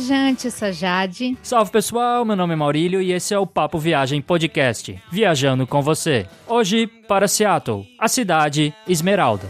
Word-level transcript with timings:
Viajante, 0.00 0.46
eu 0.46 0.50
sou 0.50 0.68
a 0.68 0.72
Jade. 0.72 1.36
Salve 1.42 1.70
pessoal, 1.70 2.24
meu 2.24 2.34
nome 2.34 2.54
é 2.54 2.56
Maurílio 2.56 3.02
e 3.02 3.12
esse 3.12 3.34
é 3.34 3.38
o 3.38 3.46
Papo 3.46 3.78
Viagem 3.78 4.22
Podcast, 4.22 4.98
viajando 5.10 5.66
com 5.66 5.82
você. 5.82 6.26
Hoje 6.48 6.86
para 6.86 7.28
Seattle, 7.28 7.86
a 7.98 8.08
cidade 8.08 8.72
Esmeralda. 8.88 9.46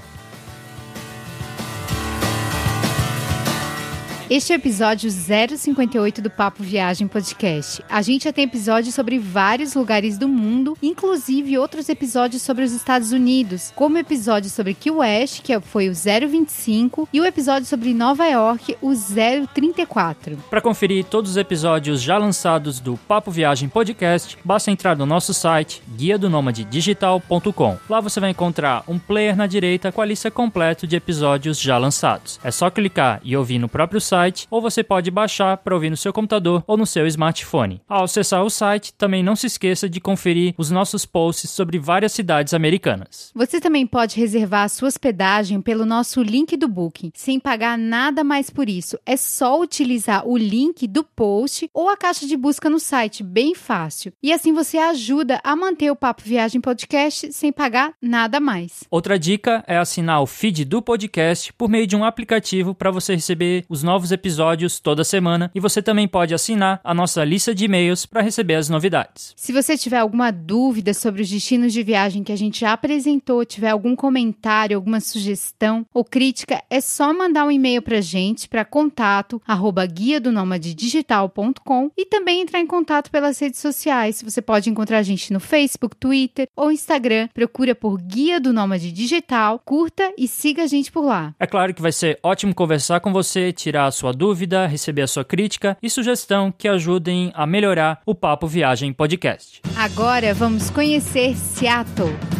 Este 4.30 4.52
é 4.52 4.54
o 4.54 4.58
episódio 4.58 5.10
058 5.10 6.22
do 6.22 6.30
Papo 6.30 6.62
Viagem 6.62 7.08
Podcast. 7.08 7.82
A 7.90 8.00
gente 8.00 8.22
já 8.22 8.32
tem 8.32 8.44
episódios 8.44 8.94
sobre 8.94 9.18
vários 9.18 9.74
lugares 9.74 10.16
do 10.16 10.28
mundo, 10.28 10.78
inclusive 10.80 11.58
outros 11.58 11.88
episódios 11.88 12.40
sobre 12.40 12.62
os 12.62 12.70
Estados 12.70 13.10
Unidos, 13.10 13.72
como 13.74 13.96
o 13.96 13.98
episódio 13.98 14.48
sobre 14.48 14.72
Key 14.74 14.92
West, 14.92 15.42
que 15.42 15.58
foi 15.58 15.88
o 15.88 15.92
025, 15.92 17.08
e 17.12 17.20
o 17.20 17.24
episódio 17.24 17.66
sobre 17.66 17.92
Nova 17.92 18.24
York, 18.24 18.76
o 18.80 18.92
034. 18.94 20.36
Para 20.48 20.60
conferir 20.60 21.06
todos 21.06 21.32
os 21.32 21.36
episódios 21.36 22.00
já 22.00 22.16
lançados 22.16 22.78
do 22.78 22.96
Papo 22.96 23.32
Viagem 23.32 23.68
Podcast, 23.68 24.38
basta 24.44 24.70
entrar 24.70 24.96
no 24.96 25.06
nosso 25.06 25.34
site 25.34 25.82
guia 25.96 26.16
do 26.16 26.30
digital.com. 26.70 27.78
Lá 27.88 28.00
você 28.00 28.20
vai 28.20 28.30
encontrar 28.30 28.84
um 28.86 28.96
player 28.96 29.34
na 29.34 29.48
direita 29.48 29.90
com 29.90 30.00
a 30.00 30.06
lista 30.06 30.30
completa 30.30 30.86
de 30.86 30.94
episódios 30.94 31.60
já 31.60 31.76
lançados. 31.78 32.38
É 32.44 32.52
só 32.52 32.70
clicar 32.70 33.20
e 33.24 33.36
ouvir 33.36 33.58
no 33.58 33.68
próprio 33.68 34.00
site 34.00 34.19
site 34.20 34.46
ou 34.50 34.60
você 34.60 34.84
pode 34.84 35.10
baixar 35.10 35.56
para 35.56 35.74
ouvir 35.74 35.88
no 35.88 35.96
seu 35.96 36.12
computador 36.12 36.62
ou 36.66 36.76
no 36.76 36.86
seu 36.86 37.06
smartphone. 37.06 37.80
Ao 37.88 38.04
acessar 38.04 38.44
o 38.44 38.50
site, 38.50 38.92
também 38.94 39.22
não 39.22 39.34
se 39.34 39.46
esqueça 39.46 39.88
de 39.88 40.00
conferir 40.00 40.54
os 40.58 40.70
nossos 40.70 41.06
posts 41.06 41.50
sobre 41.50 41.78
várias 41.78 42.12
cidades 42.12 42.52
americanas. 42.52 43.30
Você 43.34 43.60
também 43.60 43.86
pode 43.86 44.18
reservar 44.20 44.64
a 44.64 44.68
sua 44.68 44.88
hospedagem 44.88 45.60
pelo 45.62 45.86
nosso 45.86 46.22
link 46.22 46.56
do 46.56 46.68
Booking, 46.68 47.12
sem 47.14 47.40
pagar 47.40 47.78
nada 47.78 48.22
mais 48.22 48.50
por 48.50 48.68
isso. 48.68 48.98
É 49.06 49.16
só 49.16 49.58
utilizar 49.58 50.26
o 50.26 50.36
link 50.36 50.86
do 50.86 51.02
post 51.02 51.70
ou 51.72 51.88
a 51.88 51.96
caixa 51.96 52.26
de 52.26 52.36
busca 52.36 52.68
no 52.68 52.78
site, 52.78 53.22
bem 53.22 53.54
fácil. 53.54 54.12
E 54.22 54.32
assim 54.32 54.52
você 54.52 54.76
ajuda 54.76 55.40
a 55.42 55.56
manter 55.56 55.90
o 55.90 55.96
Papo 55.96 56.22
Viagem 56.22 56.60
Podcast 56.60 57.32
sem 57.32 57.52
pagar 57.52 57.92
nada 58.02 58.38
mais. 58.38 58.84
Outra 58.90 59.18
dica 59.18 59.64
é 59.66 59.78
assinar 59.78 60.20
o 60.20 60.26
feed 60.26 60.64
do 60.64 60.82
podcast 60.82 61.52
por 61.54 61.68
meio 61.70 61.86
de 61.86 61.96
um 61.96 62.04
aplicativo 62.04 62.74
para 62.74 62.90
você 62.90 63.14
receber 63.14 63.64
os 63.68 63.82
novos 63.82 64.09
novos 64.10 64.12
episódios 64.12 64.80
toda 64.80 65.04
semana 65.04 65.50
e 65.54 65.60
você 65.60 65.80
também 65.80 66.06
pode 66.06 66.34
assinar 66.34 66.80
a 66.82 66.92
nossa 66.92 67.24
lista 67.24 67.54
de 67.54 67.64
e-mails 67.64 68.04
para 68.04 68.22
receber 68.22 68.56
as 68.56 68.68
novidades. 68.68 69.32
Se 69.36 69.52
você 69.52 69.76
tiver 69.76 69.98
alguma 69.98 70.30
dúvida 70.30 70.92
sobre 70.92 71.22
os 71.22 71.30
destinos 71.30 71.72
de 71.72 71.82
viagem 71.82 72.22
que 72.22 72.32
a 72.32 72.36
gente 72.36 72.60
já 72.60 72.72
apresentou, 72.72 73.44
tiver 73.44 73.70
algum 73.70 73.94
comentário, 73.94 74.76
alguma 74.76 75.00
sugestão 75.00 75.86
ou 75.94 76.04
crítica, 76.04 76.62
é 76.68 76.80
só 76.80 77.12
mandar 77.12 77.46
um 77.46 77.50
e-mail 77.50 77.82
para 77.82 77.98
a 77.98 78.00
gente 78.00 78.48
para 78.48 78.64
contato 78.64 79.40
arroba 79.46 79.84
guia 79.86 80.20
do 80.20 80.30
digital.com 80.58 81.90
e 81.96 82.06
também 82.06 82.42
entrar 82.42 82.60
em 82.60 82.66
contato 82.66 83.10
pelas 83.10 83.38
redes 83.38 83.60
sociais. 83.60 84.22
Você 84.22 84.42
pode 84.42 84.70
encontrar 84.70 84.98
a 84.98 85.02
gente 85.02 85.32
no 85.32 85.40
Facebook, 85.40 85.96
Twitter 85.96 86.48
ou 86.56 86.70
Instagram. 86.70 87.28
Procura 87.32 87.74
por 87.74 88.00
Guia 88.00 88.40
do 88.40 88.52
Nômade 88.52 88.90
Digital, 88.90 89.60
curta 89.64 90.12
e 90.16 90.26
siga 90.26 90.64
a 90.64 90.66
gente 90.66 90.90
por 90.90 91.04
lá. 91.04 91.34
É 91.38 91.46
claro 91.46 91.74
que 91.74 91.82
vai 91.82 91.92
ser 91.92 92.18
ótimo 92.22 92.54
conversar 92.54 93.00
com 93.00 93.12
você, 93.12 93.52
tirar 93.52 93.86
a 93.86 93.90
sua 94.00 94.12
dúvida, 94.12 94.66
receber 94.66 95.02
a 95.02 95.06
sua 95.06 95.24
crítica 95.24 95.76
e 95.82 95.90
sugestão 95.90 96.50
que 96.56 96.66
ajudem 96.66 97.30
a 97.34 97.46
melhorar 97.46 98.00
o 98.06 98.14
Papo 98.14 98.46
Viagem 98.46 98.94
Podcast. 98.94 99.60
Agora 99.76 100.32
vamos 100.32 100.70
conhecer 100.70 101.36
Seattle. 101.36 102.39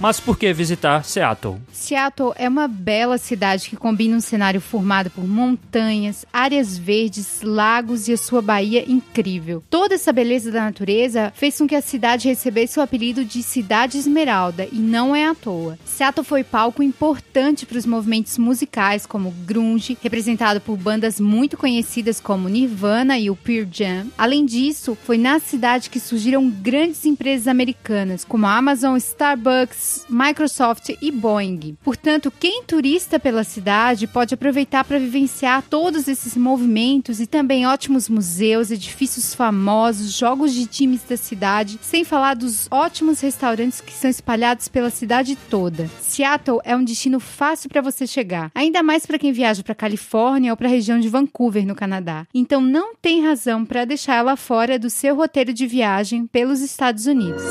Mas 0.00 0.18
por 0.18 0.38
que 0.38 0.50
visitar 0.54 1.04
Seattle? 1.04 1.58
Seattle 1.70 2.32
é 2.36 2.48
uma 2.48 2.66
bela 2.66 3.18
cidade 3.18 3.68
que 3.68 3.76
combina 3.76 4.16
um 4.16 4.20
cenário 4.20 4.58
formado 4.58 5.10
por 5.10 5.28
montanhas, 5.28 6.24
áreas 6.32 6.78
verdes, 6.78 7.42
lagos 7.42 8.08
e 8.08 8.14
a 8.14 8.16
sua 8.16 8.40
baía 8.40 8.90
incrível. 8.90 9.62
Toda 9.68 9.96
essa 9.96 10.10
beleza 10.10 10.50
da 10.50 10.62
natureza 10.62 11.30
fez 11.36 11.58
com 11.58 11.68
que 11.68 11.74
a 11.74 11.82
cidade 11.82 12.28
recebesse 12.28 12.78
o 12.78 12.82
apelido 12.82 13.26
de 13.26 13.42
Cidade 13.42 13.98
Esmeralda 13.98 14.66
e 14.72 14.78
não 14.78 15.14
é 15.14 15.26
à 15.26 15.34
toa. 15.34 15.78
Seattle 15.84 16.24
foi 16.24 16.42
palco 16.42 16.82
importante 16.82 17.66
para 17.66 17.76
os 17.76 17.84
movimentos 17.84 18.38
musicais 18.38 19.04
como 19.04 19.30
grunge, 19.44 19.98
representado 20.02 20.62
por 20.62 20.78
bandas 20.78 21.20
muito 21.20 21.58
conhecidas 21.58 22.18
como 22.18 22.48
Nirvana 22.48 23.18
e 23.18 23.28
o 23.28 23.36
Pearl 23.36 23.68
Jam. 23.70 24.06
Além 24.16 24.46
disso, 24.46 24.96
foi 25.04 25.18
na 25.18 25.38
cidade 25.38 25.90
que 25.90 26.00
surgiram 26.00 26.48
grandes 26.48 27.04
empresas 27.04 27.46
americanas 27.46 28.24
como 28.24 28.46
a 28.46 28.56
Amazon, 28.56 28.96
Starbucks, 28.96 29.89
Microsoft 30.08 30.90
e 31.00 31.10
Boeing. 31.10 31.76
Portanto, 31.82 32.32
quem 32.38 32.62
turista 32.64 33.18
pela 33.18 33.44
cidade 33.44 34.06
pode 34.06 34.34
aproveitar 34.34 34.84
para 34.84 34.98
vivenciar 34.98 35.62
todos 35.62 36.08
esses 36.08 36.36
movimentos 36.36 37.20
e 37.20 37.26
também 37.26 37.66
ótimos 37.66 38.08
museus, 38.08 38.70
edifícios 38.70 39.34
famosos, 39.34 40.12
jogos 40.12 40.52
de 40.52 40.66
times 40.66 41.02
da 41.08 41.16
cidade, 41.16 41.78
sem 41.82 42.04
falar 42.04 42.34
dos 42.34 42.68
ótimos 42.70 43.20
restaurantes 43.20 43.80
que 43.80 43.92
são 43.92 44.10
espalhados 44.10 44.68
pela 44.68 44.90
cidade 44.90 45.36
toda. 45.48 45.90
Seattle 46.00 46.60
é 46.64 46.76
um 46.76 46.84
destino 46.84 47.20
fácil 47.20 47.68
para 47.68 47.80
você 47.80 48.06
chegar, 48.06 48.50
ainda 48.54 48.82
mais 48.82 49.06
para 49.06 49.18
quem 49.18 49.32
viaja 49.32 49.62
para 49.62 49.74
Califórnia 49.74 50.52
ou 50.52 50.56
para 50.56 50.68
a 50.68 50.70
região 50.70 50.98
de 50.98 51.08
Vancouver, 51.08 51.66
no 51.66 51.74
Canadá. 51.74 52.26
Então 52.34 52.60
não 52.60 52.94
tem 52.94 53.24
razão 53.24 53.64
para 53.64 53.84
deixar 53.84 54.16
ela 54.16 54.36
fora 54.36 54.78
do 54.78 54.90
seu 54.90 55.14
roteiro 55.14 55.52
de 55.52 55.66
viagem 55.66 56.26
pelos 56.26 56.60
Estados 56.60 57.06
Unidos. 57.06 57.42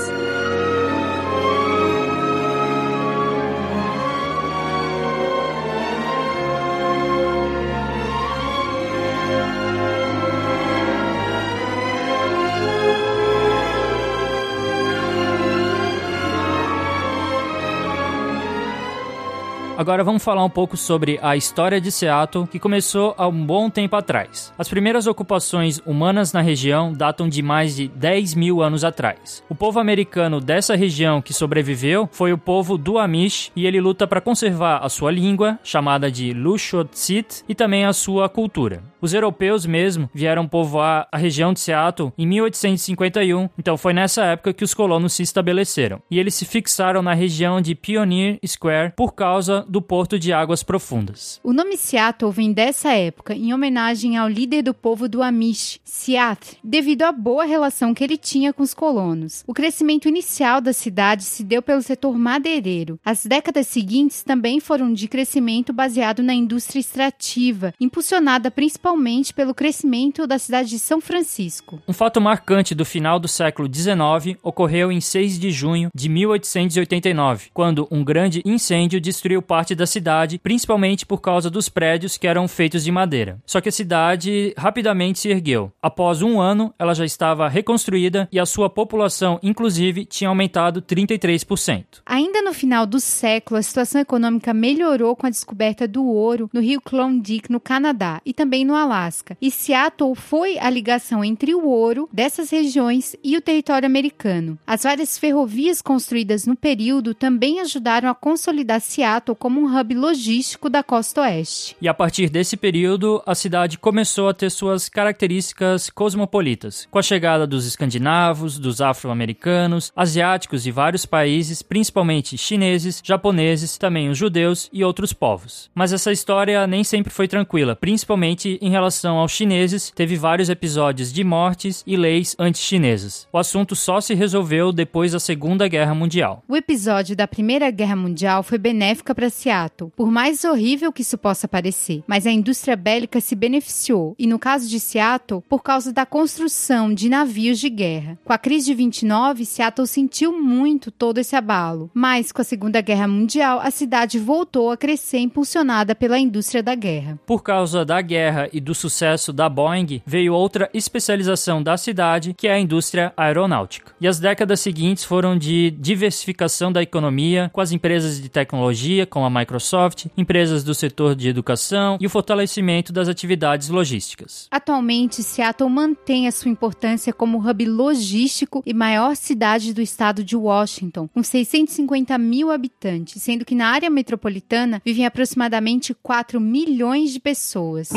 Agora 19.79 20.03
vamos 20.03 20.21
falar 20.21 20.43
um 20.43 20.49
pouco 20.49 20.75
sobre 20.75 21.17
a 21.21 21.37
história 21.37 21.79
de 21.79 21.89
Seattle, 21.89 22.45
que 22.45 22.59
começou 22.59 23.15
há 23.17 23.25
um 23.29 23.45
bom 23.45 23.69
tempo 23.69 23.95
atrás. 23.95 24.53
As 24.57 24.67
primeiras 24.67 25.07
ocupações 25.07 25.81
humanas 25.85 26.33
na 26.33 26.41
região 26.41 26.91
datam 26.91 27.29
de 27.29 27.41
mais 27.41 27.77
de 27.77 27.87
10 27.87 28.35
mil 28.35 28.61
anos 28.61 28.83
atrás. 28.83 29.41
O 29.47 29.55
povo 29.55 29.79
americano 29.79 30.41
dessa 30.41 30.75
região 30.75 31.21
que 31.21 31.33
sobreviveu 31.33 32.09
foi 32.11 32.33
o 32.33 32.37
povo 32.37 32.77
do 32.77 32.97
Amish 32.97 33.53
e 33.55 33.65
ele 33.65 33.79
luta 33.79 34.05
para 34.05 34.19
conservar 34.19 34.79
a 34.79 34.89
sua 34.89 35.11
língua, 35.11 35.57
chamada 35.63 36.11
de 36.11 36.33
Lushootseed, 36.33 37.45
e 37.47 37.55
também 37.55 37.85
a 37.85 37.93
sua 37.93 38.27
cultura. 38.27 38.83
Os 39.01 39.13
europeus 39.13 39.65
mesmo 39.65 40.09
vieram 40.13 40.45
povoar 40.45 41.07
a 41.09 41.17
região 41.17 41.53
de 41.53 41.61
Seattle 41.61 42.11
em 42.17 42.27
1851, 42.27 43.49
então 43.57 43.77
foi 43.77 43.93
nessa 43.93 44.25
época 44.25 44.51
que 44.51 44.65
os 44.65 44.73
colonos 44.73 45.13
se 45.13 45.23
estabeleceram. 45.23 46.01
E 46.11 46.19
eles 46.19 46.35
se 46.35 46.43
fixaram 46.43 47.01
na 47.01 47.13
região 47.13 47.61
de 47.61 47.75
Pioneer 47.75 48.37
Square 48.45 48.91
por 48.97 49.13
causa 49.13 49.65
do 49.69 49.81
Porto 49.81 50.17
de 50.17 50.33
Águas 50.33 50.63
Profundas. 50.63 51.39
O 51.43 51.53
nome 51.53 51.77
Seattle 51.77 52.31
vem 52.31 52.51
dessa 52.51 52.91
época, 52.91 53.35
em 53.35 53.53
homenagem 53.53 54.17
ao 54.17 54.27
líder 54.27 54.63
do 54.63 54.73
povo 54.73 55.07
do 55.07 55.21
Amish, 55.21 55.79
Seattle, 55.83 56.57
devido 56.63 57.03
à 57.03 57.11
boa 57.11 57.45
relação 57.45 57.93
que 57.93 58.03
ele 58.03 58.17
tinha 58.17 58.51
com 58.51 58.63
os 58.63 58.73
colonos. 58.73 59.43
O 59.45 59.53
crescimento 59.53 60.07
inicial 60.07 60.59
da 60.59 60.73
cidade 60.73 61.23
se 61.23 61.43
deu 61.43 61.61
pelo 61.61 61.81
setor 61.81 62.17
madeireiro. 62.17 62.99
As 63.05 63.25
décadas 63.25 63.67
seguintes 63.67 64.23
também 64.23 64.59
foram 64.59 64.91
de 64.91 65.07
crescimento 65.07 65.71
baseado 65.71 66.23
na 66.23 66.33
indústria 66.33 66.79
extrativa, 66.79 67.73
impulsionada 67.79 68.49
principalmente 68.49 69.33
pelo 69.33 69.53
crescimento 69.53 70.25
da 70.25 70.39
cidade 70.39 70.69
de 70.69 70.79
São 70.79 70.99
Francisco. 70.99 71.79
Um 71.87 71.93
fato 71.93 72.19
marcante 72.19 72.73
do 72.73 72.85
final 72.85 73.19
do 73.19 73.27
século 73.27 73.69
XIX 73.71 74.37
ocorreu 74.41 74.91
em 74.91 74.99
6 74.99 75.37
de 75.37 75.51
junho 75.51 75.89
de 75.93 76.09
1889, 76.09 77.49
quando 77.53 77.87
um 77.91 78.03
grande 78.03 78.41
incêndio 78.45 78.99
destruiu 78.99 79.41
parte 79.41 79.58
parte 79.59 79.75
da 79.75 79.85
cidade, 79.85 80.39
principalmente 80.39 81.05
por 81.05 81.19
causa 81.19 81.49
dos 81.49 81.67
prédios 81.67 82.17
que 82.17 82.25
eram 82.25 82.47
feitos 82.47 82.81
de 82.81 82.91
madeira. 82.93 83.39
Só 83.45 83.59
que 83.59 83.67
a 83.67 83.71
cidade 83.73 84.53
rapidamente 84.57 85.19
se 85.19 85.27
ergueu. 85.27 85.69
Após 85.81 86.21
um 86.21 86.39
ano, 86.39 86.73
ela 86.79 86.93
já 86.93 87.03
estava 87.03 87.49
reconstruída 87.49 88.29
e 88.31 88.39
a 88.39 88.45
sua 88.45 88.69
população, 88.69 89.37
inclusive, 89.43 90.05
tinha 90.05 90.29
aumentado 90.29 90.81
33%. 90.81 91.83
Ainda 92.05 92.41
no 92.41 92.53
final 92.53 92.85
do 92.85 93.01
século, 93.01 93.59
a 93.59 93.61
situação 93.61 93.99
econômica 93.99 94.53
melhorou 94.53 95.13
com 95.13 95.27
a 95.27 95.29
descoberta 95.29 95.85
do 95.85 96.05
ouro 96.05 96.49
no 96.53 96.61
rio 96.61 96.79
Klondike, 96.79 97.51
no 97.51 97.59
Canadá, 97.59 98.21
e 98.25 98.33
também 98.33 98.63
no 98.63 98.75
Alasca. 98.75 99.37
E 99.41 99.51
Seattle 99.51 100.15
foi 100.15 100.57
a 100.57 100.69
ligação 100.69 101.21
entre 101.21 101.53
o 101.53 101.67
ouro 101.67 102.07
dessas 102.13 102.49
regiões 102.49 103.13
e 103.21 103.35
o 103.35 103.41
território 103.41 103.85
americano. 103.85 104.57
As 104.65 104.83
várias 104.83 105.17
ferrovias 105.17 105.81
construídas 105.81 106.45
no 106.45 106.55
período 106.55 107.13
também 107.13 107.59
ajudaram 107.59 108.07
a 108.07 108.15
consolidar 108.15 108.79
Seattle 108.79 109.35
como 109.35 109.48
como 109.49 109.61
um 109.61 109.79
hub 109.79 109.95
logístico 109.95 110.69
da 110.69 110.83
costa 110.83 111.21
oeste. 111.21 111.75
E 111.81 111.87
a 111.87 111.93
partir 111.95 112.29
desse 112.29 112.55
período, 112.55 113.19
a 113.25 113.33
cidade 113.33 113.79
começou 113.79 114.29
a 114.29 114.33
ter 114.33 114.51
suas 114.51 114.87
características 114.87 115.89
cosmopolitas, 115.89 116.87
com 116.91 116.99
a 116.99 117.01
chegada 117.01 117.47
dos 117.47 117.65
escandinavos, 117.65 118.59
dos 118.59 118.79
afro-americanos, 118.79 119.91
asiáticos 119.95 120.61
de 120.61 120.69
vários 120.69 121.03
países, 121.03 121.63
principalmente 121.63 122.37
chineses, 122.37 123.01
japoneses, 123.03 123.75
também 123.75 124.07
os 124.09 124.19
judeus 124.19 124.69
e 124.71 124.83
outros 124.83 125.13
povos. 125.13 125.71
Mas 125.73 125.91
essa 125.91 126.11
história 126.11 126.67
nem 126.67 126.83
sempre 126.83 127.11
foi 127.11 127.27
tranquila, 127.27 127.75
principalmente 127.75 128.59
em 128.61 128.69
relação 128.69 129.17
aos 129.17 129.31
chineses, 129.31 129.91
teve 129.95 130.15
vários 130.15 130.47
episódios 130.47 131.11
de 131.11 131.23
mortes 131.23 131.83
e 131.87 131.97
leis 131.97 132.35
anti-chinesas. 132.37 133.27
O 133.33 133.37
assunto 133.39 133.75
só 133.75 133.99
se 133.99 134.13
resolveu 134.13 134.71
depois 134.71 135.13
da 135.13 135.19
Segunda 135.19 135.67
Guerra 135.67 135.95
Mundial. 135.95 136.43
O 136.47 136.55
episódio 136.55 137.15
da 137.15 137.27
Primeira 137.27 137.71
Guerra 137.71 137.95
Mundial 137.95 138.43
foi 138.43 138.59
benéfica 138.59 139.15
para 139.15 139.28
Seattle, 139.29 139.91
por 139.95 140.11
mais 140.11 140.43
horrível 140.43 140.91
que 140.91 141.01
isso 141.01 141.17
possa 141.17 141.47
parecer, 141.47 142.03
mas 142.07 142.25
a 142.25 142.31
indústria 142.31 142.75
bélica 142.75 143.21
se 143.21 143.35
beneficiou, 143.35 144.15
e 144.17 144.27
no 144.27 144.39
caso 144.39 144.67
de 144.67 144.79
Seattle, 144.79 145.43
por 145.47 145.61
causa 145.61 145.91
da 145.93 146.05
construção 146.05 146.93
de 146.93 147.09
navios 147.09 147.59
de 147.59 147.69
guerra. 147.69 148.17
Com 148.23 148.33
a 148.33 148.37
crise 148.37 148.67
de 148.67 148.73
29, 148.73 149.45
Seattle 149.45 149.87
sentiu 149.87 150.31
muito 150.39 150.91
todo 150.91 151.17
esse 151.17 151.35
abalo, 151.35 151.89
mas 151.93 152.31
com 152.31 152.41
a 152.41 152.45
Segunda 152.45 152.81
Guerra 152.81 153.07
Mundial, 153.07 153.59
a 153.61 153.71
cidade 153.71 154.19
voltou 154.19 154.71
a 154.71 154.77
crescer 154.77 155.19
impulsionada 155.19 155.95
pela 155.95 156.19
indústria 156.19 156.63
da 156.63 156.75
guerra. 156.75 157.19
Por 157.25 157.43
causa 157.43 157.85
da 157.85 158.01
guerra 158.01 158.49
e 158.51 158.59
do 158.59 158.75
sucesso 158.75 159.31
da 159.33 159.49
Boeing, 159.49 160.01
veio 160.05 160.33
outra 160.33 160.69
especialização 160.73 161.61
da 161.61 161.77
cidade, 161.77 162.33
que 162.33 162.47
é 162.47 162.53
a 162.53 162.59
indústria 162.59 163.13
aeronáutica. 163.15 163.93
E 163.99 164.07
as 164.07 164.19
décadas 164.19 164.59
seguintes 164.59 165.03
foram 165.03 165.37
de 165.37 165.71
diversificação 165.71 166.71
da 166.71 166.81
economia, 166.81 167.49
com 167.53 167.61
as 167.61 167.71
empresas 167.71 168.21
de 168.21 168.29
tecnologia, 168.29 169.05
como 169.19 169.25
a 169.25 169.29
Microsoft, 169.29 170.05
empresas 170.15 170.63
do 170.63 170.73
setor 170.73 171.13
de 171.13 171.27
educação 171.27 171.97
e 171.99 172.05
o 172.05 172.09
fortalecimento 172.09 172.93
das 172.93 173.09
atividades 173.09 173.67
logísticas. 173.67 174.47
Atualmente, 174.49 175.21
Seattle 175.21 175.69
mantém 175.69 176.25
a 176.25 176.31
sua 176.31 176.49
importância 176.49 177.11
como 177.11 177.37
hub 177.37 177.65
logístico 177.65 178.63
e 178.65 178.73
maior 178.73 179.17
cidade 179.17 179.73
do 179.73 179.81
estado 179.81 180.23
de 180.23 180.37
Washington, 180.37 181.09
com 181.13 181.21
650 181.21 182.17
mil 182.17 182.49
habitantes, 182.49 183.21
sendo 183.21 183.43
que 183.43 183.55
na 183.55 183.67
área 183.67 183.89
metropolitana 183.89 184.81
vivem 184.85 185.05
aproximadamente 185.05 185.93
4 185.93 186.39
milhões 186.39 187.11
de 187.11 187.19
pessoas. 187.19 187.89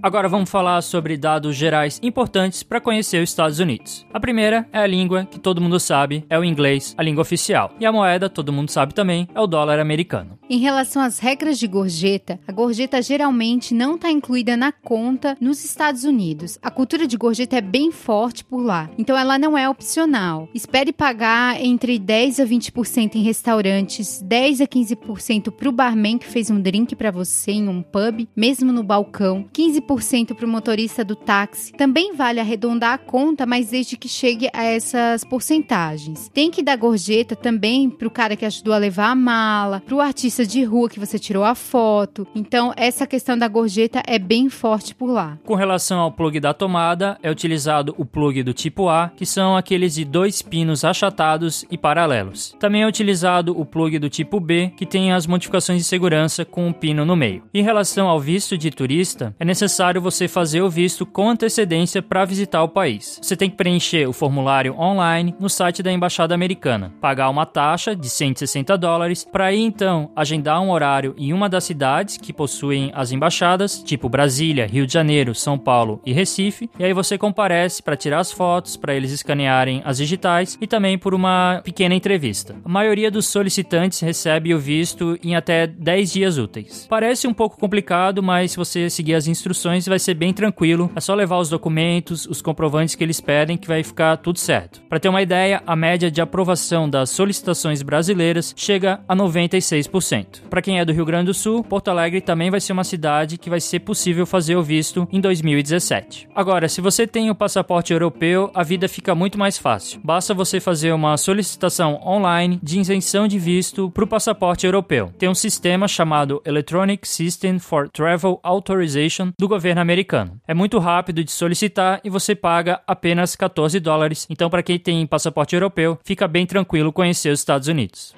Agora 0.00 0.28
vamos 0.28 0.48
falar 0.48 0.80
sobre 0.82 1.16
dados 1.16 1.56
gerais 1.56 1.98
importantes 2.02 2.62
para 2.62 2.80
conhecer 2.80 3.22
os 3.22 3.30
Estados 3.30 3.58
Unidos. 3.58 4.06
A 4.12 4.20
primeira 4.20 4.68
é 4.72 4.78
a 4.78 4.86
língua 4.86 5.24
que 5.24 5.40
todo 5.40 5.60
mundo 5.60 5.80
sabe, 5.80 6.24
é 6.30 6.38
o 6.38 6.44
inglês, 6.44 6.94
a 6.96 7.02
língua 7.02 7.22
oficial. 7.22 7.72
E 7.80 7.86
a 7.86 7.92
moeda, 7.92 8.30
todo 8.30 8.52
mundo 8.52 8.70
sabe 8.70 8.94
também, 8.94 9.26
é 9.34 9.40
o 9.40 9.46
dólar 9.46 9.80
americano. 9.80 10.37
Em 10.50 10.58
relação 10.58 11.02
às 11.02 11.18
regras 11.18 11.58
de 11.58 11.66
gorjeta, 11.66 12.40
a 12.46 12.52
gorjeta 12.52 13.02
geralmente 13.02 13.74
não 13.74 13.96
está 13.96 14.10
incluída 14.10 14.56
na 14.56 14.72
conta 14.72 15.36
nos 15.40 15.64
Estados 15.64 16.04
Unidos. 16.04 16.58
A 16.62 16.70
cultura 16.70 17.06
de 17.06 17.16
gorjeta 17.16 17.56
é 17.56 17.60
bem 17.60 17.90
forte 17.92 18.44
por 18.44 18.62
lá, 18.62 18.90
então 18.96 19.16
ela 19.16 19.38
não 19.38 19.58
é 19.58 19.68
opcional. 19.68 20.48
Espere 20.54 20.92
pagar 20.92 21.60
entre 21.60 21.98
10 21.98 22.40
a 22.40 22.46
20% 22.46 23.16
em 23.16 23.22
restaurantes, 23.22 24.22
10 24.22 24.62
a 24.62 24.66
15% 24.66 25.50
para 25.50 25.68
o 25.68 25.72
barman 25.72 26.18
que 26.18 26.26
fez 26.26 26.50
um 26.50 26.60
drink 26.60 26.96
para 26.96 27.10
você 27.10 27.52
em 27.52 27.68
um 27.68 27.82
pub, 27.82 28.26
mesmo 28.34 28.72
no 28.72 28.82
balcão, 28.82 29.48
15% 29.52 29.98
10% 29.98 30.34
para 30.34 30.46
o 30.46 30.48
motorista 30.48 31.04
do 31.04 31.16
táxi. 31.16 31.72
Também 31.72 32.14
vale 32.14 32.40
arredondar 32.40 32.94
a 32.94 32.98
conta, 32.98 33.46
mas 33.46 33.70
desde 33.70 33.96
que 33.96 34.08
chegue 34.08 34.48
a 34.52 34.62
essas 34.64 35.24
porcentagens. 35.24 36.28
Tem 36.32 36.50
que 36.50 36.62
dar 36.62 36.76
gorjeta 36.76 37.34
também 37.34 37.88
para 37.90 38.08
o 38.08 38.10
cara 38.10 38.36
que 38.36 38.44
ajudou 38.44 38.74
a 38.74 38.78
levar 38.78 39.10
a 39.10 39.14
mala, 39.14 39.82
para 39.84 39.94
o 39.94 40.00
artista 40.00 40.37
de 40.46 40.62
rua 40.64 40.88
que 40.88 41.00
você 41.00 41.18
tirou 41.18 41.44
a 41.44 41.54
foto. 41.54 42.26
Então, 42.34 42.72
essa 42.76 43.06
questão 43.06 43.36
da 43.36 43.48
gorjeta 43.48 44.02
é 44.06 44.18
bem 44.18 44.48
forte 44.48 44.94
por 44.94 45.10
lá. 45.10 45.38
Com 45.44 45.54
relação 45.54 46.00
ao 46.00 46.12
plug 46.12 46.40
da 46.40 46.54
tomada, 46.54 47.18
é 47.22 47.30
utilizado 47.30 47.94
o 47.98 48.04
plug 48.04 48.42
do 48.42 48.52
tipo 48.52 48.88
A, 48.88 49.10
que 49.16 49.26
são 49.26 49.56
aqueles 49.56 49.94
de 49.94 50.04
dois 50.04 50.42
pinos 50.42 50.84
achatados 50.84 51.64
e 51.70 51.78
paralelos. 51.78 52.54
Também 52.58 52.82
é 52.82 52.86
utilizado 52.86 53.58
o 53.58 53.64
plug 53.64 53.98
do 53.98 54.08
tipo 54.08 54.40
B, 54.40 54.72
que 54.76 54.86
tem 54.86 55.12
as 55.12 55.26
modificações 55.26 55.82
de 55.82 55.88
segurança 55.88 56.44
com 56.44 56.66
um 56.66 56.72
pino 56.72 57.04
no 57.04 57.16
meio. 57.16 57.42
Em 57.52 57.62
relação 57.62 58.08
ao 58.08 58.20
visto 58.20 58.56
de 58.56 58.70
turista, 58.70 59.34
é 59.38 59.44
necessário 59.44 60.00
você 60.00 60.28
fazer 60.28 60.62
o 60.62 60.70
visto 60.70 61.04
com 61.06 61.28
antecedência 61.28 62.02
para 62.02 62.24
visitar 62.24 62.62
o 62.62 62.68
país. 62.68 63.18
Você 63.22 63.36
tem 63.36 63.50
que 63.50 63.56
preencher 63.56 64.08
o 64.08 64.12
formulário 64.12 64.78
online 64.78 65.34
no 65.38 65.48
site 65.48 65.82
da 65.82 65.92
Embaixada 65.92 66.34
Americana, 66.34 66.92
pagar 67.00 67.30
uma 67.30 67.46
taxa 67.46 67.94
de 67.94 68.08
160 68.08 68.76
dólares 68.76 69.26
para 69.30 69.46
aí 69.46 69.60
então 69.60 70.10
agendar 70.28 70.60
um 70.60 70.70
horário 70.70 71.14
em 71.16 71.32
uma 71.32 71.48
das 71.48 71.64
cidades 71.64 72.18
que 72.18 72.32
possuem 72.34 72.92
as 72.94 73.12
embaixadas, 73.12 73.82
tipo 73.82 74.08
Brasília, 74.10 74.66
Rio 74.66 74.86
de 74.86 74.92
Janeiro, 74.92 75.34
São 75.34 75.58
Paulo 75.58 76.02
e 76.04 76.12
Recife, 76.12 76.68
e 76.78 76.84
aí 76.84 76.92
você 76.92 77.16
comparece 77.16 77.82
para 77.82 77.96
tirar 77.96 78.20
as 78.20 78.30
fotos, 78.30 78.76
para 78.76 78.94
eles 78.94 79.10
escanearem 79.10 79.80
as 79.84 79.96
digitais 79.96 80.58
e 80.60 80.66
também 80.66 80.98
por 80.98 81.14
uma 81.14 81.62
pequena 81.64 81.94
entrevista. 81.94 82.54
A 82.62 82.68
maioria 82.68 83.10
dos 83.10 83.26
solicitantes 83.26 84.00
recebe 84.00 84.54
o 84.54 84.58
visto 84.58 85.18
em 85.22 85.34
até 85.34 85.66
10 85.66 86.12
dias 86.12 86.36
úteis. 86.36 86.86
Parece 86.88 87.26
um 87.26 87.32
pouco 87.32 87.58
complicado, 87.58 88.22
mas 88.22 88.50
se 88.50 88.56
você 88.58 88.90
seguir 88.90 89.14
as 89.14 89.26
instruções 89.26 89.86
vai 89.86 89.98
ser 89.98 90.14
bem 90.14 90.34
tranquilo. 90.34 90.90
É 90.94 91.00
só 91.00 91.14
levar 91.14 91.38
os 91.38 91.48
documentos, 91.48 92.26
os 92.26 92.42
comprovantes 92.42 92.94
que 92.94 93.02
eles 93.02 93.20
pedem 93.20 93.56
que 93.56 93.68
vai 93.68 93.82
ficar 93.82 94.18
tudo 94.18 94.38
certo. 94.38 94.82
Para 94.88 95.00
ter 95.00 95.08
uma 95.08 95.22
ideia, 95.22 95.62
a 95.66 95.74
média 95.74 96.10
de 96.10 96.20
aprovação 96.20 96.88
das 96.88 97.10
solicitações 97.10 97.80
brasileiras 97.82 98.52
chega 98.56 99.00
a 99.08 99.16
96%. 99.16 100.17
Para 100.50 100.62
quem 100.62 100.78
é 100.78 100.84
do 100.84 100.92
Rio 100.92 101.04
Grande 101.04 101.26
do 101.26 101.34
Sul, 101.34 101.62
Porto 101.62 101.88
Alegre 101.88 102.20
também 102.20 102.50
vai 102.50 102.60
ser 102.60 102.72
uma 102.72 102.84
cidade 102.84 103.38
que 103.38 103.50
vai 103.50 103.60
ser 103.60 103.80
possível 103.80 104.26
fazer 104.26 104.56
o 104.56 104.62
visto 104.62 105.08
em 105.12 105.20
2017. 105.20 106.28
Agora, 106.34 106.68
se 106.68 106.80
você 106.80 107.06
tem 107.06 107.30
o 107.30 107.34
passaporte 107.34 107.92
europeu, 107.92 108.50
a 108.54 108.62
vida 108.62 108.88
fica 108.88 109.14
muito 109.14 109.38
mais 109.38 109.58
fácil. 109.58 110.00
Basta 110.02 110.34
você 110.34 110.60
fazer 110.60 110.92
uma 110.92 111.16
solicitação 111.16 112.00
online 112.04 112.58
de 112.62 112.80
isenção 112.80 113.28
de 113.28 113.38
visto 113.38 113.90
para 113.90 114.04
o 114.04 114.08
passaporte 114.08 114.66
europeu. 114.66 115.12
Tem 115.18 115.28
um 115.28 115.34
sistema 115.34 115.86
chamado 115.86 116.42
Electronic 116.44 117.06
System 117.06 117.58
for 117.58 117.88
Travel 117.88 118.40
Authorization 118.42 119.30
do 119.38 119.48
governo 119.48 119.68
governo 119.68 119.80
americano. 119.80 120.40
É 120.46 120.54
muito 120.54 120.78
rápido 120.78 121.22
de 121.22 121.30
solicitar 121.30 122.00
e 122.02 122.10
você 122.10 122.34
paga 122.34 122.80
apenas 122.86 123.36
14 123.36 123.78
dólares. 123.80 124.26
Então, 124.30 124.48
para 124.48 124.62
quem 124.62 124.78
tem 124.78 125.06
passaporte 125.06 125.54
europeu, 125.54 125.98
fica 126.04 126.26
bem 126.26 126.46
tranquilo 126.46 126.92
conhecer 126.92 127.30
os 127.30 127.40
Estados 127.40 127.68
Unidos. 127.68 128.14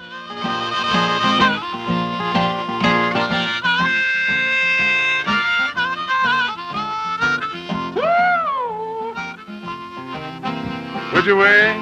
Would 11.13 11.27
you 11.27 11.37
way, 11.37 11.77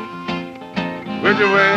would 1.22 1.38
you 1.38 1.50
way, 1.52 1.76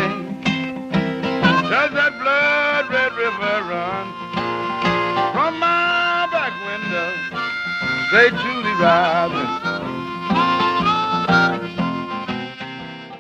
does 1.70 1.92
that 1.92 2.14
blood 2.22 2.90
red 2.90 3.14
river 3.14 3.56
run 3.70 4.08
from 5.34 5.60
my 5.60 6.28
back 6.32 6.54
window? 6.66 7.12
Say 8.10 8.30
Julie 8.30 8.76
Robinson. 8.82 9.61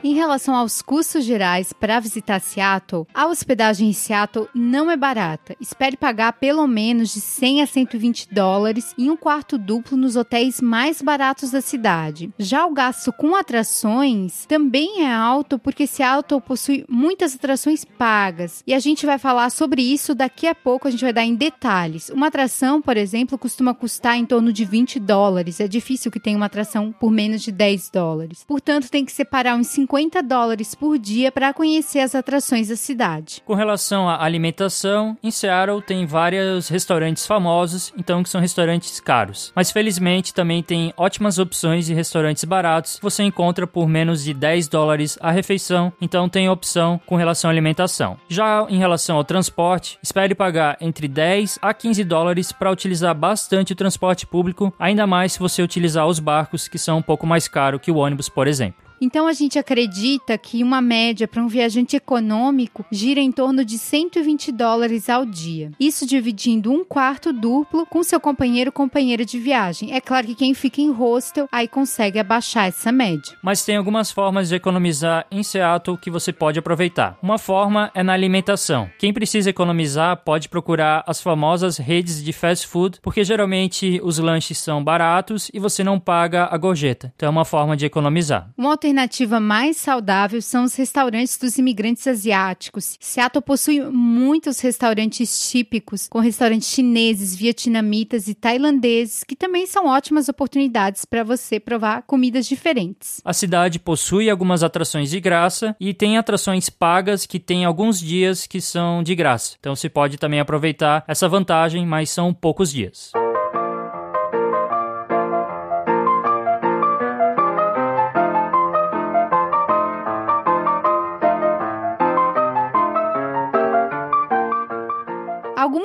Em 0.03 0.15
relação 0.15 0.55
aos 0.55 0.81
custos 0.81 1.23
gerais 1.23 1.71
para 1.73 1.99
visitar 1.99 2.39
Seattle, 2.39 3.05
a 3.13 3.27
hospedagem 3.27 3.89
em 3.89 3.93
Seattle 3.93 4.47
não 4.51 4.89
é 4.89 4.97
barata. 4.97 5.55
Espere 5.61 5.95
pagar 5.95 6.33
pelo 6.33 6.65
menos 6.65 7.13
de 7.13 7.21
100 7.21 7.61
a 7.61 7.67
120 7.67 8.33
dólares 8.33 8.95
em 8.97 9.11
um 9.11 9.15
quarto 9.15 9.59
duplo 9.59 9.95
nos 9.95 10.15
hotéis 10.15 10.59
mais 10.59 11.03
baratos 11.03 11.51
da 11.51 11.61
cidade. 11.61 12.31
Já 12.39 12.65
o 12.65 12.73
gasto 12.73 13.13
com 13.13 13.35
atrações 13.35 14.43
também 14.47 15.03
é 15.03 15.13
alto 15.13 15.59
porque 15.59 15.85
Seattle 15.85 16.41
possui 16.41 16.83
muitas 16.89 17.35
atrações 17.35 17.85
pagas 17.85 18.63
e 18.65 18.73
a 18.73 18.79
gente 18.79 19.05
vai 19.05 19.19
falar 19.19 19.51
sobre 19.51 19.83
isso 19.83 20.15
daqui 20.15 20.47
a 20.47 20.55
pouco, 20.55 20.87
a 20.87 20.91
gente 20.91 21.03
vai 21.03 21.13
dar 21.13 21.25
em 21.25 21.35
detalhes. 21.35 22.09
Uma 22.09 22.27
atração, 22.27 22.81
por 22.81 22.97
exemplo, 22.97 23.37
costuma 23.37 23.75
custar 23.75 24.17
em 24.17 24.25
torno 24.25 24.51
de 24.51 24.65
20 24.65 24.99
dólares. 24.99 25.59
É 25.59 25.67
difícil 25.67 26.09
que 26.09 26.19
tenha 26.19 26.37
uma 26.37 26.47
atração 26.47 26.91
por 26.91 27.11
menos 27.11 27.43
de 27.43 27.51
10 27.51 27.91
dólares. 27.91 28.43
Portanto, 28.47 28.89
tem 28.89 29.05
que 29.05 29.11
separar 29.11 29.55
uns 29.55 29.67
50 29.67 29.90
50 29.91 30.23
dólares 30.23 30.73
por 30.73 30.97
dia 30.97 31.33
para 31.33 31.53
conhecer 31.53 31.99
as 31.99 32.15
atrações 32.15 32.69
da 32.69 32.77
cidade. 32.77 33.41
Com 33.45 33.55
relação 33.55 34.07
à 34.07 34.23
alimentação, 34.23 35.17
em 35.21 35.29
Seattle 35.29 35.81
tem 35.81 36.05
vários 36.05 36.69
restaurantes 36.69 37.27
famosos, 37.27 37.91
então 37.97 38.23
que 38.23 38.29
são 38.29 38.39
restaurantes 38.39 39.01
caros. 39.01 39.51
Mas 39.53 39.69
felizmente 39.69 40.33
também 40.33 40.63
tem 40.63 40.93
ótimas 40.95 41.39
opções 41.39 41.87
de 41.87 41.93
restaurantes 41.93 42.45
baratos. 42.45 42.99
Você 43.01 43.23
encontra 43.23 43.67
por 43.67 43.85
menos 43.85 44.23
de 44.23 44.33
10 44.33 44.69
dólares 44.69 45.17
a 45.19 45.29
refeição, 45.29 45.91
então 45.99 46.29
tem 46.29 46.47
opção 46.47 46.97
com 47.05 47.17
relação 47.17 47.49
à 47.49 47.53
alimentação. 47.53 48.17
Já 48.29 48.65
em 48.69 48.77
relação 48.77 49.17
ao 49.17 49.25
transporte, 49.25 49.99
espere 50.01 50.33
pagar 50.33 50.77
entre 50.79 51.05
10 51.05 51.59
a 51.61 51.73
15 51.73 52.01
dólares 52.05 52.53
para 52.53 52.71
utilizar 52.71 53.13
bastante 53.13 53.73
o 53.73 53.75
transporte 53.75 54.25
público, 54.25 54.73
ainda 54.79 55.05
mais 55.05 55.33
se 55.33 55.39
você 55.39 55.61
utilizar 55.61 56.07
os 56.07 56.17
barcos 56.17 56.69
que 56.69 56.77
são 56.77 56.99
um 56.99 57.01
pouco 57.01 57.27
mais 57.27 57.49
caros 57.49 57.81
que 57.81 57.91
o 57.91 57.97
ônibus, 57.97 58.29
por 58.29 58.47
exemplo. 58.47 58.90
Então 59.01 59.25
a 59.25 59.33
gente 59.33 59.57
acredita 59.57 60.37
que 60.37 60.63
uma 60.63 60.79
média 60.79 61.27
para 61.27 61.41
um 61.41 61.47
viajante 61.47 61.95
econômico 61.95 62.85
gira 62.91 63.19
em 63.19 63.31
torno 63.31 63.65
de 63.65 63.79
120 63.79 64.51
dólares 64.51 65.09
ao 65.09 65.25
dia. 65.25 65.71
Isso 65.79 66.05
dividindo 66.05 66.71
um 66.71 66.85
quarto 66.85 67.33
duplo 67.33 67.83
com 67.87 68.03
seu 68.03 68.19
companheiro 68.19 68.69
ou 68.69 68.71
companheira 68.71 69.25
de 69.25 69.39
viagem. 69.39 69.91
É 69.93 69.99
claro 69.99 70.27
que 70.27 70.35
quem 70.35 70.53
fica 70.53 70.81
em 70.81 70.91
hostel 70.91 71.49
aí 71.51 71.67
consegue 71.67 72.19
abaixar 72.19 72.67
essa 72.67 72.91
média. 72.91 73.35
Mas 73.41 73.65
tem 73.65 73.75
algumas 73.75 74.11
formas 74.11 74.49
de 74.49 74.55
economizar 74.55 75.25
em 75.31 75.41
Seattle 75.41 75.97
que 75.97 76.11
você 76.11 76.31
pode 76.31 76.59
aproveitar. 76.59 77.17
Uma 77.23 77.39
forma 77.39 77.89
é 77.95 78.03
na 78.03 78.13
alimentação. 78.13 78.87
Quem 78.99 79.11
precisa 79.11 79.49
economizar 79.49 80.17
pode 80.17 80.47
procurar 80.47 81.03
as 81.07 81.19
famosas 81.19 81.77
redes 81.77 82.23
de 82.23 82.31
fast 82.31 82.67
food, 82.67 82.99
porque 83.01 83.23
geralmente 83.23 83.99
os 84.03 84.19
lanches 84.19 84.59
são 84.59 84.83
baratos 84.83 85.49
e 85.51 85.59
você 85.59 85.83
não 85.83 85.99
paga 85.99 86.47
a 86.51 86.57
gorjeta. 86.57 87.11
Então 87.15 87.25
é 87.25 87.29
uma 87.31 87.45
forma 87.45 87.75
de 87.75 87.87
economizar. 87.87 88.51
Uma 88.55 88.69
alternativa 88.91 89.39
mais 89.39 89.77
saudável 89.77 90.41
são 90.41 90.65
os 90.65 90.75
restaurantes 90.75 91.37
dos 91.37 91.57
imigrantes 91.57 92.05
asiáticos. 92.05 92.97
Seattle 92.99 93.41
possui 93.41 93.79
muitos 93.81 94.59
restaurantes 94.59 95.49
típicos, 95.49 96.07
com 96.09 96.19
restaurantes 96.19 96.67
chineses, 96.67 97.33
vietnamitas 97.33 98.27
e 98.27 98.33
tailandeses, 98.33 99.23
que 99.23 99.35
também 99.35 99.65
são 99.65 99.87
ótimas 99.87 100.27
oportunidades 100.27 101.05
para 101.05 101.23
você 101.23 101.59
provar 101.59 102.03
comidas 102.03 102.45
diferentes. 102.45 103.21
A 103.23 103.33
cidade 103.33 103.79
possui 103.79 104.29
algumas 104.29 104.61
atrações 104.61 105.09
de 105.09 105.19
graça 105.21 105.75
e 105.79 105.93
tem 105.93 106.17
atrações 106.17 106.69
pagas 106.69 107.25
que 107.25 107.39
tem 107.39 107.63
alguns 107.63 107.99
dias 107.99 108.45
que 108.45 108.59
são 108.59 109.01
de 109.01 109.15
graça. 109.15 109.55
Então 109.59 109.73
você 109.75 109.87
pode 109.87 110.17
também 110.17 110.41
aproveitar 110.41 111.03
essa 111.07 111.29
vantagem, 111.29 111.85
mas 111.85 112.09
são 112.09 112.33
poucos 112.33 112.71
dias. 112.71 113.11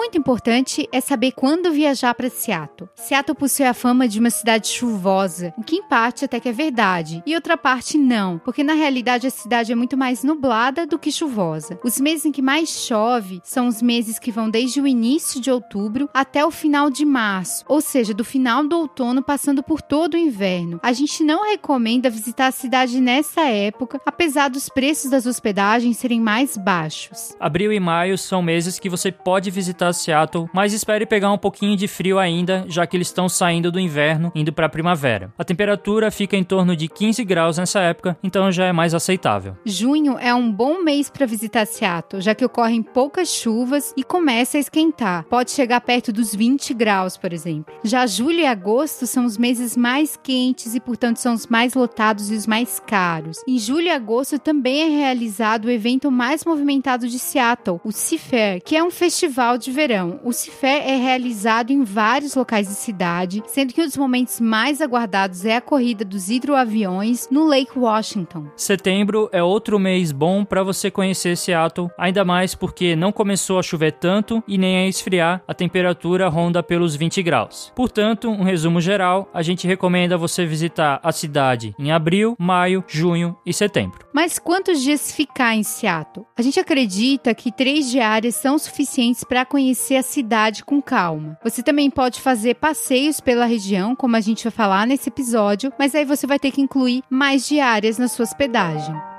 Muito 0.07 0.19
importante 0.19 0.89
é 0.93 1.01
saber 1.01 1.33
quando 1.33 1.73
viajar 1.73 2.15
para 2.15 2.31
Seattle. 2.31 2.89
Seattle 2.95 3.37
possui 3.37 3.65
a 3.65 3.75
fama 3.75 4.07
de 4.07 4.21
uma 4.21 4.31
cidade 4.31 4.69
chuvosa, 4.69 5.53
o 5.59 5.65
que 5.65 5.75
em 5.75 5.83
parte 5.83 6.25
até 6.25 6.39
que 6.39 6.49
é 6.49 6.53
verdade, 6.53 7.25
e 7.27 7.35
outra 7.35 7.57
parte 7.57 7.99
não, 7.99 8.39
porque 8.39 8.63
na 8.63 8.75
realidade 8.75 9.27
a 9.27 9.31
cidade 9.31 9.73
é 9.73 9.75
muito 9.75 9.97
mais 9.97 10.23
nublada 10.23 10.87
do 10.87 10.97
que 10.97 11.11
chuvosa. 11.11 11.77
Os 11.83 11.99
meses 11.99 12.25
em 12.25 12.31
que 12.31 12.41
mais 12.41 12.69
chove 12.69 13.41
são 13.43 13.67
os 13.67 13.83
meses 13.83 14.17
que 14.17 14.31
vão 14.31 14.49
desde 14.49 14.81
o 14.81 14.87
início 14.87 15.41
de 15.41 15.51
outubro 15.51 16.09
até 16.15 16.47
o 16.47 16.53
final 16.53 16.89
de 16.89 17.05
março, 17.05 17.65
ou 17.67 17.81
seja, 17.81 18.15
do 18.15 18.25
final 18.25 18.63
do 18.63 18.79
outono 18.79 19.25
passando 19.25 19.61
por 19.61 19.83
todo 19.83 20.15
o 20.15 20.19
inverno. 20.19 20.79
A 20.85 20.93
gente 20.93 21.25
não 21.25 21.51
recomenda 21.51 22.09
visitar 22.09 22.47
a 22.47 22.53
cidade 22.53 23.01
nessa 23.01 23.41
época, 23.41 24.01
apesar 24.07 24.51
dos 24.51 24.69
preços 24.69 25.11
das 25.11 25.27
hospedagens 25.27 25.97
serem 25.97 26.21
mais 26.21 26.57
baixos. 26.57 27.35
Abril 27.41 27.73
e 27.73 27.81
maio 27.81 28.17
são 28.17 28.41
meses 28.41 28.79
que 28.79 28.89
você 28.89 29.11
pode 29.11 29.51
visitar 29.51 29.96
Seattle, 29.97 30.49
mas 30.53 30.73
espere 30.73 31.07
pegar 31.07 31.33
um 31.33 31.39
pouquinho 31.39 31.77
de 31.77 31.89
frio 31.89 32.19
ainda, 32.19 32.65
já 32.69 32.87
que 32.87 32.97
eles 32.97 33.09
estão 33.09 33.29
saindo 33.29 33.71
do 33.71 33.81
inverno, 33.81 34.31
indo 34.35 34.53
para 34.53 34.67
a 34.67 34.69
primavera. 34.71 35.33
A 35.39 35.45
temperatura 35.45 36.11
fica 36.11 36.37
em 36.37 36.45
torno 36.45 36.77
de 36.77 36.89
15 36.89 37.25
graus 37.25 37.59
nessa 37.59 37.81
época, 37.81 38.17
então 38.23 38.51
já 38.53 38.67
é 38.67 38.73
mais 38.73 38.95
aceitável. 38.95 39.57
Junho 39.65 40.19
é 40.19 40.35
um 40.35 40.51
bom 40.51 40.83
mês 40.83 41.11
para 41.11 41.27
visitar 41.27 41.67
Seattle, 41.67 42.23
já 42.23 42.35
que 42.35 42.45
ocorrem 42.45 42.83
poucas 42.83 43.29
chuvas 43.29 43.93
e 43.97 44.05
começa 44.05 44.57
a 44.57 44.61
esquentar. 44.61 45.25
Pode 45.25 45.51
chegar 45.51 45.81
perto 45.81 46.13
dos 46.13 46.35
20 46.35 46.75
graus, 46.75 47.17
por 47.17 47.33
exemplo. 47.33 47.75
Já 47.83 48.07
julho 48.07 48.41
e 48.41 48.47
agosto 48.47 49.07
são 49.07 49.25
os 49.25 49.37
meses 49.39 49.77
mais 49.77 50.17
quentes 50.17 50.75
e, 50.75 50.81
portanto, 50.81 51.19
são 51.19 51.35
os 51.35 51.47
mais 51.47 51.75
lotados 51.75 52.31
e 52.31 52.35
os 52.35 52.47
mais 52.47 52.81
caros. 52.81 53.39
Em 53.47 53.59
julho 53.59 53.87
e 53.87 53.91
agosto 53.91 54.39
também 54.39 54.83
é 54.83 54.89
realizado 54.89 55.67
o 55.67 55.71
evento 55.71 56.11
mais 56.11 56.45
movimentado 56.45 57.09
de 57.09 57.19
Seattle, 57.19 57.81
o 57.85 57.93
Seafair, 57.93 58.63
que 58.63 58.77
é 58.77 58.83
um 58.83 58.91
festival 58.91 59.59
de 59.59 59.71
verão. 59.71 59.86
O 60.25 60.33
Cifé 60.33 60.91
é 60.91 60.97
realizado 60.97 61.71
em 61.71 61.85
vários 61.85 62.35
locais 62.35 62.67
da 62.67 62.75
cidade, 62.75 63.41
sendo 63.47 63.73
que 63.73 63.81
um 63.81 63.85
dos 63.85 63.97
momentos 63.97 64.41
mais 64.41 64.81
aguardados 64.81 65.45
é 65.45 65.55
a 65.55 65.61
corrida 65.61 66.05
dos 66.05 66.29
hidroaviões 66.29 67.29
no 67.31 67.47
Lake 67.47 67.79
Washington. 67.79 68.49
Setembro 68.57 69.29
é 69.31 69.41
outro 69.41 69.79
mês 69.79 70.11
bom 70.11 70.45
para 70.45 70.65
você 70.65 70.91
conhecer 70.91 71.37
Seattle, 71.37 71.89
ainda 71.97 72.25
mais 72.25 72.53
porque 72.53 72.97
não 72.97 73.13
começou 73.13 73.61
a 73.61 73.63
chover 73.63 73.93
tanto 73.93 74.43
e 74.49 74.59
nem 74.59 74.77
a 74.77 74.89
esfriar, 74.89 75.41
a 75.47 75.55
temperatura 75.55 76.29
ronda 76.29 76.65
pelos 76.65 76.97
20 76.97 77.23
graus. 77.23 77.73
Portanto, 77.77 78.29
um 78.29 78.43
resumo 78.43 78.81
geral, 78.81 79.31
a 79.33 79.41
gente 79.41 79.69
recomenda 79.69 80.19
você 80.19 80.45
visitar 80.45 80.99
a 81.01 81.13
cidade 81.13 81.77
em 81.79 81.93
abril, 81.93 82.35
maio, 82.41 82.83
junho 82.89 83.37
e 83.47 83.53
setembro. 83.53 84.05
Mas 84.13 84.37
quantos 84.37 84.83
dias 84.83 85.13
ficar 85.13 85.55
em 85.55 85.63
Seattle? 85.63 86.27
A 86.37 86.43
gente 86.43 86.59
acredita 86.59 87.33
que 87.33 87.53
três 87.53 87.89
diárias 87.89 88.35
são 88.35 88.59
suficientes 88.59 89.23
para 89.23 89.45
conhecer 89.45 89.76
a 89.97 90.03
cidade 90.03 90.65
com 90.65 90.81
calma. 90.81 91.39
Você 91.43 91.63
também 91.63 91.91
pode 91.91 92.21
fazer 92.21 92.55
passeios 92.55 93.21
pela 93.21 93.47
região, 93.47 93.95
como 93.95 94.17
a 94.17 94.21
gente 94.21 94.45
vai 94.45 94.53
falar 94.53 94.87
nesse 94.87 95.09
episódio, 95.09 95.73
mas 95.79 95.95
aí 95.95 96.05
você 96.05 96.27
vai 96.27 96.39
ter 96.39 96.51
que 96.51 96.61
incluir 96.61 97.03
mais 97.11 97.47
diárias 97.47 97.99
na 97.99 98.09
sua 98.09 98.25
hospedagem. 98.25 99.16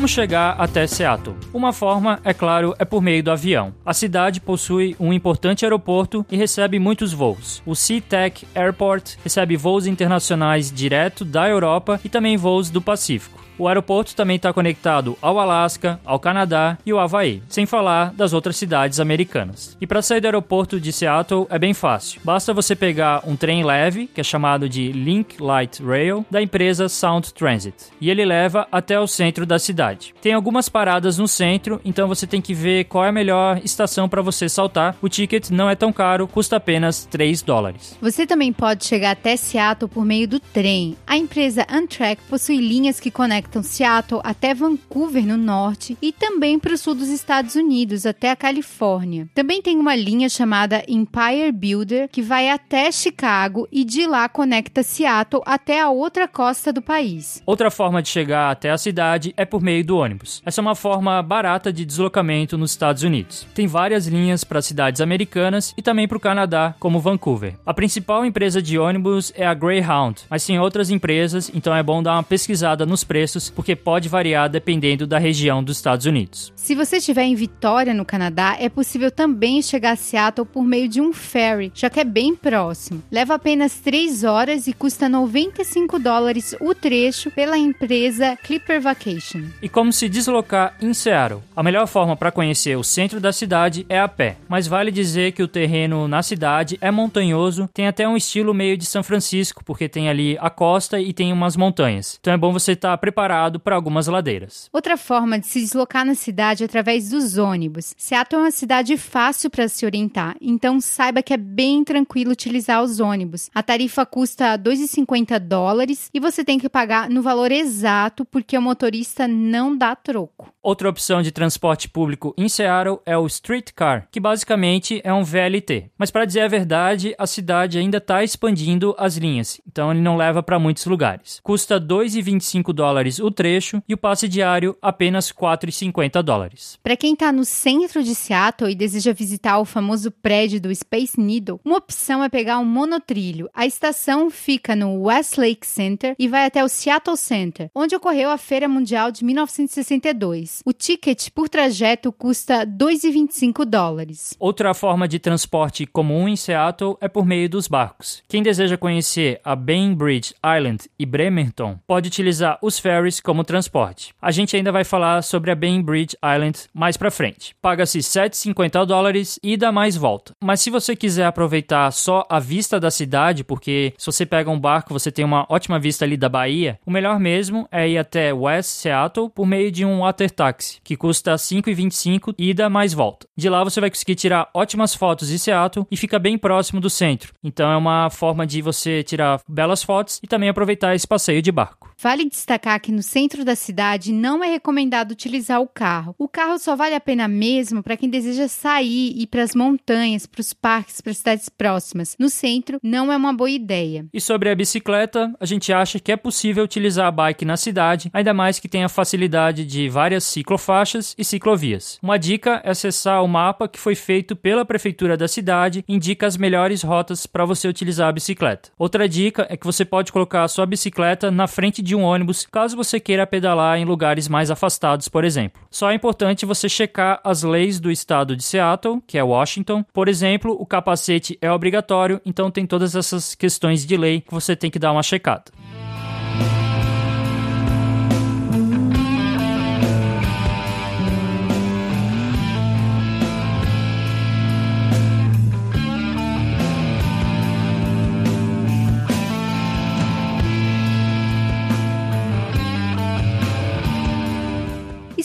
Como 0.00 0.08
chegar 0.08 0.56
até 0.58 0.86
Seattle? 0.86 1.36
Uma 1.52 1.74
forma, 1.74 2.20
é 2.24 2.32
claro, 2.32 2.74
é 2.78 2.86
por 2.86 3.02
meio 3.02 3.22
do 3.22 3.30
avião. 3.30 3.74
A 3.84 3.92
cidade 3.92 4.40
possui 4.40 4.96
um 4.98 5.12
importante 5.12 5.62
aeroporto 5.62 6.24
e 6.30 6.38
recebe 6.38 6.78
muitos 6.78 7.12
voos. 7.12 7.62
O 7.66 7.76
SeaTac 7.76 8.46
Airport 8.54 9.16
recebe 9.22 9.58
voos 9.58 9.86
internacionais 9.86 10.72
direto 10.72 11.22
da 11.22 11.46
Europa 11.46 12.00
e 12.02 12.08
também 12.08 12.38
voos 12.38 12.70
do 12.70 12.80
Pacífico. 12.80 13.40
O 13.60 13.68
aeroporto 13.68 14.16
também 14.16 14.36
está 14.36 14.54
conectado 14.54 15.18
ao 15.20 15.38
Alasca, 15.38 16.00
ao 16.02 16.18
Canadá 16.18 16.78
e 16.86 16.92
ao 16.92 16.98
Havaí, 16.98 17.42
sem 17.46 17.66
falar 17.66 18.10
das 18.14 18.32
outras 18.32 18.56
cidades 18.56 18.98
americanas. 18.98 19.76
E 19.78 19.86
para 19.86 20.00
sair 20.00 20.18
do 20.18 20.24
aeroporto 20.24 20.80
de 20.80 20.90
Seattle 20.90 21.46
é 21.50 21.58
bem 21.58 21.74
fácil. 21.74 22.22
Basta 22.24 22.54
você 22.54 22.74
pegar 22.74 23.22
um 23.26 23.36
trem 23.36 23.62
leve, 23.62 24.06
que 24.06 24.18
é 24.22 24.24
chamado 24.24 24.66
de 24.66 24.92
Link 24.92 25.42
Light 25.42 25.82
Rail, 25.84 26.24
da 26.30 26.40
empresa 26.40 26.88
Sound 26.88 27.34
Transit, 27.34 27.74
e 28.00 28.08
ele 28.08 28.24
leva 28.24 28.66
até 28.72 28.98
o 28.98 29.06
centro 29.06 29.44
da 29.44 29.58
cidade. 29.58 29.89
Tem 30.20 30.32
algumas 30.32 30.68
paradas 30.68 31.18
no 31.18 31.26
centro, 31.26 31.80
então 31.84 32.08
você 32.08 32.26
tem 32.26 32.40
que 32.40 32.54
ver 32.54 32.84
qual 32.84 33.04
é 33.04 33.08
a 33.08 33.12
melhor 33.12 33.60
estação 33.64 34.08
para 34.08 34.22
você 34.22 34.48
saltar. 34.48 34.96
O 35.00 35.08
ticket 35.08 35.50
não 35.50 35.68
é 35.68 35.74
tão 35.74 35.92
caro, 35.92 36.28
custa 36.28 36.56
apenas 36.56 37.04
3 37.06 37.42
dólares. 37.42 37.96
Você 38.00 38.26
também 38.26 38.52
pode 38.52 38.84
chegar 38.84 39.12
até 39.12 39.36
Seattle 39.36 39.90
por 39.90 40.04
meio 40.04 40.28
do 40.28 40.40
trem. 40.40 40.96
A 41.06 41.16
empresa 41.16 41.66
Amtrak 41.68 42.22
possui 42.28 42.58
linhas 42.58 43.00
que 43.00 43.10
conectam 43.10 43.62
Seattle 43.62 44.20
até 44.24 44.54
Vancouver, 44.54 45.26
no 45.26 45.36
norte, 45.36 45.96
e 46.00 46.12
também 46.12 46.58
para 46.58 46.74
o 46.74 46.78
sul 46.78 46.94
dos 46.94 47.08
Estados 47.08 47.54
Unidos, 47.54 48.06
até 48.06 48.30
a 48.30 48.36
Califórnia. 48.36 49.28
Também 49.34 49.62
tem 49.62 49.78
uma 49.78 49.96
linha 49.96 50.28
chamada 50.28 50.84
Empire 50.88 51.52
Builder, 51.52 52.08
que 52.08 52.22
vai 52.22 52.48
até 52.50 52.90
Chicago 52.92 53.66
e 53.70 53.84
de 53.84 54.06
lá 54.06 54.28
conecta 54.28 54.82
Seattle 54.82 55.42
até 55.46 55.80
a 55.80 55.90
outra 55.90 56.28
costa 56.28 56.72
do 56.72 56.82
país. 56.82 57.42
Outra 57.46 57.70
forma 57.70 58.02
de 58.02 58.08
chegar 58.08 58.50
até 58.50 58.70
a 58.70 58.78
cidade 58.78 59.32
é 59.36 59.44
por 59.44 59.62
meio 59.62 59.79
do 59.82 59.96
ônibus. 59.96 60.42
Essa 60.44 60.60
é 60.60 60.62
uma 60.62 60.74
forma 60.74 61.22
barata 61.22 61.72
de 61.72 61.84
deslocamento 61.84 62.58
nos 62.58 62.72
Estados 62.72 63.02
Unidos. 63.02 63.46
Tem 63.54 63.66
várias 63.66 64.06
linhas 64.06 64.44
para 64.44 64.62
cidades 64.62 65.00
americanas 65.00 65.72
e 65.76 65.82
também 65.82 66.06
para 66.06 66.16
o 66.16 66.20
Canadá, 66.20 66.74
como 66.78 67.00
Vancouver. 67.00 67.54
A 67.64 67.72
principal 67.72 68.24
empresa 68.24 68.60
de 68.60 68.78
ônibus 68.78 69.32
é 69.36 69.46
a 69.46 69.54
Greyhound, 69.54 70.22
mas 70.28 70.44
tem 70.44 70.58
outras 70.58 70.90
empresas, 70.90 71.50
então 71.54 71.74
é 71.74 71.82
bom 71.82 72.02
dar 72.02 72.14
uma 72.14 72.22
pesquisada 72.22 72.84
nos 72.84 73.04
preços 73.04 73.20
preços, 73.20 73.50
porque 73.50 73.76
pode 73.76 74.08
variar 74.08 74.48
dependendo 74.48 75.06
da 75.06 75.18
região 75.18 75.62
dos 75.62 75.76
Estados 75.76 76.06
Unidos. 76.06 76.52
Se 76.56 76.74
você 76.74 76.96
estiver 76.96 77.24
em 77.24 77.34
Vitória, 77.34 77.94
no 77.94 78.04
Canadá, 78.04 78.56
é 78.58 78.68
possível 78.68 79.10
também 79.10 79.62
chegar 79.62 79.92
a 79.92 79.96
Seattle 79.96 80.46
por 80.46 80.62
meio 80.62 80.88
de 80.88 81.00
um 81.00 81.12
ferry, 81.12 81.70
já 81.74 81.88
que 81.90 82.00
é 82.00 82.04
bem 82.04 82.34
próximo. 82.34 83.02
Leva 83.10 83.34
apenas 83.34 83.74
3 83.80 84.24
horas 84.24 84.66
e 84.66 84.72
custa 84.72 85.08
95 85.08 85.98
dólares 85.98 86.54
o 86.60 86.74
trecho 86.74 87.30
pela 87.30 87.58
empresa 87.58 88.36
Clipper 88.36 88.80
Vacation. 88.80 89.42
E 89.62 89.68
como 89.70 89.92
se 89.92 90.08
deslocar 90.08 90.74
em 90.80 90.92
Seattle? 90.92 91.42
A 91.54 91.62
melhor 91.62 91.86
forma 91.86 92.16
para 92.16 92.32
conhecer 92.32 92.76
o 92.76 92.82
centro 92.82 93.20
da 93.20 93.32
cidade 93.32 93.86
é 93.88 94.00
a 94.00 94.08
pé, 94.08 94.36
mas 94.48 94.66
vale 94.66 94.90
dizer 94.90 95.32
que 95.32 95.42
o 95.42 95.48
terreno 95.48 96.08
na 96.08 96.22
cidade 96.22 96.76
é 96.80 96.90
montanhoso, 96.90 97.68
tem 97.72 97.86
até 97.86 98.08
um 98.08 98.16
estilo 98.16 98.52
meio 98.52 98.76
de 98.76 98.84
São 98.84 99.02
Francisco, 99.02 99.64
porque 99.64 99.88
tem 99.88 100.08
ali 100.08 100.36
a 100.40 100.50
costa 100.50 101.00
e 101.00 101.12
tem 101.12 101.32
umas 101.32 101.56
montanhas. 101.56 102.18
Então 102.20 102.32
é 102.32 102.36
bom 102.36 102.52
você 102.52 102.72
estar 102.72 102.90
tá 102.90 102.98
preparado 102.98 103.60
para 103.60 103.76
algumas 103.76 104.06
ladeiras. 104.06 104.68
Outra 104.72 104.96
forma 104.96 105.38
de 105.38 105.46
se 105.46 105.60
deslocar 105.60 106.04
na 106.04 106.14
cidade 106.14 106.62
é 106.62 106.66
através 106.66 107.10
dos 107.10 107.38
ônibus. 107.38 107.94
Seattle 107.96 108.40
é 108.40 108.44
uma 108.44 108.50
cidade 108.50 108.96
fácil 108.96 109.50
para 109.50 109.68
se 109.68 109.84
orientar, 109.86 110.36
então 110.40 110.80
saiba 110.80 111.22
que 111.22 111.34
é 111.34 111.36
bem 111.36 111.84
tranquilo 111.84 112.32
utilizar 112.32 112.82
os 112.82 113.00
ônibus. 113.00 113.50
A 113.54 113.62
tarifa 113.62 114.04
custa 114.04 114.58
2,50 114.58 115.38
dólares 115.38 116.10
e 116.12 116.18
você 116.18 116.44
tem 116.44 116.58
que 116.58 116.68
pagar 116.68 117.08
no 117.08 117.22
valor 117.22 117.52
exato 117.52 118.24
porque 118.24 118.56
o 118.56 118.62
motorista 118.62 119.28
não 119.28 119.59
dá 119.76 119.94
troco. 119.94 120.52
Outra 120.62 120.90
opção 120.90 121.22
de 121.22 121.32
transporte 121.32 121.88
público 121.88 122.34
em 122.36 122.48
Seattle 122.48 123.00
é 123.06 123.16
o 123.16 123.26
Streetcar, 123.26 124.06
que 124.10 124.20
basicamente 124.20 125.00
é 125.02 125.12
um 125.12 125.24
VLT. 125.24 125.90
Mas 125.96 126.10
para 126.10 126.26
dizer 126.26 126.42
a 126.42 126.48
verdade, 126.48 127.14
a 127.18 127.26
cidade 127.26 127.78
ainda 127.78 127.96
está 127.96 128.22
expandindo 128.22 128.94
as 128.98 129.16
linhas, 129.16 129.60
então 129.66 129.90
ele 129.90 130.02
não 130.02 130.16
leva 130.16 130.42
para 130.42 130.58
muitos 130.58 130.84
lugares. 130.84 131.40
Custa 131.42 131.80
2,25 131.80 132.72
dólares 132.74 133.18
o 133.18 133.30
trecho 133.30 133.82
e 133.88 133.94
o 133.94 133.98
passe 133.98 134.28
diário 134.28 134.76
apenas 134.82 135.32
4,50 135.32 136.22
dólares. 136.22 136.78
Para 136.82 136.96
quem 136.96 137.14
está 137.14 137.32
no 137.32 137.44
centro 137.44 138.02
de 138.02 138.14
Seattle 138.14 138.70
e 138.70 138.74
deseja 138.74 139.14
visitar 139.14 139.58
o 139.58 139.64
famoso 139.64 140.10
prédio 140.10 140.60
do 140.60 140.74
Space 140.74 141.18
Needle, 141.18 141.60
uma 141.64 141.78
opção 141.78 142.22
é 142.22 142.28
pegar 142.28 142.58
um 142.58 142.64
monotrilho. 142.66 143.48
A 143.54 143.64
estação 143.64 144.30
fica 144.30 144.76
no 144.76 145.04
Westlake 145.04 145.66
Center 145.66 146.14
e 146.18 146.28
vai 146.28 146.44
até 146.44 146.62
o 146.62 146.68
Seattle 146.68 147.16
Center, 147.16 147.70
onde 147.74 147.96
ocorreu 147.96 148.30
a 148.30 148.36
Feira 148.36 148.68
Mundial 148.68 149.10
de 149.10 149.24
1962. 149.58 150.62
O 150.64 150.72
ticket 150.72 151.30
por 151.30 151.48
trajeto 151.48 152.12
custa 152.12 152.66
2,25 152.66 153.64
dólares. 153.64 154.34
Outra 154.38 154.72
forma 154.74 155.08
de 155.08 155.18
transporte 155.18 155.86
comum 155.86 156.28
em 156.28 156.36
Seattle 156.36 156.96
é 157.00 157.08
por 157.08 157.26
meio 157.26 157.48
dos 157.48 157.66
barcos. 157.66 158.22
Quem 158.28 158.42
deseja 158.42 158.76
conhecer 158.76 159.40
a 159.44 159.56
Bainbridge 159.56 160.34
Island 160.44 160.88
e 160.98 161.04
Bremerton 161.04 161.78
pode 161.86 162.08
utilizar 162.08 162.58
os 162.62 162.78
ferries 162.78 163.20
como 163.20 163.44
transporte. 163.44 164.14
A 164.20 164.30
gente 164.30 164.56
ainda 164.56 164.72
vai 164.72 164.84
falar 164.84 165.22
sobre 165.22 165.50
a 165.50 165.54
Bainbridge 165.54 166.16
Island 166.22 166.58
mais 166.72 166.96
para 166.96 167.10
frente. 167.10 167.54
Paga-se 167.60 167.98
7,50 167.98 168.86
dólares 168.86 169.38
e 169.42 169.56
dá 169.56 169.72
mais 169.72 169.96
volta. 169.96 170.32
Mas 170.40 170.60
se 170.60 170.70
você 170.70 170.94
quiser 170.94 171.26
aproveitar 171.26 171.90
só 171.92 172.26
a 172.28 172.38
vista 172.38 172.78
da 172.78 172.90
cidade, 172.90 173.44
porque 173.44 173.92
se 173.98 174.06
você 174.06 174.24
pega 174.24 174.50
um 174.50 174.58
barco 174.58 174.92
você 174.92 175.10
tem 175.10 175.24
uma 175.24 175.46
ótima 175.48 175.78
vista 175.78 176.04
ali 176.04 176.16
da 176.16 176.28
Bahia, 176.28 176.78
o 176.84 176.90
melhor 176.90 177.18
mesmo 177.18 177.68
é 177.70 177.88
ir 177.88 177.98
até 177.98 178.32
West 178.32 178.70
Seattle 178.70 179.30
por 179.40 179.46
meio 179.46 179.72
de 179.72 179.86
um 179.86 180.00
water 180.00 180.30
taxi, 180.30 180.78
que 180.84 180.94
custa 180.94 181.34
5,25 181.34 182.34
ida 182.36 182.68
mais 182.68 182.92
volta. 182.92 183.26
De 183.34 183.48
lá 183.48 183.64
você 183.64 183.80
vai 183.80 183.88
conseguir 183.88 184.14
tirar 184.14 184.50
ótimas 184.52 184.94
fotos 184.94 185.28
de 185.28 185.38
Seattle 185.38 185.86
e 185.90 185.96
fica 185.96 186.18
bem 186.18 186.36
próximo 186.36 186.78
do 186.78 186.90
centro. 186.90 187.32
Então 187.42 187.72
é 187.72 187.74
uma 187.74 188.10
forma 188.10 188.46
de 188.46 188.60
você 188.60 189.02
tirar 189.02 189.40
belas 189.48 189.82
fotos 189.82 190.20
e 190.22 190.26
também 190.26 190.50
aproveitar 190.50 190.94
esse 190.94 191.08
passeio 191.08 191.40
de 191.40 191.50
barco. 191.50 191.90
Vale 192.02 192.26
destacar 192.26 192.78
que 192.82 192.92
no 192.92 193.02
centro 193.02 193.42
da 193.42 193.56
cidade 193.56 194.12
não 194.12 194.44
é 194.44 194.48
recomendado 194.48 195.12
utilizar 195.12 195.60
o 195.62 195.66
carro. 195.66 196.14
O 196.18 196.28
carro 196.28 196.58
só 196.58 196.76
vale 196.76 196.94
a 196.94 197.00
pena 197.00 197.26
mesmo 197.26 197.82
para 197.82 197.96
quem 197.96 198.10
deseja 198.10 198.46
sair 198.46 199.14
e 199.16 199.22
ir 199.22 199.26
para 199.26 199.42
as 199.42 199.54
montanhas, 199.54 200.26
para 200.26 200.40
os 200.40 200.52
parques, 200.52 201.00
para 201.00 201.14
cidades 201.14 201.48
próximas. 201.48 202.14
No 202.18 202.28
centro 202.28 202.78
não 202.82 203.10
é 203.10 203.16
uma 203.16 203.32
boa 203.32 203.50
ideia. 203.50 204.04
E 204.12 204.20
sobre 204.20 204.50
a 204.50 204.54
bicicleta, 204.54 205.34
a 205.40 205.46
gente 205.46 205.72
acha 205.72 205.98
que 205.98 206.12
é 206.12 206.16
possível 206.16 206.62
utilizar 206.62 207.06
a 207.06 207.10
bike 207.10 207.46
na 207.46 207.56
cidade, 207.56 208.10
ainda 208.12 208.34
mais 208.34 208.58
que 208.58 208.68
tem 208.68 208.84
a 208.84 208.88
facilidade 208.88 209.29
de 209.64 209.88
várias 209.88 210.24
ciclofaixas 210.24 211.14
e 211.16 211.24
ciclovias. 211.24 211.98
Uma 212.02 212.18
dica 212.18 212.60
é 212.64 212.70
acessar 212.70 213.22
o 213.22 213.28
mapa 213.28 213.68
que 213.68 213.78
foi 213.78 213.94
feito 213.94 214.34
pela 214.34 214.64
prefeitura 214.64 215.16
da 215.16 215.28
cidade, 215.28 215.84
indica 215.88 216.26
as 216.26 216.36
melhores 216.36 216.82
rotas 216.82 217.26
para 217.26 217.44
você 217.44 217.68
utilizar 217.68 218.08
a 218.08 218.12
bicicleta. 218.12 218.70
Outra 218.78 219.08
dica 219.08 219.46
é 219.48 219.56
que 219.56 219.64
você 219.64 219.84
pode 219.84 220.12
colocar 220.12 220.44
a 220.44 220.48
sua 220.48 220.66
bicicleta 220.66 221.30
na 221.30 221.46
frente 221.46 221.80
de 221.80 221.94
um 221.94 222.02
ônibus 222.02 222.46
caso 222.50 222.76
você 222.76 222.98
queira 222.98 223.26
pedalar 223.26 223.78
em 223.78 223.84
lugares 223.84 224.28
mais 224.28 224.50
afastados, 224.50 225.08
por 225.08 225.24
exemplo. 225.24 225.62
Só 225.70 225.90
é 225.90 225.94
importante 225.94 226.44
você 226.44 226.68
checar 226.68 227.20
as 227.22 227.42
leis 227.42 227.78
do 227.78 227.90
estado 227.90 228.36
de 228.36 228.42
Seattle, 228.42 229.00
que 229.06 229.16
é 229.16 229.22
Washington. 229.22 229.84
Por 229.92 230.08
exemplo, 230.08 230.56
o 230.58 230.66
capacete 230.66 231.38
é 231.40 231.50
obrigatório, 231.50 232.20
então 232.26 232.50
tem 232.50 232.66
todas 232.66 232.96
essas 232.96 233.34
questões 233.34 233.86
de 233.86 233.96
lei 233.96 234.20
que 234.20 234.34
você 234.34 234.56
tem 234.56 234.70
que 234.70 234.78
dar 234.78 234.92
uma 234.92 235.02
checada. 235.02 235.44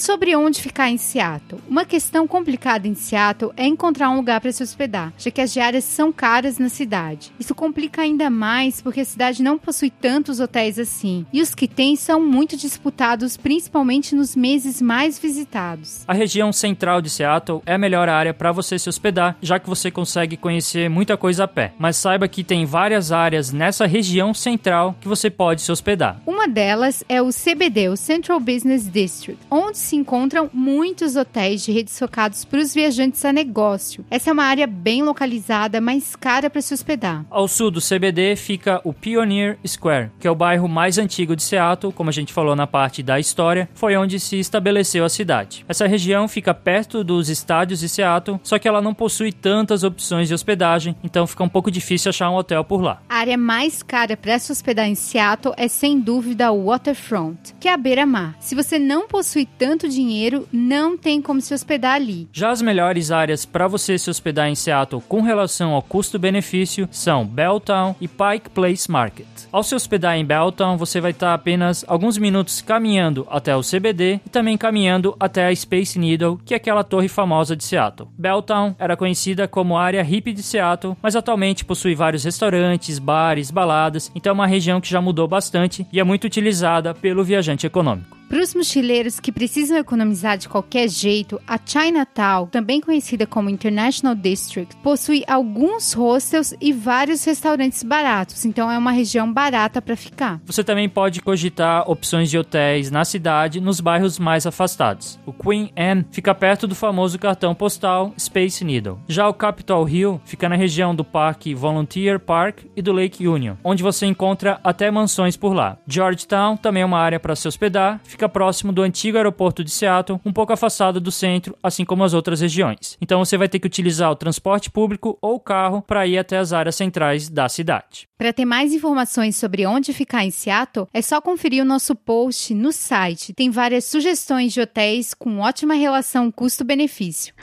Sobre 0.06 0.36
onde 0.36 0.62
ficar 0.62 0.91
em 0.91 0.98
Seattle. 0.98 1.60
Uma 1.68 1.84
questão 1.84 2.28
complicada 2.28 2.88
em 2.88 2.94
Seattle 2.94 3.52
é 3.58 3.65
encontrar 3.65 4.12
um 4.12 4.18
lugar 4.18 4.39
para 4.39 4.52
se 4.52 4.62
hospedar, 4.62 5.12
já 5.18 5.32
que 5.32 5.41
as 5.41 5.52
diárias 5.52 5.84
são 5.84 6.12
caras 6.12 6.60
na 6.60 6.70
cidade. 6.70 7.32
Isso 7.39 7.56
complica 7.56 8.04
ainda 8.04 8.30
mais 8.30 8.82
porque 8.82 9.02
a 9.02 9.06
cidade 9.06 9.41
não 9.41 9.58
possui 9.58 9.89
tantos 9.89 10.39
hotéis 10.39 10.78
assim, 10.78 11.26
e 11.34 11.41
os 11.41 11.56
que 11.56 11.68
tem 11.68 11.96
são 11.96 12.22
muito 12.22 12.56
disputados, 12.56 13.36
principalmente 13.36 14.13
nos 14.13 14.36
meses 14.36 14.80
mais 14.80 15.18
visitados. 15.18 16.04
A 16.08 16.13
região 16.13 16.54
central 16.54 17.02
de 17.02 17.10
Seattle 17.10 17.63
é 17.65 17.74
a 17.74 17.80
melhor 17.80 18.08
área 18.08 18.34
para 18.34 18.52
você 18.52 18.78
se 18.78 18.88
hospedar, 18.88 19.36
já 19.41 19.58
que 19.58 19.68
você 19.68 19.89
consegue 19.89 20.38
conhecer 20.38 20.88
muita 20.88 21.18
coisa 21.18 21.46
a 21.46 21.48
pé. 21.48 21.74
Mas 21.80 21.98
saiba 21.98 22.28
que 22.28 22.44
tem 22.44 22.63
várias 22.63 23.12
áreas 23.12 23.52
nessa 23.52 23.88
região 23.88 24.36
central 24.36 24.96
que 25.02 25.08
você 25.08 25.32
pode 25.32 25.63
se 25.63 25.72
hospedar. 25.72 26.22
Uma 26.28 26.48
delas 26.48 27.04
é 27.10 27.20
o 27.24 27.30
CBD, 27.30 27.89
o 27.89 27.98
Central 27.98 28.39
Business 28.39 28.88
District, 28.88 29.41
onde 29.50 29.80
se 29.80 29.95
se 29.96 29.98
encontram 29.98 30.50
muitos 30.54 31.16
hotéis 31.16 31.64
de 31.64 31.72
redes 31.72 31.98
focados 31.98 32.44
para 32.44 32.60
os 32.60 32.74
viajantes 32.74 33.24
a 33.24 33.32
negócio. 33.32 34.06
Essa 34.12 34.30
é 34.30 34.34
uma 34.34 34.44
área 34.44 34.68
bem 34.68 35.02
localizada, 35.02 35.80
mas 35.80 36.16
cara 36.18 36.50
para 36.50 36.62
se 36.62 36.74
hospedar. 36.74 37.26
Ao 37.30 37.48
sul 37.48 37.72
do 37.72 37.80
CBD 37.80 38.36
fica 38.36 38.82
o 38.84 38.92
Pioneer 38.92 39.58
Square, 39.66 40.12
que 40.20 40.28
é 40.28 40.32
o 40.32 40.36
bairro 40.36 40.68
mais 40.68 40.98
antigo 40.98 41.36
de 41.36 41.44
Seattle, 41.44 41.94
como 41.94 42.10
a 42.10 42.14
gente 42.14 42.34
falou 42.34 42.56
na 42.56 42.68
parte 42.68 43.02
da 43.02 43.20
história, 43.20 43.70
foi 43.74 43.96
onde 43.96 44.20
se 44.20 44.38
estabeleceu 44.38 45.06
a 45.06 45.10
cidade. 45.10 45.64
Essa 45.68 45.88
região 45.88 46.28
fica 46.28 46.54
perto 46.54 47.04
dos 47.04 47.30
estádios 47.30 47.80
de 47.80 47.88
Seattle, 47.88 48.40
só 48.44 48.60
que 48.60 48.68
ela 48.68 48.82
não 48.82 48.94
possui 48.94 49.32
tantas 49.32 49.84
opções 49.84 50.28
de 50.28 50.34
hospedagem, 50.34 50.96
então 51.04 51.26
fica 51.26 51.44
um 51.44 51.50
pouco 51.50 51.72
difícil 51.72 52.10
achar 52.10 52.30
um 52.30 52.36
hotel 52.36 52.66
por 52.66 52.82
lá. 52.82 53.02
A 53.08 53.16
área 53.16 53.38
mais 53.38 53.82
cara 53.82 54.18
para 54.18 54.38
se 54.40 54.52
hospedar 54.52 54.88
em 54.88 54.96
Seattle 54.96 55.56
é 55.58 55.70
sem 55.70 56.00
dúvida 56.00 56.52
o 56.52 56.66
Waterfront, 56.66 57.56
que 57.60 57.70
é 57.70 57.74
a 57.74 57.78
beira-mar. 57.78 58.36
Se 58.40 58.56
você 58.56 58.78
não 58.78 59.08
possui 59.08 59.46
tanto 59.46 59.85
dinheiro, 59.88 60.48
não 60.52 60.98
tem 60.98 61.21
como 61.21 61.41
se 61.41 61.54
hospedar 61.54 61.95
ali. 61.95 62.28
Já 62.32 62.52
as 62.52 62.62
melhores 62.62 63.12
áreas 63.12 63.45
para 63.45 63.67
você 63.67 63.98
se 63.98 64.10
hospedar 64.10 64.48
em 64.48 64.56
Seattle 64.56 65.02
com 65.08 65.21
relação 65.21 65.71
ao 65.71 65.82
custo-benefício 65.82 66.88
são 66.91 67.26
Belltown 67.26 67.95
e 68.00 68.08
Pike 68.08 68.50
Place 68.54 68.89
Market. 68.89 69.28
Ao 69.52 69.63
se 69.63 69.76
hospedar 69.76 70.17
em 70.17 70.26
Belltown, 70.26 70.78
você 70.78 71.00
vai 71.00 71.12
estar 71.12 71.34
apenas 71.34 71.86
alguns 71.88 72.17
minutos 72.17 72.62
caminhando 72.62 73.26
até 73.30 73.56
o 73.56 73.62
CBD 73.62 74.19
e 74.26 74.30
também 74.30 74.58
caminhando 74.58 75.15
até 75.19 75.48
a 75.48 75.56
Space 75.56 75.98
Needle, 75.98 76.39
que 76.43 76.54
é 76.54 76.58
aquela 76.58 76.84
torre 76.84 77.08
famosa 77.08 77.56
de 77.56 77.63
Seattle. 77.63 78.10
Belltown 78.17 78.76
era 78.78 78.98
conhecida 78.98 79.48
como 79.48 79.78
área 79.78 80.04
hippie 80.04 80.34
de 80.34 80.43
Seattle, 80.43 80.95
mas 81.02 81.15
atualmente 81.15 81.65
possui 81.65 81.95
vários 81.95 82.24
restaurantes, 82.24 83.00
bares, 83.00 83.52
baladas, 83.52 84.12
então 84.13 84.32
é 84.32 84.34
uma 84.34 84.48
região 84.48 84.82
que 84.82 84.89
já 84.89 85.02
mudou 85.02 85.28
bastante 85.28 85.86
e 85.91 86.00
é 86.00 86.04
muito 86.04 86.26
utilizada 86.26 86.93
pelo 86.93 87.24
viajante 87.24 87.65
econômico. 87.65 88.14
Para 88.28 88.42
os 88.42 88.56
mochileiros 88.56 89.20
que 89.20 89.32
precisam 89.32 89.78
economizar 89.78 90.36
de 90.36 90.50
qualquer 90.50 90.90
jeito, 90.90 91.40
a 91.48 91.60
Chinatown, 91.64 92.48
também 92.48 92.82
conhecida 92.82 93.28
como 93.28 93.52
International 93.52 94.16
District, 94.16 94.76
possui 94.78 95.24
alguns 95.28 95.94
hostels 95.94 96.54
e 96.60 96.74
vários 96.74 97.24
restaurantes 97.24 97.84
baratos, 97.84 98.44
então 98.44 98.72
é 98.72 98.78
uma 98.78 98.92
região 98.92 99.32
barata 99.32 99.80
para 99.80 99.96
ficar. 99.96 100.42
Você 100.44 100.64
também 100.64 100.90
pode 100.90 101.22
cogitar 101.22 101.90
opções 101.90 102.30
de 102.30 102.38
hotéis 102.38 102.90
na 102.90 103.06
cidade, 103.06 103.62
nos 103.62 103.80
bairros 103.80 104.18
mais 104.18 104.48
afastados. 104.48 105.20
O 105.26 105.32
Queen 105.32 105.72
Anne 105.78 106.06
fica 106.12 106.34
perto 106.34 106.68
do 106.68 106.74
famoso 106.74 107.20
cartão 107.20 107.54
postal 107.54 108.12
Space 108.20 108.64
Needle. 108.66 109.00
Já 109.08 109.30
o 109.30 109.34
Capitol 109.34 109.88
Hill 109.88 110.20
fica 110.26 110.50
na 110.50 110.56
região 110.56 110.96
do 110.96 111.04
Parque 111.04 111.54
Volunteer 111.54 112.20
Park 112.20 112.62
e 112.76 112.82
do 112.82 112.92
Lake 112.92 113.28
Union, 113.28 113.56
onde 113.64 113.84
você 113.84 114.08
encontra 114.08 114.60
até 114.64 114.90
mansões 114.90 115.38
por 115.38 115.54
lá. 115.54 115.78
Georgetown 115.88 116.58
também 116.58 116.82
é 116.82 116.86
uma 116.86 117.00
área 117.00 117.20
para 117.20 117.36
se 117.36 117.48
hospedar 117.48 118.02
fica 118.15 118.30
próximo 118.30 118.71
do 118.71 118.82
antigo 118.82 119.17
aeroporto 119.17 119.62
de 119.62 119.69
Seattle, 119.69 120.19
um 120.25 120.32
pouco 120.32 120.54
afastado 120.54 121.01
do 121.01 121.12
centro, 121.12 121.56
assim 121.62 121.84
como 121.84 122.04
as 122.04 122.13
outras 122.13 122.39
regiões. 122.39 122.97
Então 123.01 123.23
você 123.23 123.38
vai 123.38 123.49
ter 123.49 123.60
que 123.60 123.67
utilizar 123.67 124.10
o 124.10 124.15
transporte 124.15 124.71
público 124.71 125.17
ou 125.21 125.38
carro 125.38 125.82
para 125.82 126.08
ir 126.08 126.17
até 126.17 126.38
as 126.38 126.54
áreas 126.54 126.75
centrais 126.75 127.30
da 127.30 127.49
cidade. 127.49 128.08
Para 128.17 128.32
ter 128.32 128.45
mais 128.45 128.71
informações 128.71 129.36
sobre 129.36 129.65
onde 129.65 129.91
ficar 129.91 130.23
em 130.23 130.32
Seattle, 130.32 130.88
é 130.93 131.01
só 131.01 131.19
conferir 131.19 131.62
o 131.62 131.67
nosso 131.67 131.93
post 131.93 132.54
no 132.54 132.71
site. 132.71 133.34
Tem 133.34 133.49
várias 133.49 133.84
sugestões 133.84 134.54
de 134.54 134.62
hotéis 134.62 135.13
com 135.13 135.39
ótima 135.39 135.73
relação 135.73 136.32
custo-benefício. 136.32 137.34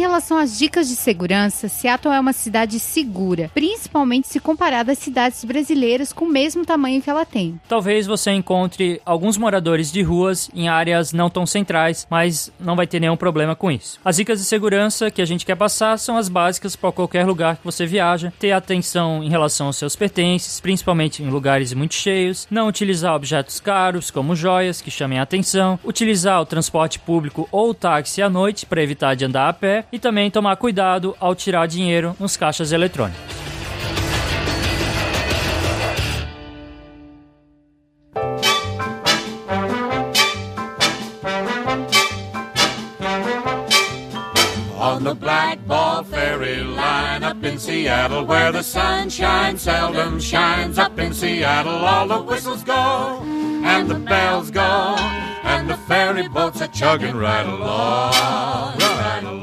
Relação 0.00 0.38
às 0.38 0.58
dicas 0.58 0.88
de 0.88 0.96
segurança, 0.96 1.68
Seattle 1.68 2.14
é 2.14 2.18
uma 2.18 2.32
cidade 2.32 2.78
segura, 2.80 3.50
principalmente 3.54 4.28
se 4.28 4.40
comparada 4.40 4.92
às 4.92 4.98
cidades 4.98 5.44
brasileiras 5.44 6.12
com 6.12 6.24
o 6.24 6.28
mesmo 6.28 6.64
tamanho 6.64 7.00
que 7.00 7.10
ela 7.10 7.24
tem. 7.24 7.60
Talvez 7.68 8.06
você 8.06 8.30
encontre 8.32 9.00
alguns 9.04 9.36
moradores 9.36 9.92
de 9.92 10.02
ruas 10.02 10.50
em 10.54 10.68
áreas 10.68 11.12
não 11.12 11.30
tão 11.30 11.46
centrais, 11.46 12.06
mas 12.10 12.50
não 12.58 12.74
vai 12.74 12.86
ter 12.86 13.00
nenhum 13.00 13.16
problema 13.16 13.54
com 13.54 13.70
isso. 13.70 14.00
As 14.04 14.16
dicas 14.16 14.38
de 14.38 14.44
segurança 14.44 15.10
que 15.10 15.22
a 15.22 15.24
gente 15.24 15.46
quer 15.46 15.56
passar 15.56 15.98
são 15.98 16.16
as 16.16 16.28
básicas 16.28 16.74
para 16.74 16.92
qualquer 16.92 17.26
lugar 17.26 17.56
que 17.56 17.64
você 17.64 17.86
viaja. 17.86 18.32
Ter 18.38 18.52
atenção 18.52 19.22
em 19.22 19.28
relação 19.28 19.66
aos 19.66 19.76
seus 19.76 19.94
pertences, 19.94 20.60
principalmente 20.60 21.22
em 21.22 21.28
lugares 21.28 21.72
muito 21.72 21.94
cheios. 21.94 22.46
Não 22.50 22.68
utilizar 22.68 23.14
objetos 23.14 23.60
caros, 23.60 24.10
como 24.10 24.34
joias, 24.34 24.80
que 24.80 24.90
chamem 24.90 25.18
a 25.18 25.22
atenção. 25.22 25.78
Utilizar 25.84 26.40
o 26.40 26.46
transporte 26.46 26.98
público 26.98 27.48
ou 27.52 27.74
táxi 27.74 28.22
à 28.22 28.30
noite 28.30 28.66
para 28.66 28.82
evitar 28.82 29.14
de 29.14 29.24
andar 29.24 29.48
a 29.48 29.52
pé 29.52 29.84
e 29.92 29.98
também 29.98 30.30
tomar 30.30 30.56
cuidado 30.56 31.16
ao 31.20 31.34
tirar 31.34 31.66
dinheiro 31.66 32.16
nos 32.18 32.36
caixas 32.36 32.72
eletrônicos. 32.72 33.40
On 44.82 45.04
the 45.04 45.14
Blackball 45.14 46.04
Ferry 46.04 46.62
line 46.62 47.22
up 47.22 47.44
in 47.44 47.58
Seattle, 47.58 48.24
where 48.24 48.50
the 48.50 48.62
sunshine 48.62 49.56
seldom 49.58 50.18
shines. 50.18 50.78
Up 50.78 50.98
in 50.98 51.12
Seattle, 51.12 51.84
all 51.84 52.08
the 52.08 52.18
whistles 52.18 52.64
go 52.64 53.20
and 53.62 53.88
the 53.88 53.94
bells 53.94 54.50
go, 54.50 54.96
and 55.44 55.68
the 55.68 55.76
ferry 55.86 56.28
boats 56.28 56.62
are 56.62 56.68
chugging 56.68 57.16
right 57.16 57.46
along, 57.46 58.78
right 58.78 59.22
along. 59.22 59.39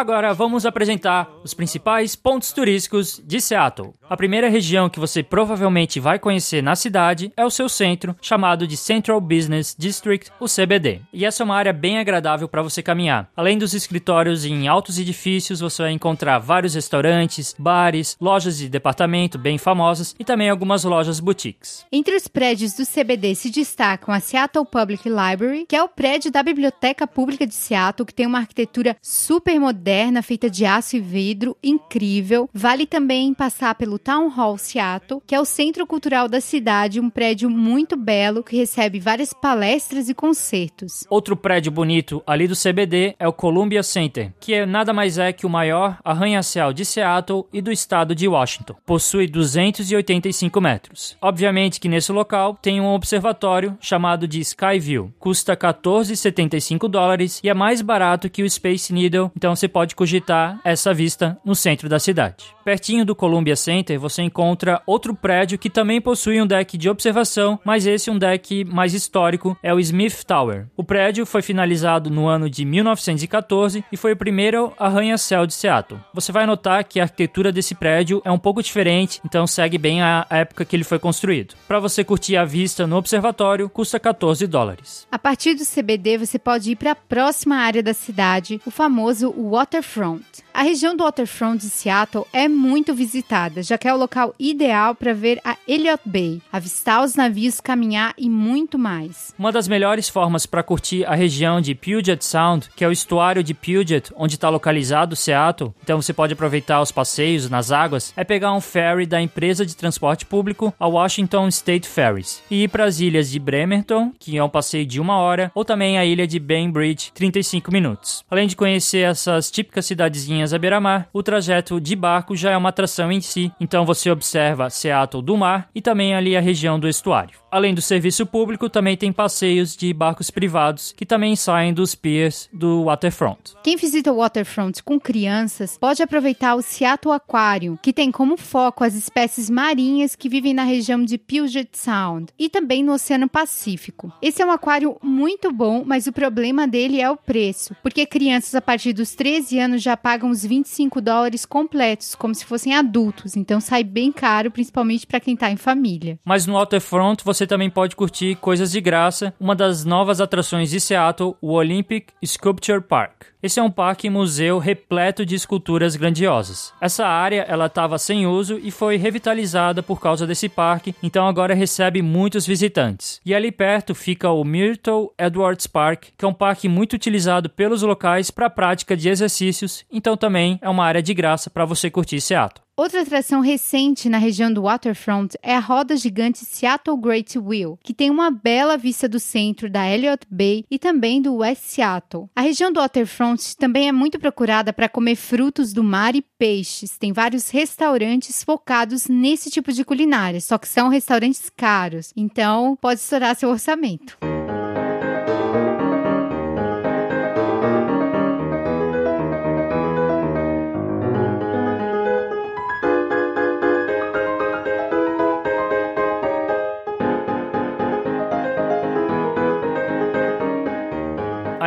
Agora 0.00 0.32
vamos 0.32 0.64
apresentar 0.64 1.28
os 1.44 1.52
principais 1.52 2.16
pontos 2.16 2.54
turísticos 2.54 3.20
de 3.22 3.38
Seattle. 3.38 3.92
A 4.08 4.16
primeira 4.16 4.48
região 4.48 4.88
que 4.88 4.98
você 4.98 5.22
provavelmente 5.22 6.00
vai 6.00 6.18
conhecer 6.18 6.62
na 6.62 6.74
cidade 6.74 7.30
é 7.36 7.44
o 7.44 7.50
seu 7.50 7.68
centro, 7.68 8.16
chamado 8.22 8.66
de 8.66 8.78
Central 8.78 9.20
Business 9.20 9.76
District, 9.78 10.32
o 10.40 10.46
CBD. 10.46 11.02
E 11.12 11.26
essa 11.26 11.42
é 11.42 11.44
uma 11.44 11.54
área 11.54 11.74
bem 11.74 11.98
agradável 11.98 12.48
para 12.48 12.62
você 12.62 12.82
caminhar. 12.82 13.30
Além 13.36 13.58
dos 13.58 13.74
escritórios 13.74 14.46
em 14.46 14.66
altos 14.68 14.98
edifícios, 14.98 15.60
você 15.60 15.82
vai 15.82 15.92
encontrar 15.92 16.38
vários 16.38 16.74
restaurantes, 16.74 17.54
bares, 17.58 18.16
lojas 18.18 18.56
de 18.56 18.70
departamento 18.70 19.36
bem 19.36 19.58
famosas 19.58 20.16
e 20.18 20.24
também 20.24 20.48
algumas 20.48 20.82
lojas 20.82 21.20
boutiques. 21.20 21.84
Entre 21.92 22.16
os 22.16 22.26
prédios 22.26 22.72
do 22.72 22.86
CBD 22.86 23.34
se 23.34 23.50
destacam 23.50 24.14
a 24.14 24.18
Seattle 24.18 24.64
Public 24.64 25.06
Library, 25.06 25.66
que 25.68 25.76
é 25.76 25.82
o 25.82 25.88
prédio 25.88 26.32
da 26.32 26.42
Biblioteca 26.42 27.06
Pública 27.06 27.46
de 27.46 27.54
Seattle, 27.54 28.06
que 28.06 28.14
tem 28.14 28.26
uma 28.26 28.38
arquitetura 28.38 28.96
super 29.02 29.60
moderna 29.60 29.89
moderna 29.90 30.22
feita 30.22 30.48
de 30.48 30.64
aço 30.64 30.96
e 30.96 31.00
vidro, 31.00 31.56
incrível. 31.60 32.48
Vale 32.54 32.86
também 32.86 33.34
passar 33.34 33.74
pelo 33.74 33.98
Town 33.98 34.28
Hall 34.28 34.56
Seattle, 34.56 35.20
que 35.26 35.34
é 35.34 35.40
o 35.40 35.44
centro 35.44 35.84
cultural 35.84 36.28
da 36.28 36.40
cidade, 36.40 37.00
um 37.00 37.10
prédio 37.10 37.50
muito 37.50 37.96
belo 37.96 38.44
que 38.44 38.56
recebe 38.56 39.00
várias 39.00 39.32
palestras 39.32 40.08
e 40.08 40.14
concertos. 40.14 41.04
Outro 41.10 41.36
prédio 41.36 41.72
bonito 41.72 42.22
ali 42.24 42.46
do 42.46 42.54
CBD 42.54 43.16
é 43.18 43.26
o 43.26 43.32
Columbia 43.32 43.82
Center, 43.82 44.32
que 44.38 44.54
é 44.54 44.64
nada 44.64 44.92
mais 44.92 45.18
é 45.18 45.32
que 45.32 45.44
o 45.44 45.50
maior 45.50 45.98
arranha-céu 46.04 46.72
de 46.72 46.84
Seattle 46.84 47.44
e 47.52 47.60
do 47.60 47.72
estado 47.72 48.14
de 48.14 48.28
Washington. 48.28 48.76
Possui 48.86 49.26
285 49.26 50.60
metros. 50.60 51.16
Obviamente 51.20 51.80
que 51.80 51.88
nesse 51.88 52.12
local 52.12 52.56
tem 52.62 52.80
um 52.80 52.94
observatório 52.94 53.76
chamado 53.80 54.28
de 54.28 54.38
Skyview. 54.38 55.12
Custa 55.18 55.56
14,75 55.56 56.88
dólares 56.88 57.40
e 57.42 57.48
é 57.48 57.54
mais 57.54 57.82
barato 57.82 58.30
que 58.30 58.44
o 58.44 58.48
Space 58.48 58.92
Needle, 58.92 59.32
então 59.36 59.56
você 59.56 59.66
pode 59.66 59.79
cogitar 59.94 60.60
essa 60.64 60.94
vista 60.94 61.38
no 61.44 61.54
centro 61.54 61.88
da 61.88 61.98
cidade. 61.98 62.44
Pertinho 62.64 63.04
do 63.04 63.16
Columbia 63.16 63.56
Center, 63.56 63.98
você 63.98 64.22
encontra 64.22 64.82
outro 64.86 65.14
prédio 65.14 65.58
que 65.58 65.68
também 65.68 66.00
possui 66.00 66.40
um 66.40 66.46
deck 66.46 66.78
de 66.78 66.88
observação, 66.88 67.58
mas 67.64 67.86
esse 67.86 68.08
é 68.08 68.12
um 68.12 68.18
deck 68.18 68.64
mais 68.64 68.94
histórico, 68.94 69.56
é 69.62 69.74
o 69.74 69.80
Smith 69.80 70.24
Tower. 70.24 70.66
O 70.76 70.84
prédio 70.84 71.26
foi 71.26 71.42
finalizado 71.42 72.10
no 72.10 72.26
ano 72.26 72.48
de 72.48 72.64
1914 72.64 73.84
e 73.90 73.96
foi 73.96 74.12
o 74.12 74.16
primeiro 74.16 74.72
arranha-céu 74.78 75.46
de 75.46 75.54
Seattle. 75.54 76.00
Você 76.14 76.30
vai 76.30 76.46
notar 76.46 76.84
que 76.84 77.00
a 77.00 77.04
arquitetura 77.04 77.50
desse 77.50 77.74
prédio 77.74 78.22
é 78.24 78.30
um 78.30 78.38
pouco 78.38 78.62
diferente, 78.62 79.20
então 79.24 79.46
segue 79.46 79.78
bem 79.78 80.02
a 80.02 80.26
época 80.30 80.64
que 80.64 80.76
ele 80.76 80.84
foi 80.84 80.98
construído. 80.98 81.54
Para 81.66 81.80
você 81.80 82.04
curtir 82.04 82.36
a 82.36 82.44
vista 82.44 82.86
no 82.86 82.96
observatório, 82.96 83.68
custa 83.68 83.98
14 83.98 84.46
dólares. 84.46 85.06
A 85.10 85.18
partir 85.18 85.54
do 85.54 85.64
CBD, 85.64 86.18
você 86.18 86.38
pode 86.38 86.72
ir 86.72 86.76
para 86.76 86.92
a 86.92 86.96
próxima 86.96 87.56
área 87.56 87.82
da 87.82 87.94
cidade, 87.94 88.60
o 88.64 88.70
famoso 88.70 89.34
Waterfront. 89.60 90.24
A 90.54 90.62
região 90.62 90.96
do 90.96 91.04
Waterfront 91.04 91.58
de 91.58 91.70
Seattle 91.70 92.26
é 92.32 92.48
muito 92.48 92.94
visitada, 92.94 93.62
já 93.62 93.76
que 93.76 93.86
é 93.86 93.92
o 93.92 93.96
local 93.98 94.34
ideal 94.38 94.94
para 94.94 95.12
ver 95.12 95.38
a 95.44 95.54
Elliott 95.68 96.02
Bay, 96.04 96.40
avistar 96.50 97.04
os 97.04 97.14
navios, 97.14 97.60
caminhar 97.60 98.14
e 98.16 98.28
muito 98.30 98.78
mais. 98.78 99.34
Uma 99.38 99.52
das 99.52 99.68
melhores 99.68 100.08
formas 100.08 100.46
para 100.46 100.62
curtir 100.62 101.04
a 101.04 101.14
região 101.14 101.60
de 101.60 101.74
Puget 101.74 102.22
Sound, 102.22 102.70
que 102.74 102.82
é 102.82 102.88
o 102.88 102.92
estuário 102.92 103.44
de 103.44 103.52
Puget, 103.52 104.10
onde 104.16 104.36
está 104.36 104.48
localizado 104.48 105.14
Seattle, 105.14 105.74
então 105.82 106.00
você 106.00 106.14
pode 106.14 106.32
aproveitar 106.32 106.80
os 106.80 106.90
passeios 106.90 107.50
nas 107.50 107.70
águas, 107.70 108.14
é 108.16 108.24
pegar 108.24 108.54
um 108.54 108.62
ferry 108.62 109.04
da 109.04 109.20
empresa 109.20 109.66
de 109.66 109.76
transporte 109.76 110.24
público, 110.24 110.74
a 110.80 110.88
Washington 110.88 111.48
State 111.48 111.86
Ferries, 111.86 112.42
e 112.50 112.64
ir 112.64 112.68
para 112.68 112.84
as 112.84 112.98
ilhas 112.98 113.30
de 113.30 113.38
Bremerton, 113.38 114.10
que 114.18 114.38
é 114.38 114.42
um 114.42 114.48
passeio 114.48 114.86
de 114.86 114.98
uma 114.98 115.18
hora, 115.18 115.52
ou 115.54 115.66
também 115.66 115.98
a 115.98 116.04
ilha 116.04 116.26
de 116.26 116.38
Bainbridge, 116.38 117.12
35 117.12 117.70
minutos. 117.70 118.24
Além 118.30 118.46
de 118.46 118.56
conhecer 118.56 119.08
essas 119.08 119.49
típicas 119.50 119.86
cidadezinhas 119.86 120.54
à 120.54 120.58
beira-mar, 120.58 121.08
o 121.12 121.22
trajeto 121.22 121.80
de 121.80 121.96
barco 121.96 122.36
já 122.36 122.50
é 122.52 122.56
uma 122.56 122.68
atração 122.68 123.10
em 123.10 123.20
si, 123.20 123.52
então 123.60 123.84
você 123.84 124.10
observa 124.10 124.70
Seattle 124.70 125.22
do 125.22 125.36
mar 125.36 125.68
e 125.74 125.82
também 125.82 126.14
ali 126.14 126.36
a 126.36 126.40
região 126.40 126.78
do 126.78 126.88
estuário. 126.88 127.38
Além 127.50 127.74
do 127.74 127.82
serviço 127.82 128.24
público, 128.24 128.68
também 128.70 128.96
tem 128.96 129.12
passeios 129.12 129.76
de 129.76 129.92
barcos 129.92 130.30
privados 130.30 130.92
que 130.96 131.04
também 131.04 131.34
saem 131.34 131.74
dos 131.74 131.94
piers 131.94 132.48
do 132.52 132.84
waterfront. 132.84 133.54
Quem 133.62 133.76
visita 133.76 134.12
o 134.12 134.18
waterfront 134.18 134.82
com 134.82 135.00
crianças 135.00 135.76
pode 135.76 136.02
aproveitar 136.02 136.54
o 136.54 136.62
Seattle 136.62 137.14
Aquarium, 137.14 137.76
que 137.76 137.92
tem 137.92 138.12
como 138.12 138.36
foco 138.36 138.84
as 138.84 138.94
espécies 138.94 139.50
marinhas 139.50 140.14
que 140.14 140.28
vivem 140.28 140.54
na 140.54 140.62
região 140.62 141.04
de 141.04 141.18
Puget 141.18 141.68
Sound 141.72 142.32
e 142.38 142.48
também 142.48 142.84
no 142.84 142.92
Oceano 142.92 143.28
Pacífico. 143.28 144.12
Esse 144.22 144.42
é 144.42 144.46
um 144.46 144.52
aquário 144.52 144.96
muito 145.02 145.52
bom, 145.52 145.82
mas 145.84 146.06
o 146.06 146.12
problema 146.12 146.68
dele 146.68 147.00
é 147.00 147.10
o 147.10 147.16
preço, 147.16 147.74
porque 147.82 148.06
crianças 148.06 148.54
a 148.54 148.62
partir 148.62 148.92
dos 148.92 149.14
13 149.14 149.58
anos 149.58 149.82
já 149.82 149.96
pagam 149.96 150.30
os 150.30 150.44
25 150.44 151.00
dólares 151.00 151.44
completos, 151.44 152.14
como 152.14 152.34
se 152.34 152.44
fossem 152.44 152.74
adultos, 152.74 153.36
então 153.36 153.60
sai 153.60 153.82
bem 153.82 154.12
caro, 154.12 154.50
principalmente 154.50 155.06
para 155.06 155.20
quem 155.20 155.34
está 155.34 155.50
em 155.50 155.56
família. 155.56 156.18
Mas 156.24 156.46
no 156.46 156.54
waterfront 156.54 157.24
você 157.24 157.39
também 157.46 157.70
pode 157.70 157.96
curtir 157.96 158.34
coisas 158.36 158.72
de 158.72 158.80
graça, 158.80 159.34
uma 159.38 159.54
das 159.54 159.84
novas 159.84 160.20
atrações 160.20 160.70
de 160.70 160.80
Seattle, 160.80 161.34
o 161.40 161.52
Olympic 161.52 162.12
Sculpture 162.24 162.80
Park. 162.80 163.30
Esse 163.42 163.58
é 163.58 163.62
um 163.62 163.70
parque 163.70 164.10
museu 164.10 164.58
repleto 164.58 165.24
de 165.24 165.34
esculturas 165.34 165.96
grandiosas. 165.96 166.74
Essa 166.78 167.06
área 167.06 167.46
ela 167.48 167.66
estava 167.66 167.96
sem 167.96 168.26
uso 168.26 168.58
e 168.62 168.70
foi 168.70 168.96
revitalizada 168.96 169.82
por 169.82 169.98
causa 169.98 170.26
desse 170.26 170.46
parque, 170.46 170.94
então 171.02 171.26
agora 171.26 171.54
recebe 171.54 172.02
muitos 172.02 172.46
visitantes. 172.46 173.18
E 173.24 173.34
ali 173.34 173.50
perto 173.50 173.94
fica 173.94 174.30
o 174.30 174.44
Myrtle 174.44 175.10
Edwards 175.18 175.66
Park, 175.66 176.08
que 176.18 176.24
é 176.24 176.28
um 176.28 176.34
parque 176.34 176.68
muito 176.68 176.92
utilizado 176.92 177.48
pelos 177.48 177.80
locais 177.82 178.30
para 178.30 178.50
prática 178.50 178.94
de 178.94 179.08
exercícios, 179.08 179.86
então 179.90 180.18
também 180.18 180.58
é 180.60 180.68
uma 180.68 180.84
área 180.84 181.02
de 181.02 181.14
graça 181.14 181.48
para 181.48 181.64
você 181.64 181.90
curtir 181.90 182.20
Seattle. 182.20 182.69
Outra 182.80 183.02
atração 183.02 183.42
recente 183.42 184.08
na 184.08 184.16
região 184.16 184.50
do 184.50 184.62
Waterfront 184.62 185.36
é 185.42 185.54
a 185.54 185.60
roda 185.60 185.94
gigante 185.98 186.46
Seattle 186.46 186.96
Great 186.96 187.38
Wheel, 187.38 187.78
que 187.84 187.92
tem 187.92 188.08
uma 188.08 188.30
bela 188.30 188.78
vista 188.78 189.06
do 189.06 189.20
centro 189.20 189.68
da 189.68 189.86
Elliott 189.86 190.26
Bay 190.30 190.64
e 190.70 190.78
também 190.78 191.20
do 191.20 191.34
West 191.34 191.60
Seattle. 191.60 192.30
A 192.34 192.40
região 192.40 192.72
do 192.72 192.80
Waterfront 192.80 193.54
também 193.58 193.88
é 193.88 193.92
muito 193.92 194.18
procurada 194.18 194.72
para 194.72 194.88
comer 194.88 195.16
frutos 195.16 195.74
do 195.74 195.84
mar 195.84 196.16
e 196.16 196.22
peixes. 196.22 196.96
Tem 196.96 197.12
vários 197.12 197.50
restaurantes 197.50 198.42
focados 198.42 199.08
nesse 199.08 199.50
tipo 199.50 199.74
de 199.74 199.84
culinária, 199.84 200.40
só 200.40 200.56
que 200.56 200.66
são 200.66 200.88
restaurantes 200.88 201.50
caros, 201.54 202.14
então 202.16 202.78
pode 202.80 203.00
estourar 203.00 203.36
seu 203.36 203.50
orçamento. 203.50 204.16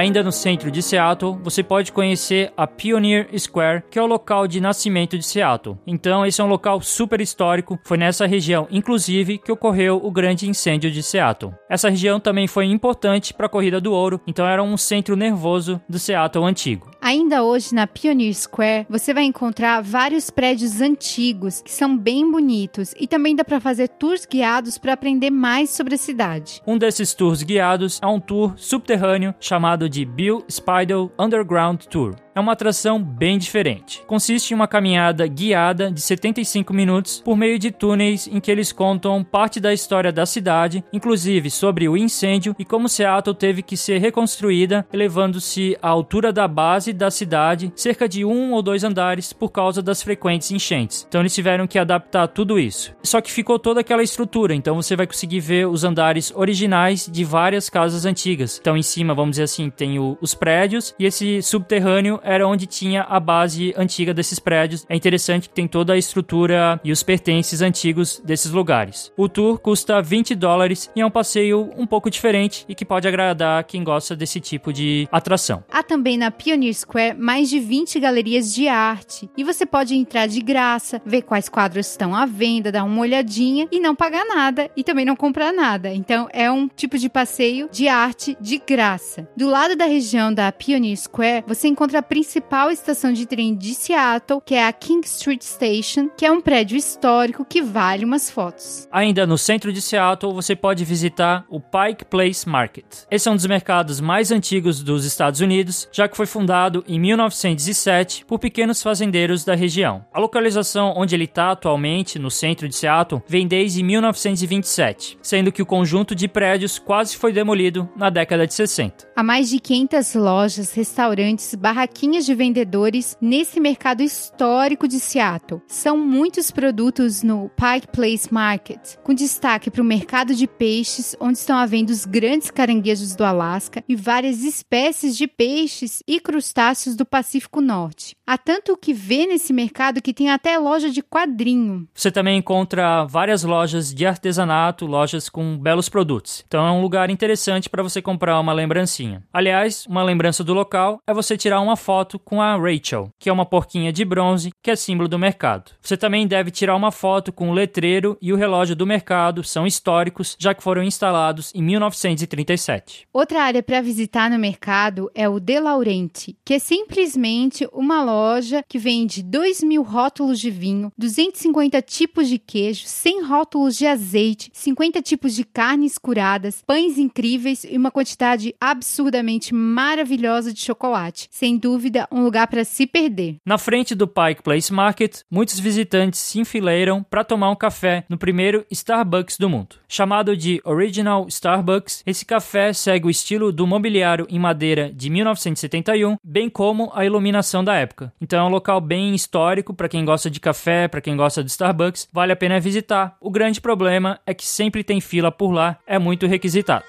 Ainda 0.03 0.21
no 0.21 0.33
centro 0.33 0.69
de 0.69 0.81
Seattle, 0.81 1.39
você 1.41 1.63
pode 1.63 1.93
conhecer 1.93 2.51
a 2.57 2.67
Pioneer 2.67 3.29
Square, 3.39 3.83
que 3.89 3.97
é 3.97 4.01
o 4.01 4.05
local 4.05 4.49
de 4.49 4.59
nascimento 4.59 5.17
de 5.17 5.23
Seattle. 5.25 5.77
Então, 5.87 6.25
esse 6.25 6.41
é 6.41 6.43
um 6.43 6.49
local 6.49 6.81
super 6.81 7.21
histórico. 7.21 7.79
Foi 7.85 7.97
nessa 7.97 8.25
região, 8.25 8.67
inclusive, 8.69 9.37
que 9.37 9.49
ocorreu 9.49 10.01
o 10.03 10.11
grande 10.11 10.49
incêndio 10.49 10.91
de 10.91 11.01
Seattle. 11.01 11.53
Essa 11.69 11.89
região 11.89 12.19
também 12.19 12.47
foi 12.47 12.65
importante 12.65 13.33
para 13.33 13.45
a 13.45 13.49
corrida 13.49 13.79
do 13.79 13.93
ouro, 13.93 14.19
então 14.27 14.45
era 14.45 14.61
um 14.61 14.75
centro 14.75 15.15
nervoso 15.15 15.79
do 15.87 15.97
Seattle 15.97 16.43
antigo. 16.43 16.91
Ainda 17.01 17.43
hoje 17.43 17.73
na 17.73 17.87
Pioneer 17.87 18.33
Square, 18.33 18.85
você 18.89 19.13
vai 19.13 19.23
encontrar 19.23 19.81
vários 19.81 20.29
prédios 20.29 20.81
antigos 20.81 21.61
que 21.61 21.71
são 21.71 21.97
bem 21.97 22.29
bonitos 22.29 22.93
e 22.99 23.07
também 23.07 23.37
dá 23.37 23.45
para 23.45 23.61
fazer 23.61 23.87
tours 23.87 24.25
guiados 24.25 24.77
para 24.77 24.93
aprender 24.93 25.29
mais 25.29 25.69
sobre 25.69 25.95
a 25.95 25.97
cidade. 25.97 26.61
Um 26.67 26.77
desses 26.77 27.13
tours 27.13 27.41
guiados 27.41 27.99
é 28.01 28.07
um 28.07 28.19
tour 28.19 28.53
subterrâneo 28.57 29.33
chamado 29.39 29.92
de 29.93 30.05
Bill 30.05 30.43
Spidel 30.49 31.11
Underground 31.19 31.87
Tour 31.89 32.15
é 32.35 32.39
uma 32.39 32.53
atração 32.53 33.01
bem 33.01 33.37
diferente. 33.37 34.03
Consiste 34.07 34.51
em 34.51 34.55
uma 34.55 34.67
caminhada 34.67 35.25
guiada 35.27 35.91
de 35.91 36.01
75 36.01 36.73
minutos 36.73 37.21
por 37.23 37.37
meio 37.37 37.59
de 37.59 37.71
túneis 37.71 38.27
em 38.27 38.39
que 38.39 38.51
eles 38.51 38.71
contam 38.71 39.23
parte 39.23 39.59
da 39.59 39.73
história 39.73 40.11
da 40.11 40.25
cidade, 40.25 40.83
inclusive 40.91 41.49
sobre 41.49 41.87
o 41.87 41.95
incêndio 41.95 42.55
e 42.57 42.65
como 42.65 42.89
Seattle 42.89 43.35
teve 43.35 43.61
que 43.61 43.77
ser 43.77 43.99
reconstruída, 43.99 44.85
elevando-se 44.91 45.77
à 45.81 45.89
altura 45.89 46.31
da 46.33 46.47
base 46.47 46.93
da 46.93 47.11
cidade, 47.11 47.71
cerca 47.75 48.07
de 48.07 48.25
um 48.25 48.53
ou 48.53 48.61
dois 48.61 48.83
andares, 48.83 49.33
por 49.33 49.49
causa 49.49 49.81
das 49.81 50.01
frequentes 50.01 50.51
enchentes. 50.51 51.05
Então 51.07 51.21
eles 51.21 51.35
tiveram 51.35 51.67
que 51.67 51.79
adaptar 51.79 52.27
tudo 52.27 52.59
isso. 52.59 52.93
Só 53.03 53.21
que 53.21 53.31
ficou 53.31 53.59
toda 53.59 53.81
aquela 53.81 54.03
estrutura, 54.03 54.55
então 54.55 54.75
você 54.75 54.95
vai 54.95 55.07
conseguir 55.07 55.39
ver 55.39 55.67
os 55.67 55.83
andares 55.83 56.31
originais 56.35 57.09
de 57.11 57.23
várias 57.23 57.69
casas 57.69 58.05
antigas. 58.05 58.57
Então 58.59 58.77
em 58.77 58.83
cima, 58.83 59.13
vamos 59.13 59.31
dizer 59.31 59.43
assim, 59.43 59.69
tem 59.69 59.99
o, 59.99 60.17
os 60.21 60.33
prédios 60.33 60.95
e 60.97 61.05
esse 61.05 61.41
subterrâneo 61.41 62.19
era 62.23 62.47
onde 62.47 62.65
tinha 62.65 63.03
a 63.03 63.19
base 63.19 63.73
antiga 63.77 64.13
desses 64.13 64.39
prédios. 64.39 64.85
É 64.89 64.95
interessante 64.95 65.49
que 65.49 65.55
tem 65.55 65.67
toda 65.67 65.93
a 65.93 65.97
estrutura 65.97 66.79
e 66.83 66.91
os 66.91 67.03
pertences 67.03 67.61
antigos 67.61 68.21
desses 68.23 68.51
lugares. 68.51 69.11
O 69.17 69.29
tour 69.29 69.59
custa 69.59 70.01
20 70.01 70.35
dólares 70.35 70.89
e 70.95 71.01
é 71.01 71.05
um 71.05 71.11
passeio 71.11 71.69
um 71.77 71.85
pouco 71.85 72.09
diferente 72.09 72.65
e 72.67 72.75
que 72.75 72.85
pode 72.85 73.07
agradar 73.07 73.63
quem 73.63 73.83
gosta 73.83 74.15
desse 74.15 74.39
tipo 74.39 74.71
de 74.71 75.07
atração. 75.11 75.63
Há 75.71 75.83
também 75.83 76.17
na 76.17 76.31
Pioneer 76.31 76.73
Square 76.73 77.17
mais 77.17 77.49
de 77.49 77.59
20 77.59 77.99
galerias 77.99 78.53
de 78.53 78.67
arte 78.67 79.29
e 79.37 79.43
você 79.43 79.65
pode 79.65 79.95
entrar 79.95 80.27
de 80.27 80.41
graça, 80.41 81.01
ver 81.05 81.23
quais 81.23 81.49
quadros 81.49 81.87
estão 81.87 82.15
à 82.15 82.25
venda, 82.25 82.71
dar 82.71 82.83
uma 82.83 83.01
olhadinha 83.01 83.67
e 83.71 83.79
não 83.79 83.95
pagar 83.95 84.25
nada 84.25 84.69
e 84.75 84.83
também 84.83 85.05
não 85.05 85.15
comprar 85.15 85.51
nada. 85.51 85.93
Então 85.93 86.27
é 86.31 86.49
um 86.51 86.67
tipo 86.67 86.97
de 86.97 87.09
passeio 87.09 87.69
de 87.71 87.87
arte 87.87 88.37
de 88.39 88.57
graça. 88.57 89.27
Do 89.35 89.49
lado 89.49 89.75
da 89.75 89.85
região 89.85 90.33
da 90.33 90.51
Pioneer 90.51 90.97
Square, 90.97 91.43
você 91.47 91.67
encontra 91.67 92.01
principal 92.13 92.69
estação 92.69 93.11
de 93.11 93.25
trem 93.25 93.55
de 93.55 93.73
Seattle, 93.73 94.39
que 94.39 94.53
é 94.53 94.67
a 94.67 94.71
King 94.71 95.03
Street 95.03 95.41
Station, 95.41 96.09
que 96.15 96.23
é 96.23 96.31
um 96.31 96.39
prédio 96.39 96.77
histórico 96.77 97.43
que 97.43 97.59
vale 97.59 98.05
umas 98.05 98.29
fotos. 98.29 98.87
Ainda 98.91 99.25
no 99.25 99.35
centro 99.35 99.73
de 99.73 99.81
Seattle, 99.81 100.31
você 100.31 100.55
pode 100.55 100.85
visitar 100.85 101.43
o 101.49 101.59
Pike 101.59 102.05
Place 102.05 102.47
Market. 102.47 102.85
Esse 103.09 103.27
é 103.27 103.31
um 103.31 103.35
dos 103.35 103.47
mercados 103.47 103.99
mais 103.99 104.31
antigos 104.31 104.83
dos 104.83 105.05
Estados 105.05 105.39
Unidos, 105.39 105.89
já 105.91 106.07
que 106.07 106.15
foi 106.15 106.27
fundado 106.27 106.83
em 106.87 106.99
1907 106.99 108.25
por 108.27 108.37
pequenos 108.37 108.83
fazendeiros 108.83 109.43
da 109.43 109.55
região. 109.55 110.05
A 110.13 110.19
localização 110.19 110.93
onde 110.95 111.15
ele 111.15 111.23
está 111.23 111.49
atualmente, 111.49 112.19
no 112.19 112.29
centro 112.29 112.69
de 112.69 112.75
Seattle, 112.75 113.23
vem 113.27 113.47
desde 113.47 113.81
1927, 113.81 115.17
sendo 115.19 115.51
que 115.51 115.63
o 115.63 115.65
conjunto 115.65 116.13
de 116.13 116.27
prédios 116.27 116.77
quase 116.77 117.17
foi 117.17 117.33
demolido 117.33 117.89
na 117.95 118.11
década 118.11 118.45
de 118.45 118.53
60. 118.53 119.07
Há 119.15 119.23
mais 119.23 119.49
de 119.49 119.59
500 119.59 120.13
lojas, 120.13 120.73
restaurantes, 120.73 121.55
barraquinhas 121.55 122.02
de 122.11 122.35
vendedores 122.35 123.17
nesse 123.21 123.59
mercado 123.61 124.03
histórico 124.03 124.89
de 124.89 124.99
Seattle. 124.99 125.61
São 125.67 125.97
muitos 125.97 126.51
produtos 126.51 127.23
no 127.23 127.49
Pike 127.49 127.87
Place 127.87 128.31
Market, 128.31 128.97
com 129.03 129.13
destaque 129.13 129.71
para 129.71 129.81
o 129.81 129.85
mercado 129.85 130.35
de 130.35 130.45
peixes, 130.45 131.15
onde 131.17 131.37
estão 131.37 131.57
havendo 131.57 131.91
os 131.91 132.05
grandes 132.05 132.51
caranguejos 132.51 133.15
do 133.15 133.23
Alasca 133.23 133.83
e 133.87 133.95
várias 133.95 134.43
espécies 134.43 135.15
de 135.15 135.27
peixes 135.27 136.03
e 136.05 136.19
crustáceos 136.19 136.97
do 136.97 137.05
Pacífico 137.05 137.61
Norte. 137.61 138.17
Há 138.27 138.37
tanto 138.37 138.73
o 138.73 138.77
que 138.77 138.93
vê 138.93 139.25
nesse 139.25 139.53
mercado 139.53 140.01
que 140.01 140.13
tem 140.13 140.29
até 140.29 140.57
loja 140.57 140.89
de 140.89 141.01
quadrinho. 141.01 141.87
Você 141.93 142.11
também 142.11 142.37
encontra 142.37 143.05
várias 143.05 143.43
lojas 143.43 143.93
de 143.93 144.05
artesanato, 144.05 144.85
lojas 144.85 145.29
com 145.29 145.57
belos 145.57 145.87
produtos. 145.87 146.43
Então 146.47 146.67
é 146.67 146.71
um 146.71 146.81
lugar 146.81 147.09
interessante 147.09 147.69
para 147.69 147.81
você 147.81 148.01
comprar 148.01 148.39
uma 148.39 148.51
lembrancinha. 148.51 149.23
Aliás, 149.31 149.85
uma 149.87 150.03
lembrança 150.03 150.43
do 150.43 150.53
local 150.53 150.99
é 151.07 151.13
você 151.13 151.37
tirar 151.37 151.61
uma 151.61 151.77
foto 151.77 151.92
foto 151.93 152.17
com 152.17 152.41
a 152.41 152.57
Rachel, 152.57 153.11
que 153.19 153.29
é 153.29 153.31
uma 153.31 153.45
porquinha 153.45 153.93
de 153.93 154.03
bronze 154.03 154.51
que 154.63 154.71
é 154.71 154.75
símbolo 154.75 155.07
do 155.07 155.19
mercado. 155.19 155.73
Você 155.79 155.95
também 155.95 156.25
deve 156.25 156.49
tirar 156.49 156.75
uma 156.75 156.91
foto 156.91 157.31
com 157.31 157.51
o 157.51 157.53
letreiro 157.53 158.17
e 158.19 158.33
o 158.33 158.35
relógio 158.35 158.75
do 158.75 158.83
mercado, 158.83 159.43
são 159.43 159.67
históricos, 159.67 160.35
já 160.39 160.55
que 160.55 160.63
foram 160.63 160.81
instalados 160.81 161.51
em 161.53 161.61
1937. 161.61 163.07
Outra 163.13 163.43
área 163.43 163.61
para 163.61 163.79
visitar 163.79 164.27
no 164.27 164.39
mercado 164.39 165.11
é 165.13 165.29
o 165.29 165.39
De 165.39 165.59
Laurenti, 165.59 166.35
que 166.43 166.55
é 166.55 166.59
simplesmente 166.59 167.69
uma 167.71 168.03
loja 168.03 168.63
que 168.67 168.79
vende 168.79 169.21
2 169.21 169.61
mil 169.61 169.83
rótulos 169.83 170.39
de 170.39 170.49
vinho, 170.49 170.91
250 170.97 171.79
tipos 171.83 172.27
de 172.27 172.39
queijo, 172.39 172.87
100 172.87 173.23
rótulos 173.23 173.77
de 173.77 173.85
azeite, 173.85 174.49
50 174.51 174.99
tipos 175.03 175.35
de 175.35 175.43
carnes 175.43 175.99
curadas, 175.99 176.63
pães 176.65 176.97
incríveis 176.97 177.63
e 177.63 177.77
uma 177.77 177.91
quantidade 177.91 178.55
absurdamente 178.59 179.53
maravilhosa 179.53 180.51
de 180.51 180.59
chocolate. 180.59 181.27
Sem 181.29 181.55
dúvida, 181.55 181.82
dúvida, 181.83 182.07
um 182.09 182.23
lugar 182.23 182.47
para 182.47 182.63
se 182.63 182.87
perder. 182.87 183.35
Na 183.45 183.57
frente 183.57 183.93
do 183.93 184.07
Pike 184.07 184.41
Place 184.41 184.71
Market, 184.71 185.21
muitos 185.29 185.59
visitantes 185.59 186.21
se 186.21 186.39
enfileiram 186.39 187.03
para 187.03 187.25
tomar 187.25 187.49
um 187.49 187.55
café 187.55 188.05
no 188.07 188.17
primeiro 188.17 188.65
Starbucks 188.71 189.37
do 189.37 189.49
mundo. 189.49 189.75
Chamado 189.87 190.37
de 190.37 190.61
Original 190.63 191.27
Starbucks, 191.27 192.01
esse 192.05 192.25
café 192.25 192.71
segue 192.71 193.07
o 193.07 193.09
estilo 193.09 193.51
do 193.51 193.67
mobiliário 193.67 194.25
em 194.29 194.39
madeira 194.39 194.91
de 194.93 195.09
1971, 195.09 196.17
bem 196.23 196.49
como 196.49 196.89
a 196.95 197.05
iluminação 197.05 197.63
da 197.63 197.75
época. 197.75 198.13
Então 198.21 198.39
é 198.39 198.47
um 198.47 198.51
local 198.51 198.79
bem 198.79 199.13
histórico 199.13 199.73
para 199.73 199.89
quem 199.89 200.05
gosta 200.05 200.29
de 200.29 200.39
café, 200.39 200.87
para 200.87 201.01
quem 201.01 201.17
gosta 201.17 201.43
de 201.43 201.51
Starbucks, 201.51 202.07
vale 202.13 202.31
a 202.31 202.37
pena 202.37 202.59
visitar. 202.59 203.17
O 203.19 203.29
grande 203.29 203.59
problema 203.59 204.19
é 204.25 204.33
que 204.33 204.45
sempre 204.45 204.83
tem 204.83 205.01
fila 205.01 205.31
por 205.31 205.51
lá, 205.51 205.77
é 205.85 205.99
muito 205.99 206.27
requisitado. 206.27 206.85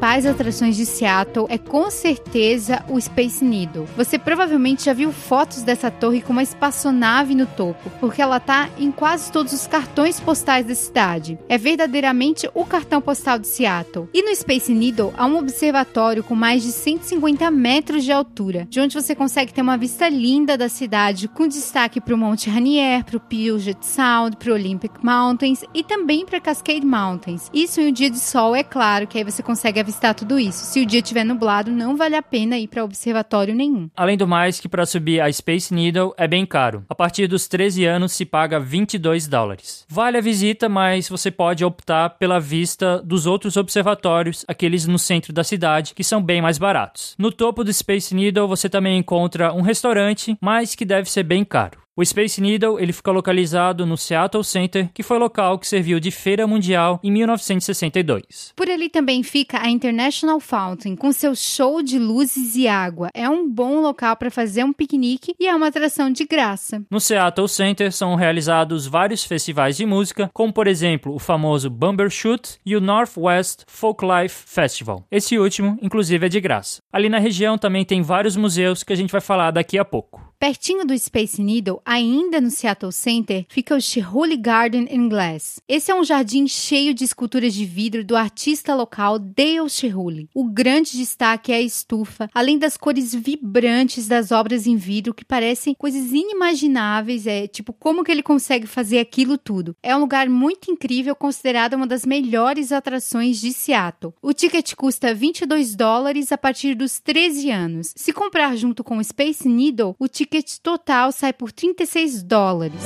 Principais 0.00 0.24
atrações 0.24 0.76
de 0.78 0.86
Seattle 0.86 1.44
é 1.50 1.58
com 1.58 1.90
certeza 1.90 2.82
o 2.88 2.98
Space 2.98 3.44
Needle. 3.44 3.86
Você 3.98 4.18
provavelmente 4.18 4.86
já 4.86 4.94
viu 4.94 5.12
fotos 5.12 5.62
dessa 5.62 5.90
torre 5.90 6.22
com 6.22 6.32
uma 6.32 6.42
espaçonave 6.42 7.34
no 7.34 7.44
topo, 7.44 7.90
porque 8.00 8.22
ela 8.22 8.40
tá 8.40 8.70
em 8.78 8.90
quase 8.90 9.30
todos 9.30 9.52
os 9.52 9.66
cartões 9.66 10.18
postais 10.18 10.64
da 10.64 10.74
cidade. 10.74 11.38
É 11.50 11.58
verdadeiramente 11.58 12.48
o 12.54 12.64
cartão 12.64 13.02
postal 13.02 13.38
de 13.38 13.46
Seattle. 13.46 14.08
E 14.14 14.22
no 14.22 14.34
Space 14.34 14.72
Needle 14.72 15.12
há 15.18 15.26
um 15.26 15.36
observatório 15.36 16.24
com 16.24 16.34
mais 16.34 16.62
de 16.62 16.72
150 16.72 17.50
metros 17.50 18.02
de 18.02 18.10
altura, 18.10 18.66
de 18.70 18.80
onde 18.80 18.94
você 18.94 19.14
consegue 19.14 19.52
ter 19.52 19.60
uma 19.60 19.76
vista 19.76 20.08
linda 20.08 20.56
da 20.56 20.70
cidade, 20.70 21.28
com 21.28 21.46
destaque 21.46 22.00
para 22.00 22.14
o 22.14 22.18
Monte 22.18 22.48
Rainier, 22.48 23.04
para 23.04 23.18
o 23.18 23.20
Puget 23.20 23.82
Sound, 23.82 24.38
para 24.38 24.50
o 24.50 24.54
Olympic 24.54 24.94
Mountains 25.02 25.62
e 25.74 25.84
também 25.84 26.24
para 26.24 26.40
Cascade 26.40 26.86
Mountains. 26.86 27.50
Isso 27.52 27.82
em 27.82 27.88
um 27.88 27.92
dia 27.92 28.08
de 28.08 28.18
sol, 28.18 28.56
é 28.56 28.62
claro, 28.62 29.06
que 29.06 29.18
aí 29.18 29.24
você 29.24 29.42
consegue 29.42 29.78
avistar 29.90 30.14
tudo 30.14 30.38
isso. 30.38 30.64
Se 30.64 30.80
o 30.80 30.86
dia 30.86 31.00
estiver 31.00 31.24
nublado, 31.24 31.70
não 31.70 31.96
vale 31.96 32.14
a 32.14 32.22
pena 32.22 32.56
ir 32.56 32.68
para 32.68 32.84
observatório 32.84 33.54
nenhum. 33.54 33.90
Além 33.96 34.16
do 34.16 34.26
mais, 34.26 34.60
que 34.60 34.68
para 34.68 34.86
subir 34.86 35.20
a 35.20 35.30
Space 35.32 35.74
Needle 35.74 36.14
é 36.16 36.28
bem 36.28 36.46
caro. 36.46 36.84
A 36.88 36.94
partir 36.94 37.26
dos 37.26 37.48
13 37.48 37.84
anos 37.84 38.12
se 38.12 38.24
paga 38.24 38.60
22 38.60 39.26
dólares. 39.26 39.84
Vale 39.88 40.18
a 40.18 40.20
visita, 40.20 40.68
mas 40.68 41.08
você 41.08 41.30
pode 41.30 41.64
optar 41.64 42.10
pela 42.10 42.38
vista 42.38 43.02
dos 43.02 43.26
outros 43.26 43.56
observatórios, 43.56 44.44
aqueles 44.46 44.86
no 44.86 44.98
centro 44.98 45.32
da 45.32 45.42
cidade, 45.42 45.94
que 45.94 46.04
são 46.04 46.22
bem 46.22 46.40
mais 46.40 46.56
baratos. 46.56 47.14
No 47.18 47.32
topo 47.32 47.64
do 47.64 47.72
Space 47.72 48.14
Needle 48.14 48.46
você 48.46 48.68
também 48.68 48.98
encontra 48.98 49.52
um 49.52 49.62
restaurante, 49.62 50.36
mas 50.40 50.74
que 50.74 50.84
deve 50.84 51.10
ser 51.10 51.24
bem 51.24 51.44
caro. 51.44 51.80
O 52.00 52.06
Space 52.06 52.40
Needle 52.40 52.80
ele 52.80 52.94
fica 52.94 53.10
localizado 53.10 53.84
no 53.84 53.94
Seattle 53.94 54.42
Center, 54.42 54.88
que 54.94 55.02
foi 55.02 55.18
local 55.18 55.58
que 55.58 55.68
serviu 55.68 56.00
de 56.00 56.10
feira 56.10 56.46
mundial 56.46 56.98
em 57.04 57.12
1962. 57.12 58.54
Por 58.56 58.70
ali 58.70 58.88
também 58.88 59.22
fica 59.22 59.62
a 59.62 59.68
International 59.68 60.40
Fountain, 60.40 60.96
com 60.96 61.12
seu 61.12 61.34
show 61.34 61.82
de 61.82 61.98
luzes 61.98 62.56
e 62.56 62.66
água. 62.66 63.10
É 63.12 63.28
um 63.28 63.46
bom 63.46 63.82
local 63.82 64.16
para 64.16 64.30
fazer 64.30 64.64
um 64.64 64.72
piquenique 64.72 65.34
e 65.38 65.46
é 65.46 65.54
uma 65.54 65.66
atração 65.66 66.10
de 66.10 66.24
graça. 66.24 66.82
No 66.90 66.98
Seattle 66.98 67.46
Center 67.46 67.92
são 67.92 68.14
realizados 68.14 68.86
vários 68.86 69.22
festivais 69.22 69.76
de 69.76 69.84
música, 69.84 70.30
como 70.32 70.54
por 70.54 70.66
exemplo 70.66 71.14
o 71.14 71.18
famoso 71.18 71.68
Bumbershoot 71.68 72.60
e 72.64 72.74
o 72.74 72.80
Northwest 72.80 73.64
Folklife 73.66 74.44
Festival. 74.46 75.04
Esse 75.10 75.38
último, 75.38 75.78
inclusive, 75.82 76.24
é 76.24 76.30
de 76.30 76.40
graça. 76.40 76.80
Ali 76.90 77.10
na 77.10 77.18
região 77.18 77.58
também 77.58 77.84
tem 77.84 78.00
vários 78.00 78.36
museus 78.36 78.82
que 78.82 78.94
a 78.94 78.96
gente 78.96 79.12
vai 79.12 79.20
falar 79.20 79.50
daqui 79.50 79.78
a 79.78 79.84
pouco. 79.84 80.29
Pertinho 80.40 80.86
do 80.86 80.98
Space 80.98 81.38
Needle, 81.38 81.82
ainda 81.84 82.40
no 82.40 82.50
Seattle 82.50 82.92
Center, 82.92 83.44
fica 83.46 83.76
o 83.76 83.80
Shirley 83.80 84.38
Garden 84.38 84.88
in 84.90 85.06
Glass. 85.06 85.60
Esse 85.68 85.90
é 85.90 85.94
um 85.94 86.02
jardim 86.02 86.48
cheio 86.48 86.94
de 86.94 87.04
esculturas 87.04 87.52
de 87.52 87.66
vidro 87.66 88.02
do 88.02 88.16
artista 88.16 88.74
local 88.74 89.18
Dale 89.18 89.68
Shirley. 89.68 90.30
O 90.34 90.44
grande 90.44 90.96
destaque 90.96 91.52
é 91.52 91.56
a 91.56 91.60
estufa, 91.60 92.30
além 92.32 92.58
das 92.58 92.78
cores 92.78 93.14
vibrantes 93.14 94.08
das 94.08 94.32
obras 94.32 94.66
em 94.66 94.76
vidro 94.76 95.12
que 95.12 95.26
parecem 95.26 95.74
coisas 95.74 96.10
inimagináveis, 96.10 97.26
é 97.26 97.46
tipo 97.46 97.74
como 97.74 98.02
que 98.02 98.10
ele 98.10 98.22
consegue 98.22 98.66
fazer 98.66 98.98
aquilo 98.98 99.36
tudo. 99.36 99.76
É 99.82 99.94
um 99.94 100.00
lugar 100.00 100.26
muito 100.30 100.70
incrível, 100.70 101.14
considerado 101.14 101.74
uma 101.74 101.86
das 101.86 102.06
melhores 102.06 102.72
atrações 102.72 103.42
de 103.42 103.52
Seattle. 103.52 104.14
O 104.22 104.32
ticket 104.32 104.72
custa 104.74 105.12
22 105.12 105.76
dólares 105.76 106.32
a 106.32 106.38
partir 106.38 106.74
dos 106.74 106.98
13 106.98 107.50
anos. 107.50 107.92
Se 107.94 108.10
comprar 108.10 108.56
junto 108.56 108.82
com 108.82 108.96
o 108.96 109.04
Space 109.04 109.46
Needle, 109.46 109.94
o 109.98 110.08
ticket 110.08 110.29
ticket 110.30 110.60
total 110.62 111.12
sai 111.12 111.32
por 111.32 111.50
36 111.50 112.22
dólares. 112.22 112.80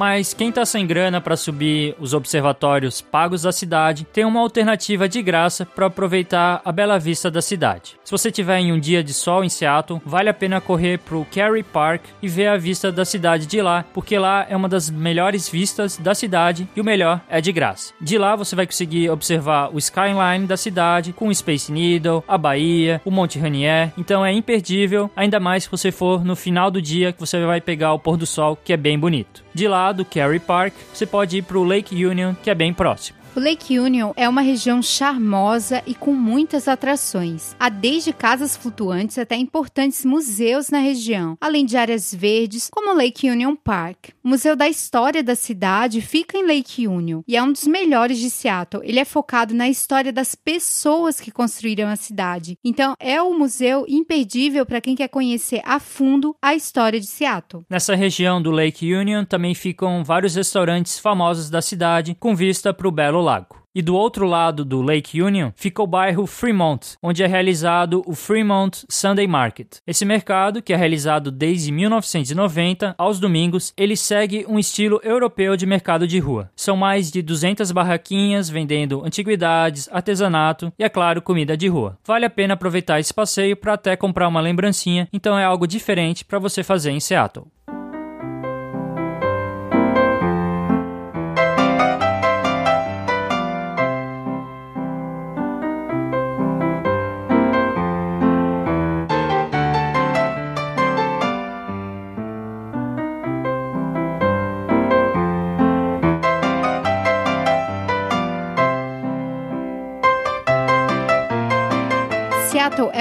Mas 0.00 0.32
quem 0.32 0.50
tá 0.50 0.64
sem 0.64 0.86
grana 0.86 1.20
para 1.20 1.36
subir 1.36 1.94
os 2.00 2.14
observatórios 2.14 3.02
pagos 3.02 3.42
da 3.42 3.52
cidade, 3.52 4.06
tem 4.10 4.24
uma 4.24 4.40
alternativa 4.40 5.06
de 5.06 5.20
graça 5.20 5.66
para 5.66 5.88
aproveitar 5.88 6.62
a 6.64 6.72
bela 6.72 6.98
vista 6.98 7.30
da 7.30 7.42
cidade. 7.42 7.96
Se 8.02 8.10
você 8.10 8.30
tiver 8.30 8.60
em 8.60 8.72
um 8.72 8.80
dia 8.80 9.04
de 9.04 9.12
sol 9.12 9.44
em 9.44 9.50
Seattle, 9.50 10.00
vale 10.02 10.30
a 10.30 10.34
pena 10.34 10.58
correr 10.58 10.98
pro 11.00 11.26
Cary 11.26 11.62
Park 11.62 12.00
e 12.22 12.28
ver 12.28 12.46
a 12.46 12.56
vista 12.56 12.90
da 12.90 13.04
cidade 13.04 13.44
de 13.44 13.60
lá, 13.60 13.84
porque 13.92 14.18
lá 14.18 14.46
é 14.48 14.56
uma 14.56 14.70
das 14.70 14.88
melhores 14.88 15.50
vistas 15.50 15.98
da 15.98 16.14
cidade 16.14 16.66
e 16.74 16.80
o 16.80 16.84
melhor 16.84 17.20
é 17.28 17.42
de 17.42 17.52
graça. 17.52 17.92
De 18.00 18.16
lá 18.16 18.34
você 18.34 18.56
vai 18.56 18.64
conseguir 18.64 19.10
observar 19.10 19.68
o 19.70 19.76
skyline 19.76 20.46
da 20.46 20.56
cidade 20.56 21.12
com 21.12 21.28
o 21.28 21.34
Space 21.34 21.70
Needle, 21.70 22.24
a 22.26 22.38
Bahia, 22.38 23.02
o 23.04 23.10
Monte 23.10 23.38
Rainier, 23.38 23.92
então 23.98 24.24
é 24.24 24.32
imperdível, 24.32 25.10
ainda 25.14 25.38
mais 25.38 25.64
se 25.64 25.70
você 25.70 25.92
for 25.92 26.24
no 26.24 26.34
final 26.34 26.70
do 26.70 26.80
dia 26.80 27.12
que 27.12 27.20
você 27.20 27.44
vai 27.44 27.60
pegar 27.60 27.92
o 27.92 27.98
pôr 27.98 28.16
do 28.16 28.24
sol, 28.24 28.56
que 28.56 28.72
é 28.72 28.78
bem 28.78 28.98
bonito. 28.98 29.44
De 29.54 29.66
lá 29.68 29.92
do 29.92 30.04
Cary 30.04 30.38
Park, 30.38 30.74
você 30.92 31.04
pode 31.06 31.38
ir 31.38 31.42
para 31.42 31.58
o 31.58 31.64
Lake 31.64 32.04
Union, 32.04 32.34
que 32.42 32.50
é 32.50 32.54
bem 32.54 32.72
próximo. 32.72 33.19
O 33.36 33.38
Lake 33.38 33.78
Union 33.78 34.12
é 34.16 34.28
uma 34.28 34.40
região 34.40 34.82
charmosa 34.82 35.84
e 35.86 35.94
com 35.94 36.12
muitas 36.12 36.66
atrações. 36.66 37.54
Há 37.60 37.68
desde 37.68 38.12
casas 38.12 38.56
flutuantes 38.56 39.18
até 39.18 39.36
importantes 39.36 40.04
museus 40.04 40.68
na 40.68 40.80
região, 40.80 41.38
além 41.40 41.64
de 41.64 41.76
áreas 41.76 42.12
verdes, 42.12 42.68
como 42.68 42.90
o 42.90 42.96
Lake 42.96 43.30
Union 43.30 43.54
Park. 43.54 44.08
O 44.24 44.28
Museu 44.30 44.56
da 44.56 44.68
História 44.68 45.22
da 45.22 45.36
cidade 45.36 46.00
fica 46.00 46.36
em 46.36 46.44
Lake 46.44 46.88
Union 46.88 47.22
e 47.26 47.36
é 47.36 47.42
um 47.42 47.52
dos 47.52 47.68
melhores 47.68 48.18
de 48.18 48.28
Seattle. 48.28 48.82
Ele 48.84 48.98
é 48.98 49.04
focado 49.04 49.54
na 49.54 49.68
história 49.68 50.12
das 50.12 50.34
pessoas 50.34 51.20
que 51.20 51.30
construíram 51.30 51.88
a 51.88 51.94
cidade. 51.94 52.58
Então, 52.64 52.94
é 52.98 53.22
um 53.22 53.38
museu 53.38 53.84
imperdível 53.88 54.66
para 54.66 54.80
quem 54.80 54.96
quer 54.96 55.08
conhecer 55.08 55.62
a 55.64 55.78
fundo 55.78 56.34
a 56.42 56.56
história 56.56 56.98
de 56.98 57.06
Seattle. 57.06 57.62
Nessa 57.70 57.94
região 57.94 58.42
do 58.42 58.50
Lake 58.50 58.92
Union 58.92 59.24
também 59.24 59.54
ficam 59.54 60.02
vários 60.02 60.34
restaurantes 60.34 60.98
famosos 60.98 61.48
da 61.48 61.62
cidade, 61.62 62.16
com 62.18 62.34
vista 62.34 62.74
para 62.74 62.88
o 62.88 62.92
belo 62.92 63.19
Lago. 63.20 63.60
E 63.72 63.80
do 63.80 63.94
outro 63.94 64.26
lado 64.26 64.64
do 64.64 64.82
Lake 64.82 65.22
Union 65.22 65.52
fica 65.54 65.80
o 65.80 65.86
bairro 65.86 66.26
Fremont, 66.26 66.96
onde 67.00 67.22
é 67.22 67.26
realizado 67.28 68.02
o 68.04 68.16
Fremont 68.16 68.84
Sunday 68.88 69.28
Market. 69.28 69.76
Esse 69.86 70.04
mercado, 70.04 70.60
que 70.60 70.72
é 70.72 70.76
realizado 70.76 71.30
desde 71.30 71.70
1990 71.70 72.96
aos 72.98 73.20
domingos, 73.20 73.72
ele 73.76 73.96
segue 73.96 74.44
um 74.48 74.58
estilo 74.58 75.00
europeu 75.04 75.56
de 75.56 75.66
mercado 75.66 76.04
de 76.08 76.18
rua. 76.18 76.50
São 76.56 76.76
mais 76.76 77.12
de 77.12 77.22
200 77.22 77.70
barraquinhas 77.70 78.48
vendendo 78.48 79.04
antiguidades, 79.04 79.88
artesanato 79.92 80.72
e, 80.76 80.82
é 80.82 80.88
claro, 80.88 81.22
comida 81.22 81.56
de 81.56 81.68
rua. 81.68 81.96
Vale 82.04 82.26
a 82.26 82.30
pena 82.30 82.54
aproveitar 82.54 82.98
esse 82.98 83.14
passeio 83.14 83.56
para 83.56 83.74
até 83.74 83.94
comprar 83.94 84.26
uma 84.26 84.40
lembrancinha, 84.40 85.08
então 85.12 85.38
é 85.38 85.44
algo 85.44 85.68
diferente 85.68 86.24
para 86.24 86.40
você 86.40 86.64
fazer 86.64 86.90
em 86.90 86.98
Seattle. 86.98 87.46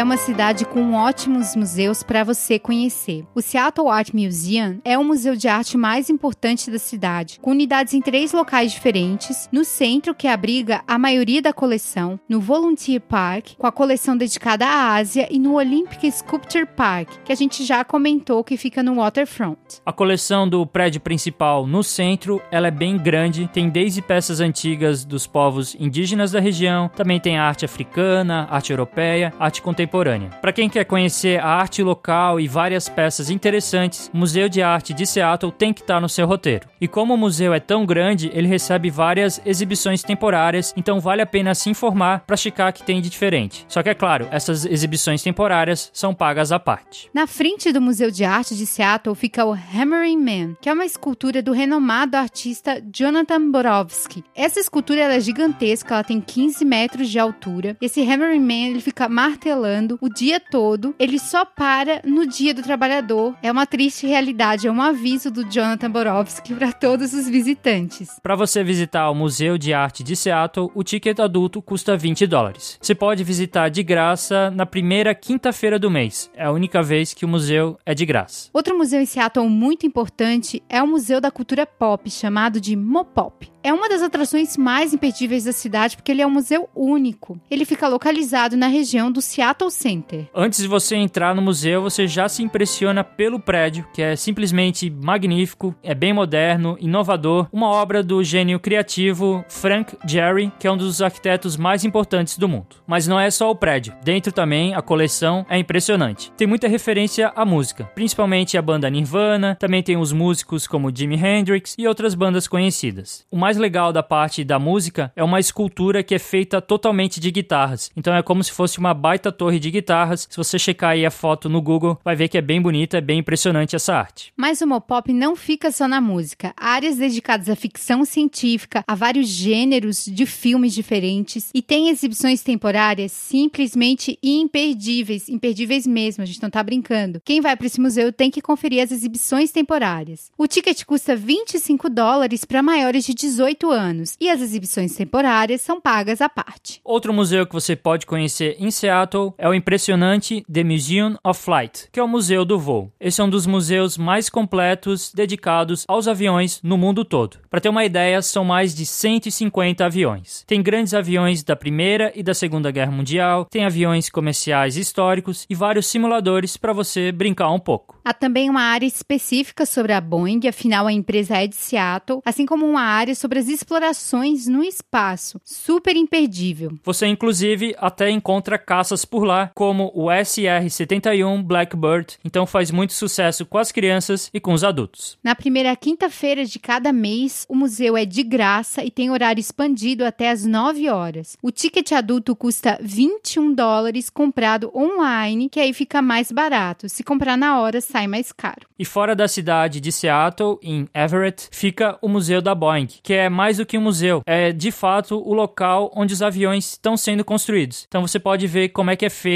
Uma 0.10 0.18
cidade 0.18 0.66
com 0.66 0.96
ótimos 0.96 1.56
museus 1.56 2.02
para 2.02 2.24
você 2.24 2.58
conhecer. 2.58 3.24
O 3.36 3.44
Seattle 3.44 3.90
Art 3.90 4.12
Museum 4.12 4.80
é 4.84 4.98
o 4.98 5.04
museu 5.04 5.36
de 5.36 5.48
arte 5.48 5.78
mais 5.78 6.10
importante 6.10 6.72
da 6.72 6.80
cidade, 6.80 7.38
com 7.40 7.52
unidades 7.52 7.94
em 7.94 8.02
três 8.02 8.34
locais 8.34 8.72
diferentes: 8.72 9.48
no 9.52 9.64
centro, 9.64 10.16
que 10.16 10.28
abriga 10.28 10.82
a 10.88 10.98
maioria 10.98 11.44
da 11.44 11.54
coleção, 11.54 12.20
no 12.28 12.42
Volunteer 12.42 13.00
Park, 13.00 13.50
com 13.56 13.68
a 13.68 13.72
coleção 13.72 14.18
dedicada 14.18 14.66
à 14.66 14.96
Ásia, 14.96 15.28
e 15.30 15.38
no 15.38 15.54
Olympic 15.54 16.12
Sculpture 16.12 16.66
Park, 16.66 17.10
que 17.24 17.32
a 17.32 17.36
gente 17.36 17.64
já 17.64 17.84
comentou 17.84 18.44
que 18.44 18.58
fica 18.58 18.82
no 18.82 18.96
Waterfront. 18.96 19.60
A 19.86 19.94
coleção 19.94 20.50
do 20.50 20.66
prédio 20.66 21.02
principal 21.02 21.68
no 21.68 21.84
centro, 21.84 22.42
ela 22.50 22.70
é 22.70 22.72
bem 22.72 22.98
grande, 22.98 23.48
tem 23.54 23.70
desde 23.70 24.02
peças 24.02 24.40
antigas 24.40 25.06
dos 25.06 25.28
povos 25.28 25.76
indígenas 25.80 26.32
da 26.32 26.40
região, 26.40 26.90
também 26.96 27.20
tem 27.20 27.38
arte 27.38 27.64
africana, 27.64 28.48
arte 28.50 28.72
europeia, 28.72 29.32
arte 29.38 29.60
arte 29.60 29.62
contemporânea. 30.00 30.30
Para 30.42 30.54
quem 30.54 30.70
quer 30.70 30.86
conhecer 30.86 31.40
a 31.40 31.48
arte 31.48 31.84
local 31.84 32.40
e 32.40 32.48
várias 32.48 32.88
peças 32.88 33.30
interessantes, 33.30 34.10
o 34.14 34.18
Museu 34.18 34.48
de 34.48 34.62
Arte 34.62 34.94
de 34.94 35.06
Seattle 35.06 35.52
tem 35.52 35.74
que 35.74 35.82
estar 35.82 35.96
tá 35.96 36.02
no 36.02 36.10
seu 36.10 36.26
roteiro. 36.26 36.68
E 36.80 36.88
como 36.88 37.14
o 37.14 37.18
museu 37.18 37.54
é 37.54 37.60
tão 37.60 37.86
grande, 37.86 38.32
ele 38.34 38.48
recebe 38.48 38.90
várias 38.90 39.42
exibições 39.46 40.02
temporárias, 40.02 40.74
então 40.78 41.00
vale 41.00 41.22
a 41.22 41.26
pena 41.26 41.54
se 41.54 41.70
informar 41.70 42.22
para 42.26 42.38
checar 42.38 42.74
que 42.74 42.84
tem 42.84 43.02
de 43.02 43.10
diferente. 43.10 43.66
Só 43.68 43.84
que 43.84 43.90
é 43.90 43.94
claro, 43.94 44.28
essas 44.32 44.66
exibições 44.66 45.22
temporárias 45.22 45.90
são 45.94 46.14
pagas 46.14 46.52
à 46.52 46.60
parte. 46.60 47.10
Na 47.14 47.28
frente 47.28 47.72
do 47.72 47.82
Museu 47.82 48.12
de 48.12 48.24
Arte 48.24 48.56
de 48.56 48.66
Seattle 48.66 49.16
fica 49.16 49.46
o 49.46 49.54
Hammering 49.54 50.18
Man, 50.18 50.56
que 50.62 50.70
é 50.70 50.74
uma 50.74 50.86
escultura 50.86 51.42
do 51.42 51.52
renomado 51.52 52.16
artista 52.16 52.82
Jonathan 52.94 53.52
Borowski. 53.52 54.24
Essa 54.36 54.60
escultura 54.60 55.02
é 55.02 55.20
gigantesca, 55.20 55.96
ela 55.96 56.04
tem 56.04 56.22
15 56.22 56.64
metros 56.64 57.10
de 57.10 57.20
altura. 57.20 57.76
Esse 57.82 58.02
Hammering 58.02 58.40
Man 58.40 58.70
ele 58.70 58.82
fica 58.82 59.10
martelando 59.10 59.89
martelando 59.90 59.98
o 60.02 60.10
dia 60.10 60.40
todo. 60.40 60.94
Ele 61.00 61.18
só 61.18 61.44
para 61.44 62.02
no 62.06 62.28
dia 62.28 62.54
do 62.54 62.62
trabalhador. 62.62 63.36
É 63.42 63.52
uma 63.52 63.66
triste 63.66 64.06
realidade, 64.06 64.68
é 64.68 64.72
um 64.72 64.82
aviso 64.82 65.32
do 65.32 65.44
Jonathan 65.44 65.90
Borowski 65.90 66.54
para 66.54 66.72
todos 66.72 67.14
os 67.14 67.28
visitantes. 67.28 68.20
Para 68.22 68.36
você 68.36 68.64
visitar 68.64 69.10
o 69.10 69.16
Museu 69.16 69.58
de 69.58 69.74
Arte 69.74 70.04
de 70.04 70.16
Seattle, 70.16 70.70
o 70.76 70.84
ticket 70.84 71.20
adulto 71.20 71.62
custa 71.62 71.98
20 71.98 72.28
dólares. 72.28 72.78
Você 72.82 72.94
pode 72.94 73.24
visitar 73.24 73.70
de 73.70 73.82
graça 73.82 74.52
na 74.52 74.66
primeira 74.66 75.16
quinta-feira 75.16 75.80
do 75.80 75.90
mês. 75.90 76.30
É 76.36 76.46
a 76.46 76.52
única 76.52 76.84
vez 76.84 77.14
que 77.14 77.26
o 77.26 77.28
museu 77.28 77.78
é 77.86 77.96
de 77.96 78.06
graça. 78.06 78.50
Outro 78.54 78.78
museu 78.78 79.02
em 79.02 79.06
Seattle 79.06 79.50
muito 79.50 79.86
importante 79.86 80.62
é 80.70 80.82
o 80.84 80.88
Museu 80.88 81.22
da 81.22 81.32
Cultura 81.32 81.66
Pop, 81.66 82.10
chamado 82.10 82.60
de 82.60 82.76
Mopop. 82.76 83.50
É 83.62 83.74
uma 83.74 83.90
das 83.90 84.02
atrações 84.02 84.56
mais 84.56 84.94
imperdíveis 84.94 85.44
da 85.44 85.52
cidade 85.52 85.96
porque 85.96 86.12
ele 86.12 86.22
é 86.22 86.28
um 86.28 86.32
museu 86.32 86.70
único. 86.74 87.40
Ele 87.52 87.66
fica 87.66 87.88
localizado 87.88 88.56
na 88.56 88.68
região 88.68 89.12
do 89.12 89.22
Seattle 89.22 89.40
Seattle 89.40 89.72
Center. 89.80 90.28
Antes 90.36 90.62
de 90.62 90.68
você 90.68 90.98
entrar 90.98 91.34
no 91.34 91.42
museu, 91.42 91.82
você 91.82 92.06
já 92.06 92.28
se 92.28 92.44
impressiona 92.44 93.02
pelo 93.02 93.40
prédio, 93.40 93.88
que 93.94 94.02
é 94.02 94.14
simplesmente 94.16 94.90
magnífico, 94.90 95.74
é 95.82 95.96
bem 95.96 96.12
moderno, 96.12 96.78
inovador, 96.82 97.48
uma 97.52 97.70
obra 97.70 98.04
do 98.04 98.22
gênio 98.22 98.60
criativo 98.60 99.44
Frank 99.48 99.98
Gehry, 100.06 100.52
que 100.60 100.68
é 100.68 100.72
um 100.72 100.76
dos 100.76 101.02
arquitetos 101.02 101.56
mais 101.56 101.86
importantes 101.86 102.38
do 102.38 102.50
mundo. 102.50 102.76
Mas 102.86 103.08
não 103.08 103.18
é 103.18 103.32
só 103.32 103.50
o 103.50 103.56
prédio, 103.56 103.94
dentro 104.04 104.34
também 104.34 104.76
a 104.76 104.82
coleção 104.82 105.46
é 105.50 105.58
impressionante. 105.58 106.32
Tem 106.34 106.46
muita 106.46 106.68
referência 106.68 107.32
à 107.34 107.46
música, 107.46 107.86
principalmente 107.96 108.58
a 108.58 108.62
banda 108.62 108.90
Nirvana, 108.90 109.56
também 109.56 109.82
tem 109.82 109.96
os 109.96 110.12
músicos 110.12 110.68
como 110.68 110.94
Jimi 110.94 111.16
Hendrix 111.16 111.76
e 111.78 111.88
outras 111.88 112.14
bandas 112.16 112.48
conhecidas. 112.48 113.26
O 113.32 113.38
mais 113.38 113.56
legal 113.56 113.94
da 113.94 114.04
parte 114.04 114.44
da 114.44 114.60
música 114.60 115.12
é 115.16 115.24
uma 115.24 115.40
escultura 115.40 116.04
que 116.04 116.16
é 116.16 116.20
feita 116.20 116.62
totalmente 116.62 117.20
de 117.20 117.32
guitarras. 117.32 117.90
Então 117.96 118.14
é 118.14 118.22
como 118.22 118.44
se 118.44 118.52
fosse 118.52 118.78
uma 118.78 118.94
baita 118.94 119.32
torre 119.32 119.60
de 119.60 119.69
guitarras. 119.72 120.28
Se 120.30 120.38
você 120.38 120.58
checar 120.58 120.92
aí 120.92 121.06
a 121.06 121.12
foto 121.12 121.50
no 121.50 121.62
Google, 121.62 122.00
vai 122.04 122.16
ver 122.16 122.28
que 122.28 122.38
é 122.38 122.42
bem 122.42 122.62
bonita, 122.62 122.98
é 122.98 123.02
bem 123.02 123.20
impressionante 123.20 123.76
essa 123.76 123.96
arte. 123.96 124.34
Mas 124.36 124.62
o 124.62 124.68
Mopop 124.68 125.12
não 125.14 125.36
fica 125.36 125.72
só 125.72 125.88
na 125.88 126.02
música. 126.02 126.54
Há 126.58 126.70
áreas 126.72 126.98
dedicadas 126.98 127.50
à 127.50 127.56
ficção 127.56 128.06
científica, 128.06 128.84
a 128.88 128.96
vários 128.96 129.28
gêneros 129.28 130.06
de 130.06 130.26
filmes 130.26 130.74
diferentes 130.74 131.50
e 131.54 131.62
tem 131.62 131.90
exibições 131.90 132.42
temporárias 132.42 133.12
simplesmente 133.12 134.18
imperdíveis, 134.24 135.30
imperdíveis 135.30 135.86
mesmo, 135.86 136.24
a 136.24 136.26
gente 136.26 136.42
não 136.42 136.50
tá 136.50 136.64
brincando. 136.64 137.22
Quem 137.24 137.42
vai 137.42 137.56
para 137.56 137.68
esse 137.68 137.80
museu 137.80 138.12
tem 138.12 138.32
que 138.32 138.42
conferir 138.42 138.84
as 138.84 138.92
exibições 138.92 139.52
temporárias. 139.52 140.32
O 140.38 140.48
ticket 140.48 140.84
custa 140.84 141.16
25 141.16 141.90
dólares 141.90 142.46
para 142.46 142.64
maiores 142.64 143.06
de 143.06 143.14
18 143.14 143.70
anos 143.70 144.16
e 144.20 144.30
as 144.30 144.42
exibições 144.42 144.96
temporárias 144.96 145.62
são 145.62 145.80
pagas 145.80 146.22
à 146.22 146.30
parte. 146.30 146.80
Outro 146.84 147.14
museu 147.14 147.46
que 147.46 147.54
você 147.54 147.76
pode 147.76 148.06
conhecer 148.06 148.56
em 148.60 148.72
Seattle 148.72 149.34
é 149.38 149.48
o 149.48 149.54
impressionante 149.60 150.44
The 150.52 150.64
Museum 150.64 151.18
of 151.24 151.40
Flight, 151.40 151.90
que 151.92 152.00
é 152.00 152.04
o 152.04 152.08
Museu 152.08 152.44
do 152.44 152.58
Voo. 152.58 152.92
Esse 153.00 153.22
é 153.22 153.24
um 153.24 153.30
dos 153.30 153.46
museus 153.46 153.98
mais 153.98 154.30
completos 154.30 155.12
dedicados 155.14 155.84
aos 155.88 156.08
aviões 156.08 156.60
no 156.64 156.78
mundo 156.78 157.06
todo. 157.06 157.38
Para 157.50 157.60
ter 157.60 157.70
uma 157.70 157.86
ideia, 157.86 158.22
são 158.22 158.44
mais 158.44 158.74
de 158.74 158.86
150 158.86 159.86
aviões. 159.86 160.44
Tem 160.48 160.62
grandes 160.62 160.94
aviões 160.94 161.44
da 161.44 161.56
Primeira 161.56 162.12
e 162.16 162.24
da 162.24 162.34
Segunda 162.34 162.72
Guerra 162.72 162.92
Mundial, 162.92 163.46
tem 163.46 163.66
aviões 163.66 164.10
comerciais 164.10 164.78
históricos 164.78 165.46
e 165.50 165.56
vários 165.56 165.88
simuladores 165.88 166.58
para 166.58 166.74
você 166.74 167.12
brincar 167.12 167.52
um 167.52 167.60
pouco. 167.60 168.00
Há 168.04 168.14
também 168.14 168.50
uma 168.50 168.62
área 168.62 168.88
específica 168.88 169.66
sobre 169.66 169.94
a 169.94 170.02
Boeing, 170.02 170.48
afinal 170.48 170.88
a 170.88 170.94
empresa 170.94 171.38
é 171.38 171.48
de 171.48 171.56
Seattle, 171.56 172.22
assim 172.26 172.46
como 172.46 172.66
uma 172.66 172.82
área 172.82 173.14
sobre 173.14 173.40
as 173.40 173.48
explorações 173.48 174.48
no 174.48 174.64
espaço. 174.64 175.40
Super 175.44 175.96
imperdível. 175.96 176.72
Você 176.84 177.06
inclusive 177.06 177.76
até 177.78 178.10
encontra 178.10 178.58
caças 178.58 179.04
por 179.04 179.24
lá, 179.24 179.49
como 179.54 179.92
o 179.94 180.06
SR-71 180.06 181.44
Blackbird, 181.44 182.18
então 182.24 182.46
faz 182.46 182.72
muito 182.72 182.94
sucesso 182.94 183.46
com 183.46 183.58
as 183.58 183.72
crianças 183.72 184.30
e 184.34 184.40
com 184.40 184.54
os 184.54 184.64
adultos. 184.64 185.18
Na 185.24 185.36
primeira 185.36 185.76
quinta-feira 185.76 186.46
de 186.46 186.60
cada 186.60 186.92
mês, 186.92 187.46
o 187.50 187.56
museu 187.56 187.98
é 187.98 188.06
de 188.06 188.24
graça 188.24 188.84
e 188.84 188.92
tem 188.92 189.10
horário 189.10 189.40
expandido 189.40 190.06
até 190.06 190.30
às 190.30 190.46
9 190.46 190.90
horas. 190.90 191.38
O 191.42 191.52
ticket 191.52 191.92
adulto 191.92 192.36
custa 192.36 192.78
21 192.82 193.54
dólares 193.54 194.10
comprado 194.10 194.72
online, 194.76 195.50
que 195.50 195.60
aí 195.60 195.74
fica 195.74 196.02
mais 196.02 196.32
barato. 196.32 196.88
Se 196.90 197.04
comprar 197.04 197.38
na 197.38 197.60
hora, 197.60 197.82
sai 197.82 198.08
mais 198.08 198.32
caro. 198.32 198.68
E 198.78 198.86
fora 198.86 199.16
da 199.16 199.28
cidade 199.28 199.80
de 199.80 199.92
Seattle, 199.92 200.58
em 200.62 200.88
Everett, 200.94 201.48
fica 201.52 201.98
o 202.02 202.08
Museu 202.08 202.42
da 202.42 202.56
Boeing, 202.56 202.88
que 203.04 203.14
é 203.14 203.30
mais 203.30 203.58
do 203.58 203.66
que 203.66 203.78
um 203.78 203.82
museu, 203.82 204.22
é 204.26 204.52
de 204.52 204.72
fato 204.72 205.18
o 205.18 205.34
local 205.34 205.92
onde 205.96 206.14
os 206.14 206.22
aviões 206.22 206.72
estão 206.72 206.96
sendo 206.96 207.24
construídos. 207.26 207.86
Então 207.88 208.02
você 208.02 208.20
pode 208.20 208.48
ver 208.48 208.70
como 208.70 208.92
é 208.92 208.96
que 208.96 209.06
é 209.06 209.10
feito 209.10 209.29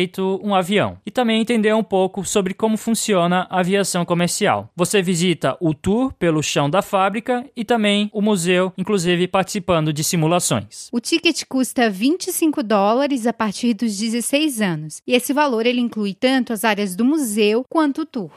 um 0.44 0.56
avião 0.56 0.98
e 1.06 1.12
também 1.12 1.42
entender 1.42 1.74
um 1.74 1.84
pouco 1.84 2.26
sobre 2.26 2.54
como 2.54 2.78
funciona 2.78 3.48
a 3.50 3.60
aviação 3.60 4.06
comercial. 4.06 4.70
Você 4.76 5.02
visita 5.02 5.58
o 5.60 5.74
tour 5.74 6.14
pelo 6.14 6.42
chão 6.42 6.70
da 6.70 6.82
fábrica 6.82 7.46
e 7.56 7.64
também 7.64 8.10
o 8.14 8.22
museu, 8.22 8.72
inclusive 8.78 9.28
participando 9.28 9.94
de 9.94 10.04
simulações. 10.04 10.90
O 10.92 11.00
ticket 11.00 11.44
custa 11.48 11.90
25 11.90 12.64
dólares 12.64 13.28
a 13.28 13.34
partir 13.34 13.74
dos 13.74 13.98
16 13.98 14.62
anos, 14.62 15.02
e 15.08 15.14
esse 15.14 15.34
valor 15.34 15.66
ele 15.66 15.82
inclui 15.82 16.14
tanto 16.14 16.54
as 16.54 16.64
áreas 16.64 16.96
do 16.96 17.06
museu 17.06 17.66
quanto 17.70 18.02
o 18.02 18.06
tour. 18.06 18.32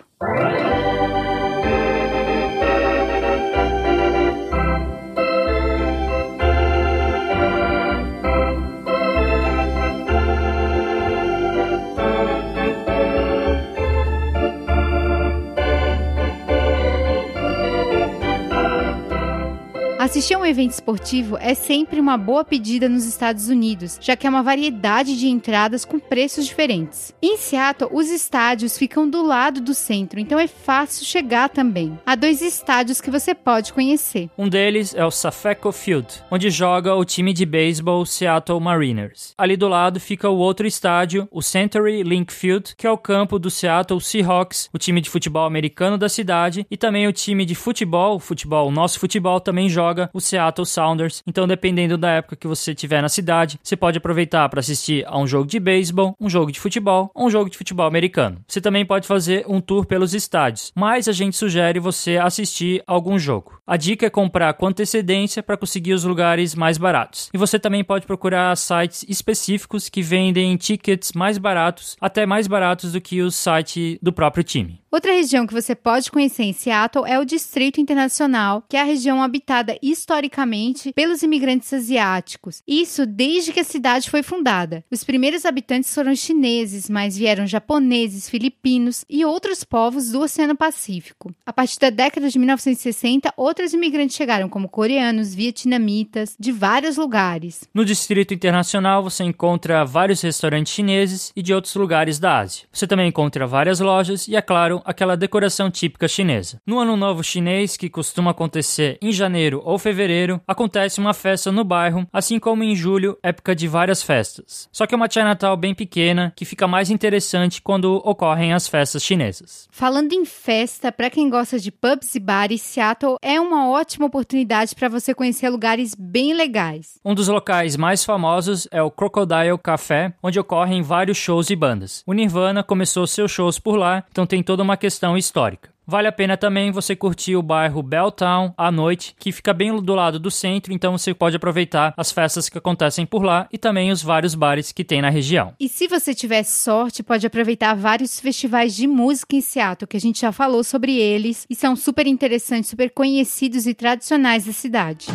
Assistir 20.07 20.35
a 20.35 20.39
um 20.39 20.47
evento 20.47 20.71
esportivo 20.71 21.37
é 21.37 21.53
sempre 21.53 21.99
uma 21.99 22.17
boa 22.17 22.45
pedida 22.45 22.89
nos 22.89 23.05
Estados 23.05 23.49
Unidos, 23.49 23.99
já 24.01 24.15
que 24.15 24.25
é 24.25 24.31
uma 24.31 24.41
variedade 24.41 25.19
de 25.19 25.27
entradas 25.27 25.85
com 25.85 25.99
preços 25.99 26.47
diferentes. 26.47 27.13
Em 27.21 27.37
Seattle, 27.37 27.91
os 27.93 28.09
estádios 28.09 28.79
ficam 28.79 29.11
do 29.11 29.21
lado 29.27 29.61
do 29.61 29.75
centro, 29.75 30.21
então 30.21 30.39
é 30.39 30.47
fácil 30.47 31.05
chegar 31.05 31.49
também. 31.49 31.99
Há 32.07 32.15
dois 32.15 32.41
estádios 32.41 33.01
que 33.01 33.11
você 33.11 33.35
pode 33.35 33.73
conhecer. 33.73 34.31
Um 34.39 34.49
deles 34.49 34.95
é 34.95 35.05
o 35.05 35.11
Safeco 35.11 35.73
Field, 35.73 36.07
onde 36.31 36.51
joga 36.51 36.95
o 36.95 37.05
time 37.05 37.33
de 37.33 37.45
beisebol 37.45 38.07
Seattle 38.07 38.61
Mariners. 38.61 39.35
Ali 39.37 39.57
do 39.57 39.67
lado 39.67 39.99
fica 39.99 40.31
o 40.31 40.39
outro 40.39 40.69
estádio, 40.69 41.27
o 41.33 41.43
Century 41.43 42.05
Link 42.05 42.33
Field, 42.33 42.77
que 42.77 42.87
é 42.87 42.91
o 42.93 42.97
campo 42.97 43.41
do 43.41 43.51
Seattle 43.51 44.01
Seahawks, 44.01 44.71
o 44.73 44.79
time 44.79 45.01
de 45.01 45.11
futebol 45.11 45.47
americano 45.47 45.99
da 45.99 46.09
cidade, 46.09 46.65
e 46.71 46.77
também 46.77 47.09
o 47.09 47.13
time 47.13 47.45
de 47.45 47.57
futebol, 47.57 48.21
futebol, 48.21 48.71
nosso 48.71 49.01
futebol 49.01 49.41
também 49.41 49.69
joga 49.69 49.96
o 50.13 50.21
Seattle 50.21 50.67
Sounders. 50.67 51.23
Então, 51.27 51.47
dependendo 51.47 51.97
da 51.99 52.11
época 52.11 52.37
que 52.37 52.47
você 52.47 52.75
tiver 52.75 53.03
na 53.03 53.09
cidade, 53.09 53.59
você 53.63 53.77
pode 53.77 53.99
aproveitar 53.99 54.49
para 54.49 54.61
assistir 54.61 55.05
a 55.07 55.19
um 55.19 55.27
jogo 55.27 55.47
de 55.47 55.59
beisebol, 55.59 56.17
um 56.21 56.29
jogo 56.29 56.53
de 56.53 56.61
futebol 56.61 57.11
ou 57.15 57.27
um 57.27 57.31
jogo 57.31 57.51
de 57.51 57.59
futebol 57.59 57.87
americano. 57.87 58.41
Você 58.47 58.61
também 58.61 58.85
pode 58.85 59.07
fazer 59.07 59.45
um 59.49 59.61
tour 59.61 59.87
pelos 59.87 60.15
estádios, 60.15 60.73
mas 60.75 61.09
a 61.09 61.13
gente 61.13 61.37
sugere 61.37 61.81
você 61.81 62.17
assistir 62.17 62.83
algum 62.87 63.19
jogo. 63.19 63.61
A 63.67 63.77
dica 63.77 64.07
é 64.07 64.11
comprar 64.11 64.55
com 64.55 64.67
antecedência 64.67 65.43
para 65.43 65.57
conseguir 65.57 65.93
os 65.93 66.05
lugares 66.05 66.55
mais 66.55 66.79
baratos. 66.79 67.31
E 67.35 67.39
você 67.39 67.59
também 67.59 67.83
pode 67.83 68.07
procurar 68.07 68.57
sites 68.57 69.05
específicos 69.09 69.89
que 69.89 70.03
vendem 70.03 70.57
tickets 70.57 71.13
mais 71.13 71.39
baratos, 71.39 71.97
até 72.01 72.25
mais 72.25 72.47
baratos 72.47 72.93
do 72.93 73.01
que 73.01 73.23
o 73.23 73.31
site 73.31 73.99
do 74.03 74.13
próprio 74.13 74.45
time. 74.45 74.81
Outra 74.97 75.13
região 75.13 75.47
que 75.47 75.53
você 75.53 75.75
pode 75.75 76.11
conhecer 76.11 76.45
em 76.45 76.53
Seattle 76.53 77.05
é 77.07 77.19
o 77.19 77.25
Distrito 77.25 77.81
Internacional, 77.81 78.65
que 78.69 78.77
é 78.77 78.81
a 78.81 78.85
região 78.85 79.23
habitada 79.23 79.77
historicamente 79.91 80.93
pelos 80.93 81.23
imigrantes 81.23 81.73
asiáticos. 81.73 82.63
Isso 82.67 83.07
desde 83.07 83.53
que 83.53 83.61
a 83.61 83.65
cidade 83.65 84.11
foi 84.11 84.23
fundada. 84.23 84.85
Os 84.91 85.05
primeiros 85.05 85.45
habitantes 85.45 85.95
foram 85.95 86.15
chineses, 86.15 86.91
mas 86.91 87.17
vieram 87.17 87.47
japoneses, 87.47 88.29
filipinos 88.29 89.05
e 89.09 89.25
outros 89.25 89.65
povos 89.65 90.11
do 90.11 90.21
Oceano 90.21 90.57
Pacífico. 90.57 91.35
A 91.45 91.53
partir 91.53 91.79
da 91.79 91.91
década 91.91 92.29
de 92.29 92.39
1960, 92.39 93.33
outros 93.37 93.73
imigrantes 93.73 94.17
chegaram, 94.17 94.49
como 94.49 94.69
coreanos, 94.69 95.35
vietnamitas, 95.35 96.37
de 96.39 96.53
vários 96.53 96.97
lugares. 96.97 97.69
No 97.73 97.85
Distrito 97.85 98.35
Internacional, 98.35 99.03
você 99.03 99.25
encontra 99.25 99.85
vários 99.85 100.21
restaurantes 100.21 100.73
chineses 100.73 101.33
e 101.35 101.43
de 101.43 101.55
outros 101.55 101.75
lugares 101.75 102.19
da 102.19 102.39
Ásia. 102.39 102.67
Você 102.73 102.87
também 102.87 103.09
encontra 103.09 103.47
várias 103.47 103.81
lojas 103.81 104.27
e, 104.29 104.37
é 104.37 104.43
claro, 104.43 104.83
aquela 104.85 105.17
decoração 105.17 105.71
típica 105.71 106.09
chinesa. 106.09 106.61
No 106.67 106.79
Ano 106.79 106.97
Novo 106.97 107.23
Chinês, 107.23 107.77
que 107.77 107.89
costuma 107.89 108.31
acontecer 108.31 108.99
em 109.01 109.13
janeiro 109.13 109.63
ou 109.65 109.76
fevereiro, 109.79 110.41
acontece 110.47 111.01
uma 111.01 111.15
festa 111.15 111.53
no 111.53 111.65
bairro, 111.65 112.07
assim 112.13 112.39
como 112.39 112.63
em 112.63 112.75
julho, 112.75 113.19
época 113.23 113.55
de 113.55 113.69
várias 113.69 114.03
festas. 114.03 114.69
Só 114.73 114.87
que 114.87 114.95
é 114.95 114.97
uma 114.97 115.11
Chinatown 115.11 115.57
bem 115.57 115.75
pequena, 115.75 116.33
que 116.37 116.45
fica 116.45 116.67
mais 116.67 116.91
interessante 116.91 117.63
quando 117.63 118.01
ocorrem 118.05 118.53
as 118.53 118.69
festas 118.69 119.03
chinesas. 119.03 119.69
Falando 119.71 120.13
em 120.13 120.25
festa, 120.25 120.91
para 120.91 121.11
quem 121.11 121.29
gosta 121.31 121.59
de 121.59 121.71
pubs 121.71 122.15
e 122.15 122.21
bares, 122.21 122.63
Seattle 122.63 123.17
é 123.23 123.41
uma 123.41 123.69
ótima 123.69 124.07
oportunidade 124.07 124.75
para 124.75 124.89
você 124.89 125.15
conhecer 125.15 125.49
lugares 125.49 125.95
bem 125.95 126.35
legais. 126.35 126.99
Um 127.05 127.15
dos 127.15 127.29
locais 127.29 127.77
mais 127.77 128.05
famosos 128.05 128.69
é 128.71 128.83
o 128.83 128.91
Crocodile 128.91 129.59
Café, 129.63 130.15
onde 130.23 130.39
ocorrem 130.39 130.83
vários 130.83 131.17
shows 131.17 131.51
e 131.51 131.57
bandas. 131.57 132.03
O 132.07 132.13
Nirvana 132.13 132.63
começou 132.63 133.07
seus 133.07 133.31
shows 133.31 133.59
por 133.59 133.77
lá, 133.77 134.05
então 134.11 134.27
tem 134.27 134.43
toda 134.43 134.63
uma 134.63 134.77
questão 134.77 135.17
histórica. 135.17 135.76
Vale 135.87 136.09
a 136.09 136.13
pena 136.13 136.37
também 136.37 136.73
você 136.73 136.97
curtir 136.97 137.37
o 137.37 137.43
bairro 137.43 137.81
Belltown 137.81 138.53
à 138.59 138.73
noite, 138.73 139.15
que 139.21 139.31
fica 139.31 139.55
bem 139.55 139.81
do 139.81 139.95
lado 139.95 140.19
do 140.19 140.33
centro, 140.33 140.73
então 140.73 140.99
você 140.99 141.15
pode 141.15 141.37
aproveitar 141.37 141.95
as 141.97 142.11
festas 142.11 142.49
que 142.49 142.59
acontecem 142.59 143.07
por 143.07 143.23
lá 143.23 143.47
e 143.53 143.57
também 143.57 143.93
os 143.93 144.03
vários 144.03 144.35
bares 144.35 144.73
que 144.73 144.83
tem 144.83 145.01
na 145.01 145.11
região. 145.11 145.55
E 145.61 145.69
se 145.69 145.87
você 145.87 146.13
tiver 146.13 146.43
sorte, 146.43 147.05
pode 147.05 147.25
aproveitar 147.25 147.75
vários 147.75 148.19
festivais 148.19 148.75
de 148.75 148.89
música 148.89 149.37
em 149.37 149.41
Seattle, 149.41 149.87
que 149.87 149.97
a 149.97 150.01
gente 150.01 150.23
já 150.23 150.33
falou 150.33 150.65
sobre 150.65 150.97
eles 150.97 151.47
e 151.49 151.55
são 151.55 151.77
super 151.77 152.07
interessantes, 152.07 152.69
super 152.69 152.91
conhecidos 152.91 153.65
e 153.67 153.73
tradicionais 153.73 154.45
da 154.45 154.53
cidade. 154.53 155.07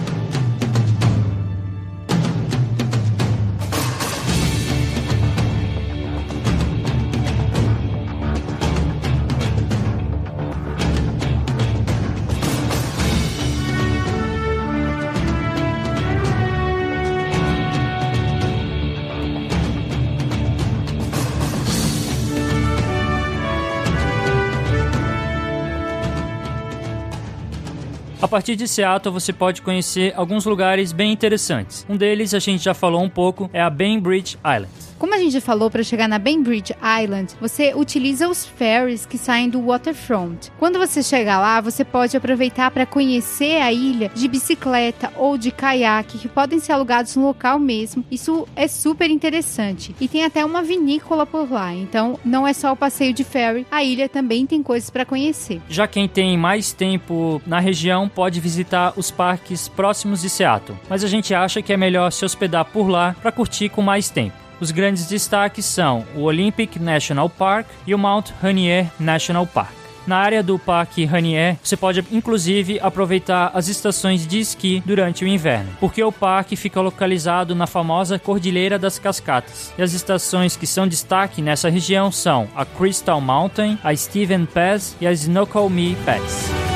A 28.21 28.27
partir 28.27 28.55
de 28.55 28.67
Seattle 28.67 29.11
você 29.11 29.33
pode 29.33 29.63
conhecer 29.63 30.13
alguns 30.15 30.45
lugares 30.45 30.91
bem 30.91 31.11
interessantes. 31.11 31.83
Um 31.89 31.97
deles 31.97 32.35
a 32.35 32.39
gente 32.39 32.63
já 32.63 32.73
falou 32.73 33.01
um 33.01 33.09
pouco 33.09 33.49
é 33.51 33.59
a 33.59 33.67
Bainbridge 33.67 34.37
Island. 34.45 34.90
Como 35.01 35.15
a 35.15 35.17
gente 35.17 35.41
falou, 35.41 35.71
para 35.71 35.81
chegar 35.81 36.07
na 36.07 36.19
Bainbridge 36.19 36.75
Island, 37.03 37.33
você 37.41 37.73
utiliza 37.73 38.29
os 38.29 38.45
ferries 38.45 39.03
que 39.03 39.17
saem 39.17 39.49
do 39.49 39.59
waterfront. 39.59 40.51
Quando 40.59 40.77
você 40.77 41.01
chegar 41.01 41.39
lá, 41.39 41.59
você 41.59 41.83
pode 41.83 42.15
aproveitar 42.15 42.69
para 42.69 42.85
conhecer 42.85 43.63
a 43.63 43.73
ilha 43.73 44.11
de 44.13 44.27
bicicleta 44.27 45.11
ou 45.17 45.39
de 45.39 45.49
caiaque, 45.49 46.19
que 46.19 46.27
podem 46.27 46.59
ser 46.59 46.73
alugados 46.73 47.15
no 47.15 47.25
local 47.25 47.57
mesmo. 47.57 48.05
Isso 48.11 48.47
é 48.55 48.67
super 48.67 49.09
interessante. 49.09 49.95
E 49.99 50.07
tem 50.07 50.23
até 50.23 50.45
uma 50.45 50.61
vinícola 50.61 51.25
por 51.25 51.51
lá, 51.51 51.73
então 51.73 52.19
não 52.23 52.45
é 52.45 52.53
só 52.53 52.71
o 52.71 52.77
passeio 52.77 53.11
de 53.11 53.23
ferry, 53.23 53.65
a 53.71 53.83
ilha 53.83 54.07
também 54.07 54.45
tem 54.45 54.61
coisas 54.61 54.91
para 54.91 55.03
conhecer. 55.03 55.59
Já 55.67 55.87
quem 55.87 56.07
tem 56.07 56.37
mais 56.37 56.73
tempo 56.73 57.41
na 57.47 57.59
região 57.59 58.07
pode 58.07 58.39
visitar 58.39 58.93
os 58.95 59.09
parques 59.09 59.67
próximos 59.67 60.21
de 60.21 60.29
Seattle, 60.29 60.77
mas 60.87 61.03
a 61.03 61.07
gente 61.07 61.33
acha 61.33 61.59
que 61.59 61.73
é 61.73 61.77
melhor 61.77 62.11
se 62.11 62.23
hospedar 62.23 62.65
por 62.65 62.87
lá 62.87 63.15
para 63.19 63.31
curtir 63.31 63.67
com 63.67 63.81
mais 63.81 64.07
tempo. 64.07 64.50
Os 64.61 64.69
grandes 64.69 65.07
destaques 65.07 65.65
são 65.65 66.05
o 66.15 66.21
Olympic 66.21 66.77
National 66.79 67.27
Park 67.27 67.65
e 67.87 67.95
o 67.95 67.97
Mount 67.97 68.29
Rainier 68.39 68.91
National 68.99 69.47
Park. 69.47 69.73
Na 70.05 70.17
área 70.17 70.43
do 70.43 70.57
Parque 70.57 71.03
Rainier, 71.03 71.57
você 71.63 71.75
pode 71.75 72.05
inclusive 72.11 72.79
aproveitar 72.79 73.51
as 73.55 73.67
estações 73.67 74.25
de 74.25 74.39
esqui 74.39 74.81
durante 74.85 75.23
o 75.23 75.27
inverno, 75.27 75.71
porque 75.79 76.03
o 76.03 76.11
parque 76.11 76.55
fica 76.55 76.79
localizado 76.79 77.55
na 77.55 77.65
famosa 77.65 78.19
Cordilheira 78.19 78.77
das 78.77 78.99
Cascatas. 78.99 79.73
E 79.77 79.81
as 79.81 79.93
estações 79.93 80.55
que 80.55 80.67
são 80.67 80.87
destaque 80.87 81.41
nessa 81.41 81.69
região 81.69 82.11
são 82.11 82.47
a 82.55 82.63
Crystal 82.63 83.19
Mountain, 83.19 83.79
a 83.83 83.95
Steven 83.95 84.45
Pass 84.45 84.95
e 85.01 85.07
a 85.07 85.11
Snoqualmie 85.11 85.95
Pass. 86.05 86.70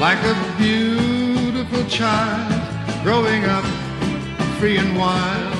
Like 0.00 0.22
a 0.24 0.54
beautiful 0.56 1.84
child 1.86 2.52
growing 3.02 3.44
up 3.44 3.64
free 4.58 4.78
and 4.78 4.96
wild. 4.96 5.57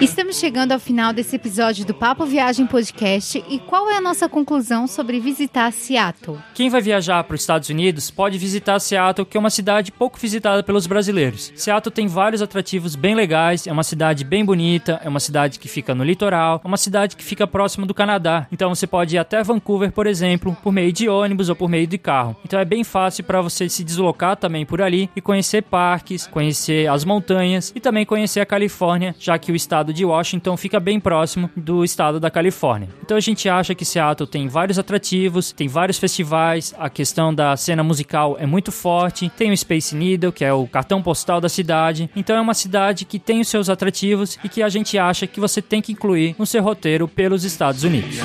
Estamos 0.00 0.38
chegando 0.38 0.70
ao 0.70 0.78
final 0.78 1.12
desse 1.12 1.34
episódio 1.34 1.84
do 1.84 1.92
Papo 1.92 2.24
Viagem 2.24 2.68
Podcast 2.68 3.42
e 3.48 3.58
qual 3.58 3.90
é 3.90 3.96
a 3.96 4.00
nossa 4.00 4.28
conclusão 4.28 4.86
sobre 4.86 5.18
visitar 5.18 5.72
Seattle? 5.72 6.38
Quem 6.54 6.70
vai 6.70 6.80
viajar 6.80 7.24
para 7.24 7.34
os 7.34 7.40
Estados 7.40 7.68
Unidos 7.68 8.08
pode 8.08 8.38
visitar 8.38 8.78
Seattle, 8.78 9.26
que 9.26 9.36
é 9.36 9.40
uma 9.40 9.50
cidade 9.50 9.90
pouco 9.90 10.16
visitada 10.16 10.62
pelos 10.62 10.86
brasileiros. 10.86 11.52
Seattle 11.56 11.92
tem 11.92 12.06
vários 12.06 12.40
atrativos 12.40 12.94
bem 12.94 13.16
legais, 13.16 13.66
é 13.66 13.72
uma 13.72 13.82
cidade 13.82 14.22
bem 14.22 14.44
bonita, 14.44 15.00
é 15.02 15.08
uma 15.08 15.18
cidade 15.18 15.58
que 15.58 15.66
fica 15.66 15.96
no 15.96 16.04
litoral, 16.04 16.60
é 16.64 16.68
uma 16.68 16.76
cidade 16.76 17.16
que 17.16 17.24
fica 17.24 17.44
próximo 17.44 17.84
do 17.84 17.92
Canadá. 17.92 18.46
Então 18.52 18.72
você 18.72 18.86
pode 18.86 19.16
ir 19.16 19.18
até 19.18 19.42
Vancouver, 19.42 19.90
por 19.90 20.06
exemplo, 20.06 20.56
por 20.62 20.72
meio 20.72 20.92
de 20.92 21.08
ônibus 21.08 21.48
ou 21.48 21.56
por 21.56 21.68
meio 21.68 21.88
de 21.88 21.98
carro. 21.98 22.36
Então 22.44 22.60
é 22.60 22.64
bem 22.64 22.84
fácil 22.84 23.24
para 23.24 23.42
você 23.42 23.68
se 23.68 23.82
deslocar 23.82 24.36
também 24.36 24.64
por 24.64 24.80
ali 24.80 25.10
e 25.16 25.20
conhecer 25.20 25.62
parques, 25.62 26.24
conhecer 26.28 26.88
as 26.88 27.04
montanhas 27.04 27.72
e 27.74 27.80
também 27.80 28.06
conhecer 28.06 28.38
a 28.38 28.46
Califórnia, 28.46 29.16
já 29.18 29.36
que 29.36 29.50
o 29.50 29.56
estado 29.56 29.87
estado 29.88 29.92
de 29.92 30.04
Washington 30.04 30.56
fica 30.56 30.78
bem 30.80 31.00
próximo 31.00 31.50
do 31.56 31.84
estado 31.84 32.20
da 32.20 32.30
Califórnia. 32.30 32.88
Então 33.02 33.16
a 33.16 33.20
gente 33.20 33.48
acha 33.48 33.74
que 33.74 33.84
Seattle 33.84 34.28
tem 34.28 34.48
vários 34.48 34.78
atrativos, 34.78 35.52
tem 35.52 35.68
vários 35.68 35.98
festivais, 35.98 36.74
a 36.78 36.90
questão 36.90 37.34
da 37.34 37.56
cena 37.56 37.82
musical 37.82 38.36
é 38.38 38.46
muito 38.46 38.70
forte, 38.70 39.30
tem 39.36 39.50
o 39.50 39.56
Space 39.56 39.94
Needle, 39.94 40.32
que 40.32 40.44
é 40.44 40.52
o 40.52 40.66
cartão 40.66 41.02
postal 41.02 41.40
da 41.40 41.48
cidade. 41.48 42.10
Então 42.14 42.36
é 42.36 42.40
uma 42.40 42.54
cidade 42.54 43.04
que 43.04 43.18
tem 43.18 43.40
os 43.40 43.48
seus 43.48 43.68
atrativos 43.68 44.38
e 44.44 44.48
que 44.48 44.62
a 44.62 44.68
gente 44.68 44.98
acha 44.98 45.26
que 45.26 45.40
você 45.40 45.62
tem 45.62 45.80
que 45.80 45.92
incluir 45.92 46.34
no 46.38 46.46
seu 46.46 46.62
roteiro 46.62 47.08
pelos 47.08 47.44
Estados 47.44 47.84
Unidos. 47.84 48.18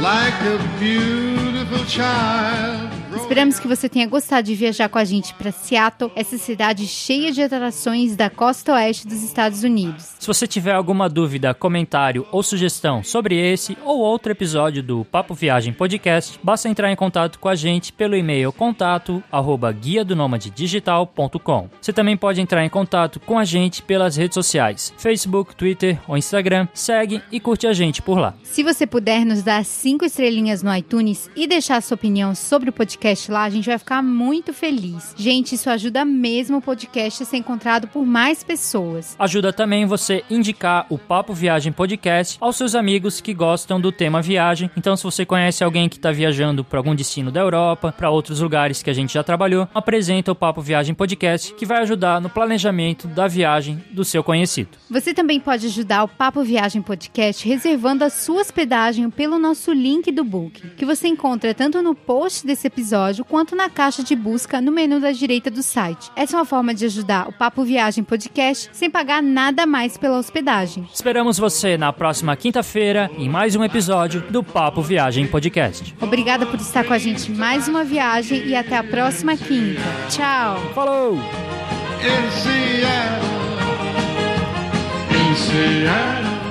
Like 0.00 0.36
a 0.46 0.58
beautiful 0.78 1.84
child 1.88 2.95
Esperamos 3.26 3.58
que 3.58 3.66
você 3.66 3.88
tenha 3.88 4.06
gostado 4.06 4.46
de 4.46 4.54
viajar 4.54 4.88
com 4.88 4.98
a 4.98 5.04
gente 5.04 5.34
para 5.34 5.50
Seattle, 5.50 6.12
essa 6.14 6.38
cidade 6.38 6.86
cheia 6.86 7.32
de 7.32 7.42
atrações 7.42 8.14
da 8.14 8.30
costa 8.30 8.72
oeste 8.74 9.04
dos 9.04 9.20
Estados 9.20 9.64
Unidos. 9.64 10.14
Se 10.20 10.28
você 10.28 10.46
tiver 10.46 10.72
alguma 10.72 11.08
dúvida, 11.08 11.52
comentário 11.52 12.24
ou 12.30 12.40
sugestão 12.40 13.02
sobre 13.02 13.34
esse 13.36 13.76
ou 13.84 13.98
outro 13.98 14.30
episódio 14.30 14.80
do 14.80 15.04
Papo 15.04 15.34
Viagem 15.34 15.72
Podcast, 15.72 16.38
basta 16.40 16.68
entrar 16.68 16.92
em 16.92 16.94
contato 16.94 17.40
com 17.40 17.48
a 17.48 17.56
gente 17.56 17.92
pelo 17.92 18.16
e-mail 18.16 18.52
contato 18.52 19.20
arroba 19.30 19.72
guia 19.72 20.04
do 20.04 20.14
digital.com. 20.54 21.68
Você 21.80 21.92
também 21.92 22.16
pode 22.16 22.40
entrar 22.40 22.64
em 22.64 22.68
contato 22.68 23.18
com 23.18 23.40
a 23.40 23.44
gente 23.44 23.82
pelas 23.82 24.14
redes 24.14 24.34
sociais, 24.34 24.94
Facebook, 24.96 25.56
Twitter 25.56 25.98
ou 26.06 26.16
Instagram. 26.16 26.68
Segue 26.72 27.20
e 27.32 27.40
curte 27.40 27.66
a 27.66 27.72
gente 27.72 28.00
por 28.00 28.20
lá. 28.20 28.34
Se 28.44 28.62
você 28.62 28.86
puder 28.86 29.26
nos 29.26 29.42
dar 29.42 29.64
cinco 29.64 30.04
estrelinhas 30.04 30.62
no 30.62 30.74
iTunes 30.74 31.28
e 31.34 31.48
deixar 31.48 31.82
sua 31.82 31.96
opinião 31.96 32.32
sobre 32.32 32.70
o 32.70 32.72
podcast 32.72 33.15
podcast 33.16 33.32
lá, 33.32 33.44
a 33.44 33.50
gente 33.50 33.66
vai 33.66 33.78
ficar 33.78 34.02
muito 34.02 34.52
feliz. 34.52 35.14
Gente, 35.16 35.54
isso 35.54 35.70
ajuda 35.70 36.04
mesmo 36.04 36.58
o 36.58 36.62
podcast 36.62 37.22
a 37.22 37.26
ser 37.26 37.38
encontrado 37.38 37.88
por 37.88 38.04
mais 38.04 38.44
pessoas. 38.44 39.16
Ajuda 39.18 39.52
também 39.52 39.86
você 39.86 40.22
indicar 40.30 40.86
o 40.90 40.98
Papo 40.98 41.32
Viagem 41.32 41.72
Podcast 41.72 42.36
aos 42.40 42.56
seus 42.56 42.74
amigos 42.74 43.20
que 43.20 43.32
gostam 43.32 43.80
do 43.80 43.90
tema 43.90 44.20
viagem. 44.20 44.70
Então, 44.76 44.96
se 44.96 45.02
você 45.02 45.24
conhece 45.24 45.64
alguém 45.64 45.88
que 45.88 45.96
está 45.96 46.12
viajando 46.12 46.62
para 46.62 46.78
algum 46.78 46.94
destino 46.94 47.30
da 47.30 47.40
Europa, 47.40 47.94
para 47.96 48.10
outros 48.10 48.40
lugares 48.40 48.82
que 48.82 48.90
a 48.90 48.94
gente 48.94 49.14
já 49.14 49.24
trabalhou, 49.24 49.68
apresenta 49.74 50.32
o 50.32 50.34
Papo 50.34 50.60
Viagem 50.60 50.94
Podcast, 50.94 51.54
que 51.54 51.66
vai 51.66 51.82
ajudar 51.82 52.20
no 52.20 52.28
planejamento 52.28 53.08
da 53.08 53.26
viagem 53.26 53.82
do 53.90 54.04
seu 54.04 54.22
conhecido. 54.22 54.70
Você 54.90 55.14
também 55.14 55.40
pode 55.40 55.66
ajudar 55.66 56.04
o 56.04 56.08
Papo 56.08 56.42
Viagem 56.42 56.82
Podcast 56.82 57.48
reservando 57.48 58.04
a 58.04 58.10
sua 58.10 58.40
hospedagem 58.40 59.08
pelo 59.10 59.38
nosso 59.38 59.72
link 59.72 60.12
do 60.12 60.24
book, 60.24 60.60
que 60.76 60.84
você 60.84 61.08
encontra 61.08 61.54
tanto 61.54 61.82
no 61.82 61.94
post 61.94 62.46
desse 62.46 62.66
episódio 62.66 63.05
episódio 63.06 63.24
quanto 63.24 63.54
na 63.54 63.68
caixa 63.68 64.02
de 64.02 64.16
busca 64.16 64.60
no 64.60 64.72
menu 64.72 65.00
da 65.00 65.12
direita 65.12 65.50
do 65.50 65.62
site. 65.62 66.10
Essa 66.16 66.36
é 66.36 66.38
uma 66.38 66.44
forma 66.44 66.74
de 66.74 66.84
ajudar 66.86 67.28
o 67.28 67.32
Papo 67.32 67.64
Viagem 67.64 68.02
Podcast 68.02 68.68
sem 68.72 68.90
pagar 68.90 69.22
nada 69.22 69.66
mais 69.66 69.96
pela 69.96 70.18
hospedagem. 70.18 70.88
Esperamos 70.92 71.38
você 71.38 71.76
na 71.76 71.92
próxima 71.92 72.34
quinta-feira 72.36 73.10
em 73.16 73.28
mais 73.28 73.54
um 73.54 73.62
episódio 73.62 74.22
do 74.30 74.42
Papo 74.42 74.82
Viagem 74.82 75.26
Podcast. 75.26 75.94
Obrigada 76.00 76.46
por 76.46 76.58
estar 76.58 76.84
com 76.84 76.92
a 76.92 76.98
gente 76.98 77.30
mais 77.30 77.68
uma 77.68 77.84
viagem 77.84 78.46
e 78.46 78.54
até 78.54 78.76
a 78.76 78.84
próxima 78.84 79.36
quinta. 79.36 79.80
Tchau. 80.08 80.58
Falou. 80.74 81.14
In 81.14 82.30
Seattle, 82.30 83.26
in 85.10 85.34
Seattle. 85.34 86.45